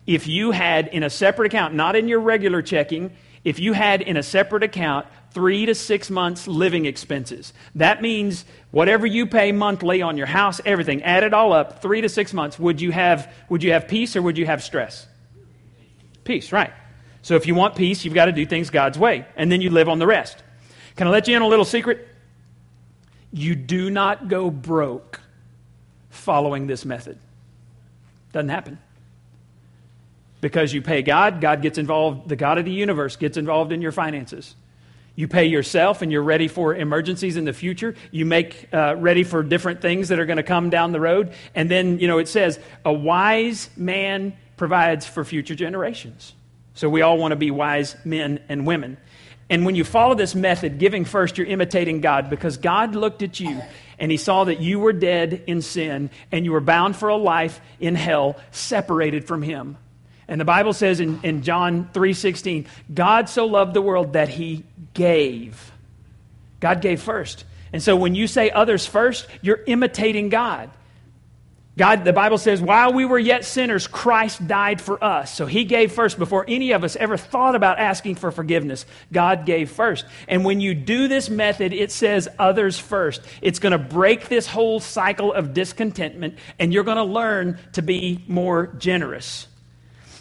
if 0.07 0.27
you 0.27 0.51
had 0.51 0.89
in 0.89 1.03
a 1.03 1.11
separate 1.11 1.47
account, 1.47 1.75
not 1.75 1.97
in 1.97 2.09
your 2.09 2.21
regular 2.21 2.63
checking, 2.63 3.13
if 3.45 3.59
you 3.59 3.73
had 3.73 4.03
in 4.03 4.17
a 4.17 4.23
separate 4.23 4.63
account 4.63 5.07
three 5.33 5.67
to 5.67 5.75
six 5.75 6.11
months 6.11 6.47
living 6.47 6.85
expenses. 6.85 7.53
That 7.75 8.03
means 8.03 8.45
whatever 8.71 9.07
you 9.07 9.27
pay 9.27 9.53
monthly 9.53 10.03
on 10.03 10.17
your 10.17 10.27
house, 10.27 10.61
everything, 10.65 11.03
add 11.03 11.25
it 11.25 11.33
all 11.33 11.53
up, 11.53 11.83
three 11.83 12.01
to 12.03 12.09
six 12.09 12.33
months, 12.33 12.59
would 12.59 12.81
you 12.81 12.93
have, 12.93 13.33
would 13.49 13.63
you 13.63 13.73
have 13.73 13.89
peace 13.89 14.15
or 14.15 14.23
would 14.23 14.37
you 14.37 14.47
have 14.47 14.63
stress? 14.63 15.07
Peace, 16.25 16.53
right. 16.53 16.73
So 17.23 17.37
if 17.37 17.47
you 17.47 17.55
want 17.55 17.77
peace, 17.77 18.05
you've 18.05 18.15
got 18.15 18.27
to 18.27 18.33
do 18.33 18.45
things 18.45 18.71
God's 18.71 18.99
way, 18.99 19.27
and 19.37 19.51
then 19.51 19.61
you 19.61 19.71
live 19.71 19.89
on 19.89 19.99
the 19.99 20.07
rest. 20.07 20.43
Can 20.97 21.07
I 21.07 21.11
let 21.11 21.29
you 21.29 21.37
in 21.37 21.43
a 21.43 21.49
little 21.49 21.65
secret? 21.65 22.09
You 23.33 23.55
do 23.55 23.91
not 23.91 24.29
go 24.29 24.51
broke 24.51 25.21
following 26.11 26.67
this 26.67 26.85
method. 26.85 27.19
Doesn't 28.33 28.49
happen. 28.49 28.79
Because 30.40 30.75
you 30.75 30.83
pay 30.83 31.03
God, 31.03 31.40
God 31.40 31.62
gets 31.62 31.79
involved, 31.79 32.29
the 32.29 32.37
God 32.37 32.59
of 32.59 32.64
the 32.64 32.73
universe 32.73 33.16
gets 33.16 33.37
involved 33.37 33.73
in 33.73 33.81
your 33.81 33.92
finances. 33.92 34.57
You 35.14 35.29
pay 35.29 35.45
yourself 35.45 36.01
and 36.03 36.11
you're 36.11 36.23
ready 36.23 36.49
for 36.49 36.75
emergencies 36.75 37.37
in 37.37 37.45
the 37.45 37.53
future. 37.53 37.95
You 38.11 38.25
make 38.25 38.68
uh, 38.73 38.97
ready 38.97 39.25
for 39.25 39.42
different 39.42 39.83
things 39.83 40.09
that 40.09 40.18
are 40.18 40.27
going 40.27 40.38
to 40.38 40.42
come 40.42 40.71
down 40.71 40.92
the 40.92 41.01
road. 41.01 41.35
And 41.55 41.71
then, 41.71 41.99
you 41.99 42.09
know, 42.09 42.18
it 42.18 42.29
says, 42.29 42.59
a 42.85 42.92
wise 42.92 43.68
man 43.77 44.35
provides 44.57 45.07
for 45.07 45.23
future 45.23 45.55
generations. 45.55 46.33
So 46.75 46.88
we 46.88 47.03
all 47.03 47.18
want 47.18 47.33
to 47.33 47.37
be 47.37 47.51
wise 47.51 47.95
men 48.05 48.42
and 48.49 48.66
women. 48.66 48.97
And 49.51 49.66
when 49.66 49.75
you 49.75 49.85
follow 49.85 50.14
this 50.14 50.35
method, 50.35 50.79
giving 50.79 51.05
first, 51.05 51.37
you're 51.37 51.47
imitating 51.47 52.01
God 52.01 52.31
because 52.31 52.57
God 52.57 52.95
looked 52.95 53.23
at 53.23 53.38
you 53.38 53.61
and 54.03 54.11
he 54.11 54.17
saw 54.17 54.43
that 54.43 54.61
you 54.61 54.81
were 54.81 54.93
dead 54.93 55.45
in 55.47 55.62
sin 55.62 56.11
and 56.33 56.45
you 56.45 56.51
were 56.51 56.61
bound 56.61 56.97
for 56.97 57.09
a 57.09 57.17
life 57.17 57.61
in 57.79 57.95
hell 57.95 58.37
separated 58.51 59.29
from 59.29 59.43
him. 59.43 59.79
And 60.27 60.41
the 60.41 60.45
Bible 60.45 60.73
says 60.73 60.99
in, 60.99 61.21
in 61.23 61.43
John 61.43 61.88
3:16, 61.93 62.67
God 62.93 63.29
so 63.29 63.47
loved 63.47 63.75
the 63.75 63.81
world 63.81 64.15
that 64.15 64.29
he 64.29 64.65
gave. 64.93 65.71
God 66.59 66.81
gave 66.81 67.01
first. 67.01 67.45
And 67.73 67.81
so 67.81 67.95
when 67.95 68.17
you 68.17 68.27
say 68.27 68.51
others 68.51 68.85
first, 68.85 69.29
you're 69.41 69.62
imitating 69.69 70.31
God. 70.31 70.69
God, 71.75 72.05
the 72.05 72.13
Bible 72.13 72.37
says, 72.37 72.61
while 72.61 72.93
we 72.93 73.07
were 73.07 73.19
yet 73.19 73.47
sinners, 73.47 73.87
Christ 73.87 74.47
died 74.47 74.79
for 74.79 75.03
us. 75.03 75.35
So 75.35 75.47
he 75.47 75.65
gave 75.65 75.93
first 75.93 76.19
before 76.19 76.45
any 76.47 76.73
of 76.73 76.85
us 76.85 76.97
ever 76.97 77.17
thought 77.17 77.55
about 77.55 77.79
asking 77.79 78.17
for 78.17 78.31
forgiveness. 78.31 78.85
God 79.11 79.47
gave 79.47 79.71
first. 79.71 80.05
And 80.29 80.45
when 80.45 80.61
you 80.61 80.75
do 80.75 81.09
this 81.09 81.31
method, 81.31 81.73
it 81.73 81.91
says 81.91 82.29
others 82.39 82.79
first. 82.79 83.23
It's 83.41 83.59
going 83.59 83.73
to 83.73 83.79
break 83.79 84.29
this 84.29 84.47
whole 84.47 84.81
cycle 84.81 85.33
of 85.33 85.55
discontentment, 85.55 86.37
and 86.59 86.75
you're 86.75 86.85
going 86.85 86.99
to 86.99 87.05
learn 87.05 87.59
to 87.73 87.81
be 87.81 88.23
more 88.29 88.67
generous. 88.77 89.47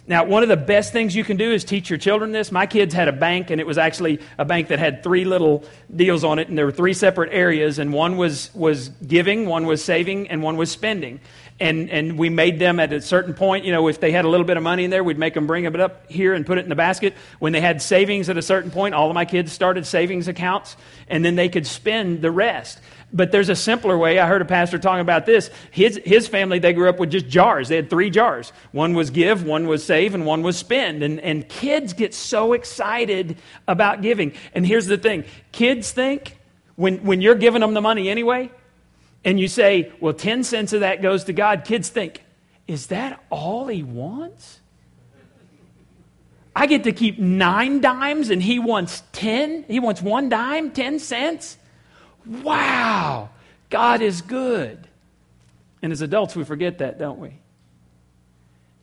Now, 0.07 0.25
one 0.25 0.41
of 0.41 0.49
the 0.49 0.57
best 0.57 0.91
things 0.91 1.15
you 1.15 1.23
can 1.23 1.37
do 1.37 1.51
is 1.51 1.63
teach 1.63 1.89
your 1.89 1.99
children 1.99 2.31
this. 2.31 2.51
My 2.51 2.65
kids 2.65 2.93
had 2.93 3.07
a 3.07 3.13
bank, 3.13 3.51
and 3.51 3.61
it 3.61 3.67
was 3.67 3.77
actually 3.77 4.19
a 4.37 4.45
bank 4.45 4.69
that 4.69 4.79
had 4.79 5.03
three 5.03 5.25
little 5.25 5.63
deals 5.95 6.23
on 6.23 6.39
it, 6.39 6.49
and 6.49 6.57
there 6.57 6.65
were 6.65 6.71
three 6.71 6.93
separate 6.93 7.31
areas, 7.31 7.77
and 7.77 7.93
one 7.93 8.17
was, 8.17 8.53
was 8.55 8.89
giving, 8.89 9.45
one 9.45 9.67
was 9.67 9.83
saving, 9.83 10.29
and 10.29 10.41
one 10.41 10.57
was 10.57 10.71
spending. 10.71 11.19
And, 11.61 11.91
and 11.91 12.17
we 12.17 12.29
made 12.29 12.57
them 12.57 12.79
at 12.79 12.91
a 12.91 12.99
certain 13.01 13.35
point, 13.35 13.65
you 13.65 13.71
know, 13.71 13.87
if 13.87 13.99
they 13.99 14.11
had 14.11 14.25
a 14.25 14.27
little 14.27 14.47
bit 14.47 14.57
of 14.57 14.63
money 14.63 14.83
in 14.83 14.89
there, 14.89 15.03
we'd 15.03 15.19
make 15.19 15.35
them 15.35 15.45
bring 15.45 15.65
it 15.65 15.79
up 15.79 16.09
here 16.09 16.33
and 16.33 16.43
put 16.43 16.57
it 16.57 16.61
in 16.61 16.69
the 16.69 16.75
basket. 16.75 17.13
When 17.37 17.53
they 17.53 17.61
had 17.61 17.83
savings 17.83 18.29
at 18.29 18.37
a 18.37 18.41
certain 18.41 18.71
point, 18.71 18.95
all 18.95 19.09
of 19.09 19.13
my 19.13 19.25
kids 19.25 19.51
started 19.51 19.85
savings 19.85 20.27
accounts, 20.27 20.75
and 21.07 21.23
then 21.23 21.35
they 21.35 21.49
could 21.49 21.67
spend 21.67 22.23
the 22.23 22.31
rest. 22.31 22.81
But 23.13 23.31
there's 23.31 23.49
a 23.49 23.55
simpler 23.55 23.95
way. 23.95 24.17
I 24.17 24.27
heard 24.27 24.41
a 24.41 24.45
pastor 24.45 24.79
talking 24.79 25.01
about 25.01 25.27
this. 25.27 25.51
His, 25.69 26.01
his 26.03 26.27
family, 26.27 26.57
they 26.57 26.73
grew 26.73 26.89
up 26.89 26.99
with 26.99 27.11
just 27.11 27.27
jars. 27.27 27.67
They 27.67 27.75
had 27.75 27.91
three 27.91 28.09
jars. 28.09 28.51
One 28.71 28.95
was 28.95 29.11
give, 29.11 29.43
one 29.43 29.67
was 29.67 29.83
save, 29.83 30.15
and 30.15 30.25
one 30.25 30.41
was 30.41 30.57
spend. 30.57 31.03
And, 31.03 31.19
and 31.19 31.47
kids 31.47 31.93
get 31.93 32.15
so 32.15 32.53
excited 32.53 33.37
about 33.67 34.01
giving. 34.01 34.33
And 34.55 34.65
here's 34.65 34.87
the 34.87 34.97
thing 34.97 35.25
kids 35.51 35.91
think 35.91 36.37
when, 36.75 37.03
when 37.03 37.21
you're 37.21 37.35
giving 37.35 37.61
them 37.61 37.75
the 37.75 37.81
money 37.81 38.09
anyway, 38.09 38.49
and 39.23 39.39
you 39.39 39.47
say, 39.47 39.91
well, 39.99 40.13
10 40.13 40.43
cents 40.43 40.73
of 40.73 40.81
that 40.81 41.01
goes 41.01 41.25
to 41.25 41.33
God, 41.33 41.63
kids 41.65 41.89
think, 41.89 42.23
is 42.67 42.87
that 42.87 43.23
all 43.29 43.67
he 43.67 43.83
wants? 43.83 44.59
I 46.55 46.65
get 46.65 46.83
to 46.83 46.91
keep 46.91 47.17
nine 47.19 47.81
dimes 47.81 48.29
and 48.29 48.41
he 48.41 48.59
wants 48.59 49.03
10? 49.13 49.65
He 49.67 49.79
wants 49.79 50.01
one 50.01 50.29
dime, 50.29 50.71
10 50.71 50.99
cents? 50.99 51.57
wow, 52.25 53.29
God 53.69 54.01
is 54.01 54.21
good. 54.21 54.87
And 55.81 55.91
as 55.91 56.01
adults, 56.01 56.35
we 56.35 56.43
forget 56.43 56.79
that, 56.79 56.99
don't 56.99 57.19
we? 57.19 57.39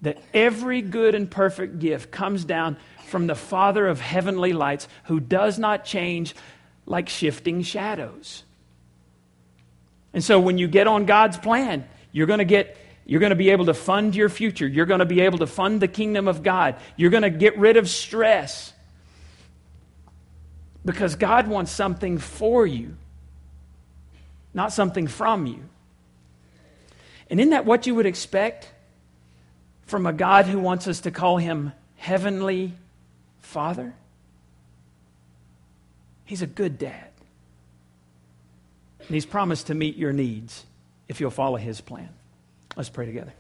That 0.03 0.18
every 0.35 0.83
good 0.83 1.14
and 1.14 1.31
perfect 1.31 1.79
gift 1.79 2.11
comes 2.11 2.44
down 2.44 2.77
from 3.07 3.27
the 3.27 3.35
Father 3.35 3.87
of 3.87 4.01
heavenly 4.01 4.53
lights 4.53 4.88
who 5.05 5.20
does 5.20 5.59
not 5.59 5.85
change 5.85 6.35
like 6.87 7.09
shifting 7.09 7.62
shadows. 7.62 8.44
And 10.18 10.24
so 10.24 10.40
when 10.40 10.59
you 10.59 10.66
get 10.66 10.88
on 10.88 11.07
God's 11.07 11.38
plan, 11.38 11.87
you're 12.11 12.26
going 12.26 12.40
to 12.40 12.44
get 12.44 12.76
you're 13.07 13.20
going 13.20 13.31
to 13.31 13.37
be 13.37 13.50
able 13.50 13.66
to 13.66 13.74
fund 13.74 14.16
your 14.16 14.28
future. 14.28 14.66
You're 14.66 14.85
going 14.85 14.98
to 14.98 15.07
be 15.07 15.20
able 15.20 15.38
to 15.38 15.46
fund 15.46 15.81
the 15.81 15.87
kingdom 15.87 16.26
of 16.26 16.42
God. 16.42 16.74
You're 16.96 17.11
going 17.11 17.22
to 17.22 17.31
get 17.31 17.57
rid 17.57 17.76
of 17.76 17.88
stress. 17.88 18.72
Because 20.85 21.14
God 21.14 21.46
wants 21.46 21.70
something 21.70 22.18
for 22.18 22.66
you 22.66 22.96
not 24.59 24.72
something 24.72 25.07
from 25.07 25.46
you. 25.46 25.62
And 27.31 27.38
isn't 27.38 27.50
that 27.50 27.64
what 27.64 27.87
you 27.87 27.94
would 27.94 28.07
expect 28.07 28.72
from 29.87 30.04
a 30.04 30.12
God 30.12 30.46
who 30.46 30.59
wants 30.59 30.88
us 30.88 31.03
to 31.03 31.12
call 31.12 31.36
him 31.36 31.72
Heavenly 31.95 32.72
Father? 33.40 33.95
He's 36.24 36.42
a 36.42 36.47
good 36.49 36.76
dad. 36.76 37.07
And 39.09 39.14
he's 39.14 39.26
promised 39.26 39.68
to 39.68 39.74
meet 39.74 39.96
your 39.96 40.12
needs 40.12 40.66
if 41.09 41.18
you'll 41.18 41.30
follow 41.30 41.56
his 41.56 41.80
plan. 41.80 42.11
Let's 42.76 42.90
pray 42.90 43.06
together. 43.06 43.32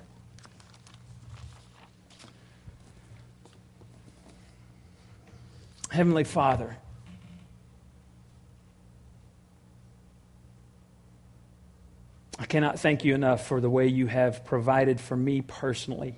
Heavenly 5.90 6.24
Father, 6.24 6.74
I 12.38 12.46
cannot 12.46 12.80
thank 12.80 13.04
you 13.04 13.14
enough 13.14 13.46
for 13.46 13.60
the 13.60 13.68
way 13.68 13.88
you 13.88 14.06
have 14.06 14.46
provided 14.46 14.98
for 14.98 15.16
me 15.16 15.42
personally 15.42 16.14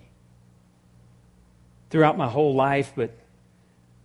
throughout 1.88 2.16
my 2.16 2.28
whole 2.28 2.55
life, 2.55 2.92
but 2.94 3.18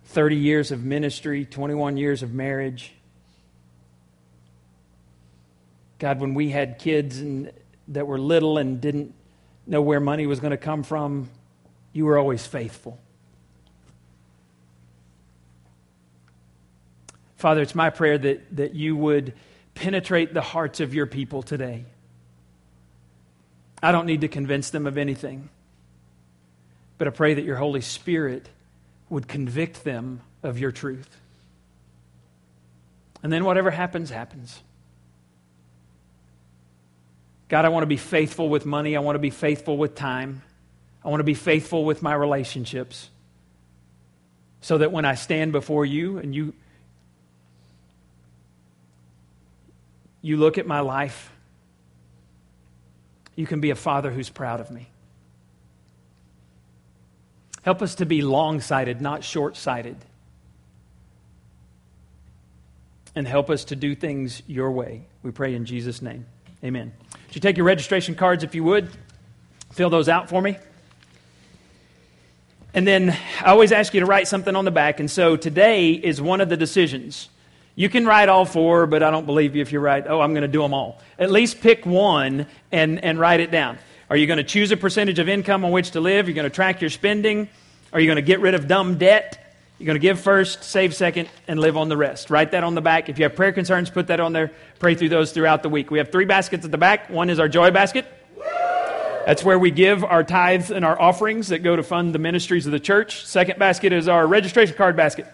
30 0.06 0.34
years 0.34 0.72
of 0.72 0.82
ministry, 0.82 1.44
21 1.44 1.98
years 1.98 2.24
of 2.24 2.34
marriage. 2.34 2.95
God, 5.98 6.20
when 6.20 6.34
we 6.34 6.50
had 6.50 6.78
kids 6.78 7.18
and, 7.18 7.52
that 7.88 8.06
were 8.06 8.18
little 8.18 8.58
and 8.58 8.80
didn't 8.80 9.14
know 9.66 9.80
where 9.80 10.00
money 10.00 10.26
was 10.26 10.40
going 10.40 10.50
to 10.50 10.56
come 10.56 10.82
from, 10.82 11.28
you 11.92 12.04
were 12.04 12.18
always 12.18 12.46
faithful. 12.46 12.98
Father, 17.36 17.62
it's 17.62 17.74
my 17.74 17.90
prayer 17.90 18.18
that, 18.18 18.56
that 18.56 18.74
you 18.74 18.96
would 18.96 19.34
penetrate 19.74 20.32
the 20.34 20.40
hearts 20.40 20.80
of 20.80 20.94
your 20.94 21.06
people 21.06 21.42
today. 21.42 21.84
I 23.82 23.92
don't 23.92 24.06
need 24.06 24.22
to 24.22 24.28
convince 24.28 24.70
them 24.70 24.86
of 24.86 24.96
anything, 24.96 25.50
but 26.98 27.06
I 27.06 27.10
pray 27.10 27.34
that 27.34 27.44
your 27.44 27.56
Holy 27.56 27.82
Spirit 27.82 28.48
would 29.10 29.28
convict 29.28 29.84
them 29.84 30.22
of 30.42 30.58
your 30.58 30.72
truth. 30.72 31.20
And 33.22 33.32
then 33.32 33.44
whatever 33.44 33.70
happens, 33.70 34.10
happens. 34.10 34.60
God, 37.48 37.64
I 37.64 37.68
want 37.68 37.82
to 37.82 37.88
be 37.88 37.96
faithful 37.96 38.48
with 38.48 38.66
money. 38.66 38.96
I 38.96 39.00
want 39.00 39.14
to 39.14 39.20
be 39.20 39.30
faithful 39.30 39.76
with 39.76 39.94
time. 39.94 40.42
I 41.04 41.08
want 41.08 41.20
to 41.20 41.24
be 41.24 41.34
faithful 41.34 41.84
with 41.84 42.02
my 42.02 42.14
relationships. 42.14 43.08
So 44.60 44.78
that 44.78 44.90
when 44.90 45.04
I 45.04 45.14
stand 45.14 45.52
before 45.52 45.84
you 45.84 46.18
and 46.18 46.34
you 46.34 46.54
you 50.22 50.36
look 50.36 50.58
at 50.58 50.66
my 50.66 50.80
life, 50.80 51.30
you 53.36 53.46
can 53.46 53.60
be 53.60 53.70
a 53.70 53.76
father 53.76 54.10
who's 54.10 54.28
proud 54.28 54.58
of 54.58 54.72
me. 54.72 54.88
Help 57.62 57.80
us 57.80 57.96
to 57.96 58.06
be 58.06 58.22
long 58.22 58.60
sighted, 58.60 59.00
not 59.00 59.22
short 59.22 59.56
sighted. 59.56 59.96
And 63.14 63.26
help 63.26 63.50
us 63.50 63.66
to 63.66 63.76
do 63.76 63.94
things 63.94 64.42
your 64.48 64.72
way. 64.72 65.06
We 65.22 65.30
pray 65.30 65.54
in 65.54 65.64
Jesus' 65.64 66.02
name. 66.02 66.26
Amen. 66.64 66.92
Would 67.26 67.34
you 67.34 67.40
take 67.40 67.56
your 67.56 67.66
registration 67.66 68.14
cards 68.14 68.44
if 68.44 68.54
you 68.54 68.64
would? 68.64 68.88
Fill 69.72 69.90
those 69.90 70.08
out 70.08 70.28
for 70.28 70.40
me. 70.40 70.56
And 72.72 72.86
then 72.86 73.16
I 73.40 73.50
always 73.50 73.72
ask 73.72 73.94
you 73.94 74.00
to 74.00 74.06
write 74.06 74.28
something 74.28 74.54
on 74.54 74.64
the 74.64 74.70
back. 74.70 75.00
And 75.00 75.10
so 75.10 75.36
today 75.36 75.92
is 75.92 76.20
one 76.20 76.40
of 76.40 76.48
the 76.48 76.56
decisions. 76.56 77.28
You 77.74 77.88
can 77.88 78.06
write 78.06 78.28
all 78.28 78.44
four, 78.44 78.86
but 78.86 79.02
I 79.02 79.10
don't 79.10 79.26
believe 79.26 79.56
you 79.56 79.62
if 79.62 79.72
you 79.72 79.80
write, 79.80 80.06
oh, 80.06 80.20
I'm 80.20 80.32
going 80.32 80.42
to 80.42 80.48
do 80.48 80.62
them 80.62 80.72
all. 80.72 81.00
At 81.18 81.30
least 81.30 81.60
pick 81.60 81.84
one 81.84 82.46
and, 82.72 83.02
and 83.02 83.18
write 83.18 83.40
it 83.40 83.50
down. 83.50 83.78
Are 84.08 84.16
you 84.16 84.26
going 84.26 84.38
to 84.38 84.44
choose 84.44 84.72
a 84.72 84.76
percentage 84.76 85.18
of 85.18 85.28
income 85.28 85.64
on 85.64 85.72
which 85.72 85.92
to 85.92 86.00
live? 86.00 86.26
Are 86.26 86.30
You're 86.30 86.36
going 86.36 86.50
to 86.50 86.54
track 86.54 86.80
your 86.80 86.90
spending? 86.90 87.48
Are 87.92 88.00
you 88.00 88.06
going 88.06 88.16
to 88.16 88.22
get 88.22 88.40
rid 88.40 88.54
of 88.54 88.68
dumb 88.68 88.98
debt? 88.98 89.45
You're 89.78 89.86
going 89.86 89.96
to 89.96 90.00
give 90.00 90.18
first, 90.18 90.64
save 90.64 90.94
second, 90.94 91.28
and 91.46 91.60
live 91.60 91.76
on 91.76 91.90
the 91.90 91.98
rest. 91.98 92.30
Write 92.30 92.52
that 92.52 92.64
on 92.64 92.74
the 92.74 92.80
back. 92.80 93.10
If 93.10 93.18
you 93.18 93.24
have 93.24 93.36
prayer 93.36 93.52
concerns, 93.52 93.90
put 93.90 94.06
that 94.06 94.20
on 94.20 94.32
there. 94.32 94.52
Pray 94.78 94.94
through 94.94 95.10
those 95.10 95.32
throughout 95.32 95.62
the 95.62 95.68
week. 95.68 95.90
We 95.90 95.98
have 95.98 96.10
three 96.10 96.24
baskets 96.24 96.64
at 96.64 96.70
the 96.70 96.78
back. 96.78 97.10
One 97.10 97.28
is 97.28 97.38
our 97.38 97.48
joy 97.48 97.70
basket. 97.70 98.06
That's 99.26 99.44
where 99.44 99.58
we 99.58 99.70
give 99.70 100.02
our 100.02 100.24
tithes 100.24 100.70
and 100.70 100.82
our 100.82 100.98
offerings 100.98 101.48
that 101.48 101.58
go 101.58 101.76
to 101.76 101.82
fund 101.82 102.14
the 102.14 102.18
ministries 102.18 102.64
of 102.64 102.72
the 102.72 102.80
church. 102.80 103.26
Second 103.26 103.58
basket 103.58 103.92
is 103.92 104.08
our 104.08 104.26
registration 104.26 104.76
card 104.76 104.96
basket. 104.96 105.26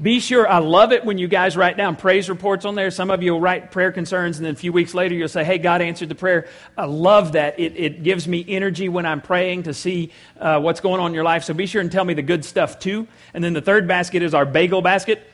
Be 0.00 0.20
sure, 0.20 0.48
I 0.48 0.58
love 0.58 0.92
it 0.92 1.04
when 1.04 1.18
you 1.18 1.28
guys 1.28 1.56
write 1.56 1.76
down 1.76 1.96
praise 1.96 2.28
reports 2.28 2.64
on 2.64 2.74
there. 2.74 2.90
Some 2.90 3.10
of 3.10 3.22
you 3.22 3.32
will 3.32 3.40
write 3.40 3.70
prayer 3.70 3.92
concerns, 3.92 4.38
and 4.38 4.46
then 4.46 4.54
a 4.54 4.56
few 4.56 4.72
weeks 4.72 4.94
later 4.94 5.14
you'll 5.14 5.28
say, 5.28 5.44
Hey, 5.44 5.58
God 5.58 5.82
answered 5.82 6.08
the 6.08 6.14
prayer. 6.14 6.48
I 6.76 6.86
love 6.86 7.32
that. 7.32 7.60
It, 7.60 7.76
it 7.76 8.02
gives 8.02 8.26
me 8.26 8.44
energy 8.48 8.88
when 8.88 9.06
I'm 9.06 9.20
praying 9.20 9.64
to 9.64 9.74
see 9.74 10.12
uh, 10.40 10.60
what's 10.60 10.80
going 10.80 11.00
on 11.00 11.08
in 11.08 11.14
your 11.14 11.24
life. 11.24 11.44
So 11.44 11.54
be 11.54 11.66
sure 11.66 11.80
and 11.80 11.92
tell 11.92 12.04
me 12.04 12.14
the 12.14 12.22
good 12.22 12.44
stuff 12.44 12.78
too. 12.78 13.06
And 13.34 13.44
then 13.44 13.52
the 13.52 13.60
third 13.60 13.86
basket 13.86 14.22
is 14.22 14.34
our 14.34 14.46
bagel 14.46 14.82
basket. 14.82 15.28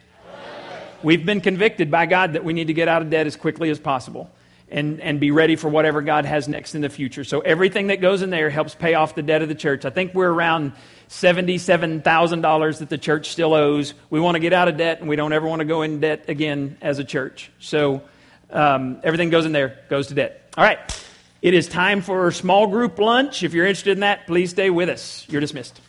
We've 1.03 1.25
been 1.25 1.41
convicted 1.41 1.91
by 1.91 2.07
God 2.07 2.33
that 2.33 2.45
we 2.45 2.53
need 2.53 2.67
to 2.67 2.75
get 2.75 2.89
out 2.89 3.03
of 3.03 3.11
debt 3.11 3.27
as 3.27 3.37
quickly 3.37 3.71
as 3.71 3.79
possible 3.79 4.31
and, 4.71 5.01
and 5.01 5.21
be 5.21 5.31
ready 5.31 5.57
for 5.57 5.69
whatever 5.69 6.03
God 6.03 6.25
has 6.25 6.49
next 6.49 6.75
in 6.75 6.81
the 6.81 6.89
future. 6.89 7.25
So 7.25 7.41
everything 7.41 7.89
that 7.89 8.01
goes 8.01 8.23
in 8.23 8.31
there 8.31 8.51
helps 8.51 8.75
pay 8.75 8.95
off 8.95 9.15
the 9.15 9.23
debt 9.23 9.43
of 9.43 9.49
the 9.49 9.55
church. 9.55 9.85
I 9.85 9.91
think 9.91 10.15
we're 10.15 10.31
around 10.31 10.73
$77,000 11.09 12.79
that 12.79 12.89
the 12.89 12.99
church 12.99 13.31
still 13.31 13.55
owes. 13.55 13.95
We 14.11 14.21
want 14.21 14.35
to 14.35 14.41
get 14.41 14.53
out 14.53 14.69
of 14.69 14.77
debt, 14.77 15.01
and 15.01 15.09
we 15.09 15.17
don't 15.17 15.33
ever 15.33 15.47
want 15.47 15.61
to 15.61 15.65
go 15.65 15.83
in 15.83 16.01
debt 16.01 16.27
again 16.29 16.77
as 16.81 16.99
a 16.99 17.05
church. 17.05 17.51
So 17.61 18.03
um, 18.51 19.01
everything 19.03 19.31
goes 19.31 19.47
in 19.47 19.53
there, 19.53 19.79
goes 19.89 20.09
to 20.09 20.15
debt. 20.15 20.53
All 20.57 20.65
right. 20.65 20.79
It 21.41 21.55
is 21.55 21.69
time 21.69 22.03
for 22.03 22.33
small 22.33 22.67
group 22.67 22.99
lunch. 22.99 23.43
If 23.45 23.55
you're 23.55 23.67
interested 23.67 23.93
in 23.93 24.01
that, 24.01 24.27
please 24.27 24.51
stay 24.51 24.71
with 24.71 24.89
us. 24.89 25.25
You're 25.29 25.41
dismissed. 25.41 25.81